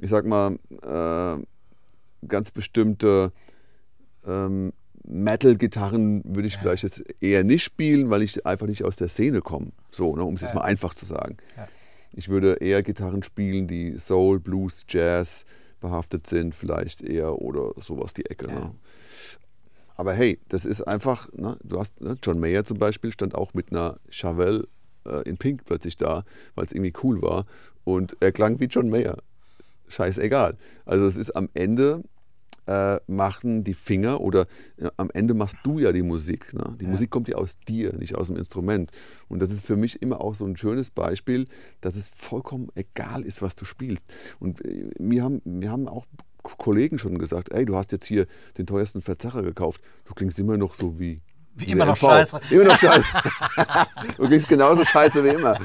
ich 0.00 0.10
sag 0.10 0.26
mal, 0.26 0.58
äh, 0.82 2.26
ganz 2.26 2.50
bestimmte 2.50 3.30
ähm, 4.26 4.72
Metal-Gitarren 5.04 6.22
würde 6.24 6.48
ich 6.48 6.54
ja. 6.54 6.60
vielleicht 6.60 6.82
jetzt 6.82 7.04
eher 7.20 7.44
nicht 7.44 7.62
spielen, 7.62 8.10
weil 8.10 8.22
ich 8.22 8.44
einfach 8.46 8.66
nicht 8.66 8.84
aus 8.84 8.96
der 8.96 9.08
Szene 9.08 9.40
komme. 9.40 9.72
So, 9.90 10.16
ne, 10.16 10.24
um 10.24 10.34
es 10.34 10.40
jetzt 10.40 10.54
mal 10.54 10.62
einfach 10.62 10.94
zu 10.94 11.06
sagen. 11.06 11.36
Ich 12.14 12.28
würde 12.28 12.54
eher 12.54 12.82
Gitarren 12.82 13.22
spielen, 13.22 13.68
die 13.68 13.98
Soul, 13.98 14.40
Blues, 14.40 14.84
Jazz 14.88 15.44
behaftet 15.80 16.26
sind, 16.26 16.54
vielleicht 16.54 17.02
eher 17.02 17.40
oder 17.40 17.72
sowas 17.76 18.12
die 18.12 18.26
Ecke. 18.26 18.48
Ne? 18.48 18.74
Aber 19.96 20.12
hey, 20.12 20.38
das 20.48 20.64
ist 20.64 20.82
einfach, 20.82 21.28
ne, 21.32 21.56
du 21.62 21.78
hast, 21.78 22.00
ne, 22.00 22.16
John 22.22 22.38
Mayer 22.38 22.64
zum 22.64 22.78
Beispiel 22.78 23.12
stand 23.12 23.34
auch 23.34 23.54
mit 23.54 23.72
einer 23.72 23.98
Chevelle 24.10 24.66
äh, 25.06 25.28
in 25.28 25.36
Pink 25.36 25.64
plötzlich 25.64 25.96
da, 25.96 26.24
weil 26.54 26.64
es 26.64 26.72
irgendwie 26.72 26.92
cool 27.02 27.20
war. 27.22 27.46
Und 27.84 28.16
er 28.20 28.32
klang 28.32 28.60
wie 28.60 28.66
John 28.66 28.88
Mayer. 28.88 29.18
Scheißegal. 29.88 30.56
Also 30.84 31.06
es 31.06 31.16
ist 31.16 31.32
am 31.32 31.48
Ende 31.54 32.04
äh, 32.68 33.00
machen 33.06 33.64
die 33.64 33.74
Finger 33.74 34.20
oder 34.20 34.46
ja, 34.76 34.90
am 34.98 35.10
Ende 35.12 35.34
machst 35.34 35.56
du 35.62 35.78
ja 35.78 35.90
die 35.90 36.02
Musik. 36.02 36.52
Ne? 36.52 36.76
Die 36.78 36.84
ja. 36.84 36.90
Musik 36.90 37.10
kommt 37.10 37.28
ja 37.28 37.36
aus 37.36 37.56
dir, 37.66 37.94
nicht 37.96 38.14
aus 38.14 38.28
dem 38.28 38.36
Instrument. 38.36 38.90
Und 39.28 39.40
das 39.40 39.50
ist 39.50 39.64
für 39.64 39.76
mich 39.76 40.02
immer 40.02 40.20
auch 40.20 40.34
so 40.34 40.44
ein 40.44 40.56
schönes 40.56 40.90
Beispiel, 40.90 41.46
dass 41.80 41.96
es 41.96 42.10
vollkommen 42.14 42.68
egal 42.74 43.22
ist, 43.22 43.40
was 43.40 43.54
du 43.54 43.64
spielst. 43.64 44.06
Und 44.38 44.64
äh, 44.64 44.90
mir 44.98 45.24
haben, 45.24 45.40
mir 45.44 45.70
haben 45.70 45.88
auch 45.88 46.06
Kollegen 46.42 46.98
schon 46.98 47.18
gesagt, 47.18 47.52
ey, 47.52 47.64
du 47.64 47.76
hast 47.76 47.92
jetzt 47.92 48.06
hier 48.06 48.26
den 48.58 48.66
teuersten 48.66 49.02
Verzerrer 49.02 49.42
gekauft. 49.42 49.80
Du 50.04 50.14
klingst 50.14 50.38
immer 50.38 50.56
noch 50.56 50.74
so 50.74 50.98
wie 50.98 51.20
wie 51.54 51.72
immer 51.72 51.86
noch 51.86 51.96
scheiße. 51.96 52.40
Immer 52.50 52.64
noch 52.64 52.78
scheiße. 52.78 53.08
du 54.16 54.26
klingst 54.26 54.48
genauso 54.48 54.84
scheiße 54.84 55.24
wie 55.24 55.30
immer. 55.30 55.58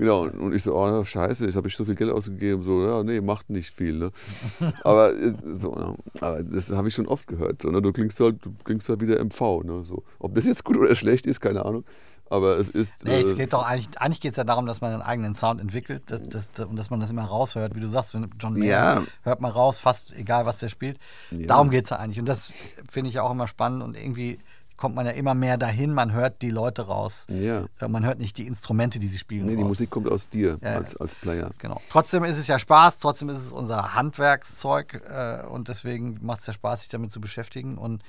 Genau, 0.00 0.22
und 0.22 0.54
ich 0.54 0.62
so, 0.62 0.74
oh, 0.74 1.04
scheiße, 1.04 1.44
jetzt 1.44 1.56
habe 1.56 1.68
ich 1.68 1.76
so 1.76 1.84
viel 1.84 1.94
Geld 1.94 2.10
ausgegeben. 2.10 2.62
So, 2.62 2.86
ja, 2.86 3.02
nee, 3.02 3.20
macht 3.20 3.50
nicht 3.50 3.70
viel. 3.70 3.98
Ne? 3.98 4.10
aber, 4.82 5.12
äh, 5.12 5.34
so, 5.52 5.76
ja, 5.76 5.94
aber 6.26 6.42
das 6.42 6.70
habe 6.70 6.88
ich 6.88 6.94
schon 6.94 7.06
oft 7.06 7.26
gehört. 7.26 7.60
So, 7.60 7.68
ne? 7.68 7.82
Du 7.82 7.92
klingst 7.92 8.18
halt, 8.18 8.42
du 8.42 8.50
klingst 8.64 8.88
halt 8.88 9.02
wieder 9.02 9.22
MV. 9.22 9.62
Ne? 9.62 9.84
So, 9.84 10.02
ob 10.18 10.34
das 10.34 10.46
jetzt 10.46 10.64
gut 10.64 10.78
oder 10.78 10.96
schlecht 10.96 11.26
ist, 11.26 11.42
keine 11.42 11.66
Ahnung. 11.66 11.84
Aber 12.30 12.56
es 12.56 12.70
ist. 12.70 13.04
Nee, 13.04 13.16
äh, 13.16 13.20
es 13.20 13.36
geht 13.36 13.52
doch 13.52 13.62
eigentlich, 13.62 14.00
eigentlich 14.00 14.22
geht 14.22 14.30
es 14.30 14.38
ja 14.38 14.44
darum, 14.44 14.64
dass 14.64 14.80
man 14.80 14.94
einen 14.94 15.02
eigenen 15.02 15.34
Sound 15.34 15.60
entwickelt 15.60 16.04
das, 16.06 16.26
das, 16.26 16.50
das, 16.50 16.64
und 16.64 16.76
dass 16.76 16.88
man 16.88 17.00
das 17.00 17.10
immer 17.10 17.24
raushört, 17.24 17.74
wie 17.74 17.80
du 17.80 17.88
sagst, 17.88 18.16
John 18.40 18.54
Mayer 18.54 18.70
ja. 18.70 19.02
hört 19.22 19.42
man 19.42 19.52
raus, 19.52 19.78
fast 19.78 20.16
egal, 20.16 20.46
was 20.46 20.60
der 20.60 20.68
spielt. 20.68 20.96
Ja. 21.30 21.46
Darum 21.46 21.68
geht 21.68 21.84
es 21.84 21.90
ja 21.90 21.98
eigentlich. 21.98 22.20
Und 22.20 22.26
das 22.26 22.54
finde 22.88 23.10
ich 23.10 23.20
auch 23.20 23.32
immer 23.32 23.48
spannend 23.48 23.82
und 23.82 24.02
irgendwie 24.02 24.38
kommt 24.80 24.94
man 24.94 25.04
ja 25.04 25.12
immer 25.12 25.34
mehr 25.34 25.58
dahin, 25.58 25.92
man 25.92 26.12
hört 26.12 26.40
die 26.40 26.50
Leute 26.50 26.82
raus. 26.82 27.26
Ja. 27.28 27.66
Äh, 27.80 27.88
man 27.88 28.04
hört 28.04 28.18
nicht 28.18 28.38
die 28.38 28.46
Instrumente, 28.46 28.98
die 28.98 29.08
sie 29.08 29.18
spielen. 29.18 29.44
Nee, 29.44 29.56
die 29.56 29.62
Musik 29.62 29.90
kommt 29.90 30.10
aus 30.10 30.28
dir 30.28 30.58
ja, 30.62 30.76
als, 30.76 30.96
als 30.96 31.14
Player. 31.14 31.50
Genau. 31.58 31.80
Trotzdem 31.90 32.24
ist 32.24 32.38
es 32.38 32.46
ja 32.46 32.58
Spaß, 32.58 32.98
trotzdem 32.98 33.28
ist 33.28 33.36
es 33.36 33.52
unser 33.52 33.94
Handwerkszeug 33.94 35.02
äh, 35.06 35.46
und 35.46 35.68
deswegen 35.68 36.18
macht 36.22 36.40
es 36.40 36.46
ja 36.46 36.54
Spaß, 36.54 36.80
sich 36.80 36.88
damit 36.88 37.12
zu 37.12 37.20
beschäftigen. 37.20 37.76
Und 37.76 38.02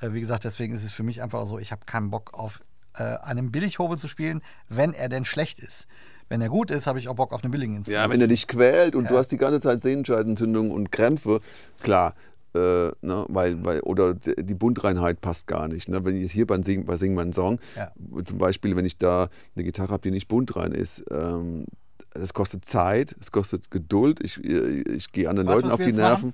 äh, 0.00 0.12
wie 0.12 0.20
gesagt, 0.20 0.44
deswegen 0.44 0.74
ist 0.74 0.84
es 0.84 0.92
für 0.92 1.02
mich 1.02 1.22
einfach 1.22 1.46
so, 1.46 1.58
ich 1.58 1.72
habe 1.72 1.86
keinen 1.86 2.10
Bock 2.10 2.34
auf 2.34 2.60
äh, 2.98 3.02
einem 3.02 3.50
Billighobel 3.50 3.96
zu 3.96 4.06
spielen, 4.06 4.42
wenn 4.68 4.92
er 4.92 5.08
denn 5.08 5.24
schlecht 5.24 5.60
ist. 5.60 5.86
Wenn 6.28 6.42
er 6.42 6.50
gut 6.50 6.70
ist, 6.70 6.86
habe 6.86 6.98
ich 6.98 7.08
auch 7.08 7.14
Bock 7.14 7.32
auf 7.32 7.42
eine 7.42 7.50
billige 7.50 7.74
Instrument. 7.74 8.04
Ja, 8.04 8.10
wenn 8.10 8.20
er 8.20 8.28
dich 8.28 8.46
quält 8.46 8.94
und 8.94 9.04
ja. 9.04 9.10
du 9.10 9.18
hast 9.18 9.28
die 9.32 9.38
ganze 9.38 9.60
Zeit 9.60 9.80
Sehnenscheidentzündung 9.80 10.70
und 10.70 10.92
Krämpfe, 10.92 11.40
klar, 11.82 12.14
äh, 12.54 12.90
ne, 13.00 13.24
weil, 13.28 13.64
weil, 13.64 13.80
oder 13.80 14.14
die 14.14 14.54
Bundreinheit 14.54 15.20
passt 15.20 15.46
gar 15.46 15.68
nicht. 15.68 15.88
Ne? 15.88 16.04
Wenn 16.04 16.20
ich 16.20 16.32
hier 16.32 16.46
bei 16.46 16.60
Sing, 16.62 16.84
bei 16.84 16.96
Sing 16.96 17.14
meinen 17.14 17.32
Song, 17.32 17.58
ja. 17.76 17.90
zum 18.24 18.38
Beispiel, 18.38 18.76
wenn 18.76 18.84
ich 18.84 18.98
da 18.98 19.28
eine 19.54 19.64
Gitarre 19.64 19.92
habe, 19.92 20.02
die 20.02 20.10
nicht 20.10 20.28
buntrein 20.28 20.72
ist, 20.72 21.04
ähm, 21.10 21.66
das 22.14 22.34
kostet 22.34 22.64
Zeit, 22.64 23.16
es 23.20 23.32
kostet 23.32 23.70
Geduld, 23.70 24.22
ich, 24.22 24.42
ich 24.44 25.12
gehe 25.12 25.28
anderen 25.28 25.48
Leuten 25.48 25.70
auf 25.70 25.82
die 25.82 25.92
Nerven. 25.92 26.30
Machen? 26.30 26.32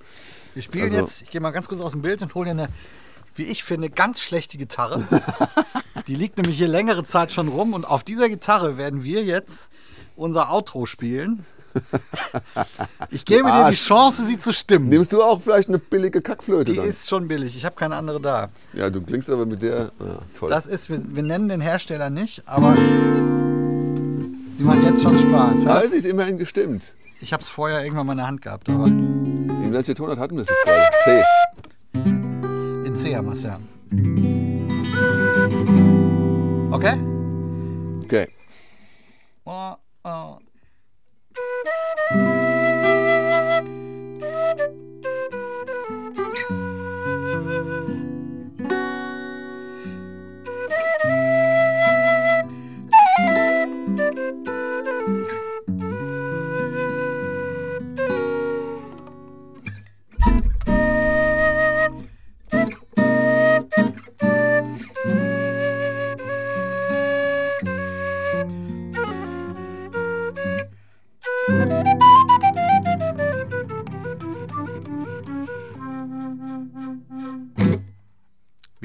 Wir 0.55 0.63
spielen 0.63 0.85
also, 0.85 0.97
jetzt, 0.97 1.23
ich 1.23 1.31
gehe 1.31 1.41
mal 1.41 1.51
ganz 1.51 1.69
kurz 1.69 1.81
aus 1.81 1.93
dem 1.93 2.03
Bild 2.03 2.21
und 2.23 2.35
hole 2.35 2.47
dir 2.47 2.51
eine, 2.51 2.69
wie 3.37 3.45
ich 3.45 3.63
finde, 3.63 3.91
ganz 3.91 4.21
schlechte 4.21 4.59
Gitarre. 4.59 5.07
Die 6.09 6.15
liegt 6.15 6.39
nämlich 6.39 6.57
hier 6.57 6.69
längere 6.69 7.05
Zeit 7.05 7.33
schon 7.33 7.49
rum 7.49 7.75
und 7.75 7.85
auf 7.85 8.03
dieser 8.03 8.29
Gitarre 8.29 8.77
werden 8.79 9.05
wir 9.05 9.25
jetzt 9.25 9.71
unser 10.17 10.51
Outro 10.51 10.87
spielen. 10.87 11.45
Ich 13.11 13.25
gebe 13.25 13.45
dir 13.51 13.69
die. 13.71 13.77
Chance, 13.77 14.27
sie 14.27 14.39
zu 14.39 14.53
stimmen. 14.53 14.89
Nimmst 14.89 15.13
du 15.13 15.23
auch 15.23 15.41
vielleicht 15.41 15.69
eine 15.69 15.79
billige 15.79 16.21
Kackflöte 16.21 16.73
Die 16.73 16.79
dann? 16.79 16.87
ist 16.89 17.09
schon 17.09 17.27
billig. 17.29 17.57
Ich 17.57 17.65
habe 17.65 17.75
keine 17.77 17.97
andere 17.97 18.21
da. 18.21 18.49
ja, 18.73 18.91
du 18.91 19.01
klingst 19.01 19.31
aber 19.31 19.47
mit 19.47 19.63
der. 19.63 19.79
Ja, 20.01 20.19
toll. 20.39 20.51
Das 20.51 20.67
ist, 20.67 20.91
wir, 20.91 21.01
wir 21.05 21.23
nennen 21.23 21.49
den 21.49 21.61
Hersteller 21.61 22.11
nicht, 22.11 22.43
aber 22.47 22.75
sie 24.57 24.65
macht 24.65 24.83
jetzt 24.83 25.03
schon 25.03 25.19
Spaß. 25.19 25.65
Weißt? 25.65 25.91
sie 25.93 25.97
ist 25.99 26.07
immerhin 26.07 26.37
gestimmt. 26.39 26.95
Ich 27.21 27.33
habe 27.33 27.43
es 27.43 27.49
vorher 27.49 27.83
irgendwann 27.85 28.07
mal 28.07 28.13
in 28.13 28.19
der 28.19 28.27
Hand 28.27 28.43
gehabt, 28.43 28.69
aber 28.69 28.87
In 28.87 29.73
welcher 29.73 29.95
Tonart 29.95 30.19
hatten 30.19 30.37
wir 30.37 30.43
es 30.43 30.49
jetzt 30.49 30.65
gerade? 30.65 31.25
C. 31.95 32.05
in 32.87 32.95
C 32.97 33.17
haben 33.17 33.27
wir 33.27 33.33
es 33.35 33.43
ja. 33.43 33.59
Okay? 36.71 36.95
Okay. 38.05 38.27
Oh, 39.45 39.75
oh. 40.05 40.39
Thank 42.11 42.21
you. 42.21 42.38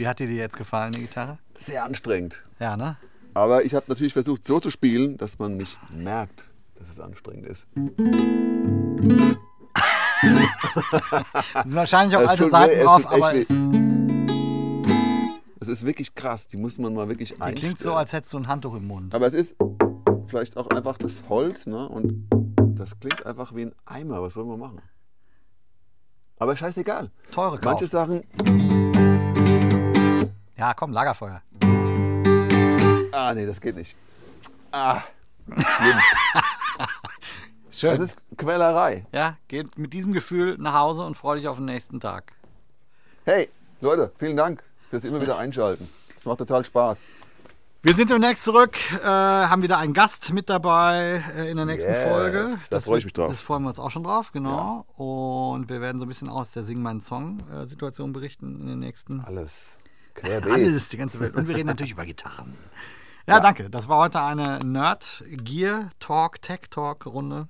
Wie 0.03 0.07
hat 0.09 0.19
dir 0.19 0.27
die 0.27 0.35
jetzt 0.35 0.57
gefallen, 0.57 0.91
die 0.91 0.99
Gitarre? 0.99 1.37
Sehr 1.57 1.85
anstrengend. 1.85 2.43
Ja, 2.59 2.75
ne? 2.75 2.97
Aber 3.35 3.63
ich 3.63 3.73
habe 3.73 3.85
natürlich 3.87 4.11
versucht, 4.11 4.45
so 4.45 4.59
zu 4.59 4.69
spielen, 4.69 5.15
dass 5.15 5.39
man 5.39 5.55
nicht 5.55 5.77
merkt, 5.91 6.51
dass 6.75 6.89
es 6.89 6.99
anstrengend 6.99 7.45
ist. 7.45 7.67
Es 11.53 11.63
sind 11.63 11.75
wahrscheinlich 11.75 12.17
auch 12.17 12.21
Es 12.21 12.27
alte 12.27 12.49
Seiten 12.49 12.79
weh, 12.81 12.83
drauf, 12.83 13.09
aber 13.09 13.33
Es 13.33 13.49
ist 15.69 15.85
wirklich 15.85 16.13
krass. 16.13 16.49
Die 16.49 16.57
muss 16.57 16.77
man 16.77 16.93
mal 16.93 17.07
wirklich 17.07 17.29
die 17.29 17.41
einstellen. 17.41 17.75
klingt 17.75 17.79
so, 17.79 17.93
als 17.93 18.11
hättest 18.11 18.33
du 18.33 18.39
ein 18.39 18.49
Handtuch 18.49 18.75
im 18.75 18.85
Mund. 18.85 19.15
Aber 19.15 19.25
es 19.25 19.33
ist 19.33 19.55
vielleicht 20.27 20.57
auch 20.57 20.67
einfach 20.67 20.97
das 20.97 21.23
Holz, 21.29 21.65
ne? 21.65 21.87
Und 21.87 22.27
das 22.77 22.99
klingt 22.99 23.25
einfach 23.25 23.55
wie 23.55 23.67
ein 23.67 23.75
Eimer. 23.85 24.21
Was 24.21 24.33
soll 24.33 24.43
man 24.43 24.59
machen? 24.59 24.81
Aber 26.39 26.57
scheißegal. 26.57 27.09
Teure 27.31 27.57
Kauf. 27.57 27.71
Manche 27.71 27.87
Sachen. 27.87 28.23
Ja, 30.57 30.73
komm, 30.73 30.91
Lagerfeuer. 30.91 31.41
Ah, 33.11 33.33
nee, 33.33 33.45
das 33.45 33.59
geht 33.61 33.75
nicht. 33.75 33.95
Ah. 34.71 35.01
Schön. 37.71 37.97
Das 37.97 38.09
ist 38.09 38.21
Quälerei. 38.37 39.05
ja, 39.11 39.37
geh 39.47 39.63
mit 39.75 39.93
diesem 39.93 40.13
Gefühl 40.13 40.57
nach 40.59 40.73
Hause 40.73 41.03
und 41.03 41.17
freu 41.17 41.35
dich 41.35 41.47
auf 41.47 41.57
den 41.57 41.65
nächsten 41.65 41.99
Tag. 41.99 42.33
Hey, 43.25 43.49
Leute, 43.81 44.11
vielen 44.19 44.37
Dank 44.37 44.63
fürs 44.89 45.03
immer 45.03 45.21
wieder 45.21 45.37
einschalten. 45.37 45.89
Es 46.17 46.25
macht 46.25 46.37
total 46.37 46.63
Spaß. 46.63 47.05
Wir 47.81 47.93
sind 47.95 48.09
demnächst 48.11 48.45
zurück, 48.45 48.77
äh, 49.03 49.05
haben 49.05 49.61
wieder 49.61 49.77
einen 49.77 49.93
Gast 49.93 50.31
mit 50.31 50.49
dabei 50.49 51.21
äh, 51.35 51.49
in 51.51 51.57
der 51.57 51.65
nächsten 51.65 51.91
Yes, 51.91 52.07
Folge. 52.07 52.57
da 52.69 52.79
freu 52.79 52.95
ich 52.97 53.03
mich 53.03 53.11
drauf. 53.13 53.27
Das 53.29 53.41
freuen 53.41 53.63
wir 53.63 53.69
uns 53.69 53.79
auch 53.79 53.91
schon 53.91 54.03
drauf, 54.03 54.31
genau. 54.31 54.85
Und 54.95 55.67
wir 55.67 55.81
werden 55.81 55.99
so 55.99 56.05
ein 56.05 56.07
bisschen 56.07 56.29
aus 56.29 56.51
der 56.51 56.63
Sing 56.63 56.81
meinen 56.81 57.01
Song-Situation 57.01 58.13
berichten 58.13 58.61
in 58.61 58.67
den 58.67 58.79
nächsten. 58.79 59.19
Alles. 59.21 59.77
Querbeet. 60.15 60.51
Alles, 60.51 60.89
die 60.89 60.97
ganze 60.97 61.19
Welt. 61.19 61.35
Und 61.35 61.47
wir 61.47 61.55
reden 61.55 61.67
natürlich 61.67 61.91
über 61.93 62.05
Gitarren. 62.05 62.55
Ja, 63.25 63.39
danke. 63.39 63.69
Das 63.69 63.87
war 63.87 63.99
heute 63.99 64.19
eine 64.21 64.59
Nerd-Gear-Talk, 64.65 66.41
Tech-Talk-Runde 66.41 67.47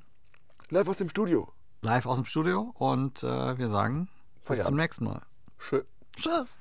Live 0.69 0.87
aus 0.87 0.97
dem 0.97 1.09
Studio. 1.09 1.51
live 1.81 2.05
aus 2.05 2.17
dem 2.17 2.25
Studio. 2.25 2.71
Und 2.77 3.23
äh, 3.23 3.57
wir 3.57 3.67
sagen 3.69 4.07
bis 4.35 4.45
Feierabend. 4.49 4.67
zum 4.67 4.75
nächsten 4.75 5.05
Mal. 5.05 5.21
Schön. 5.57 5.81
Tschüss. 6.15 6.59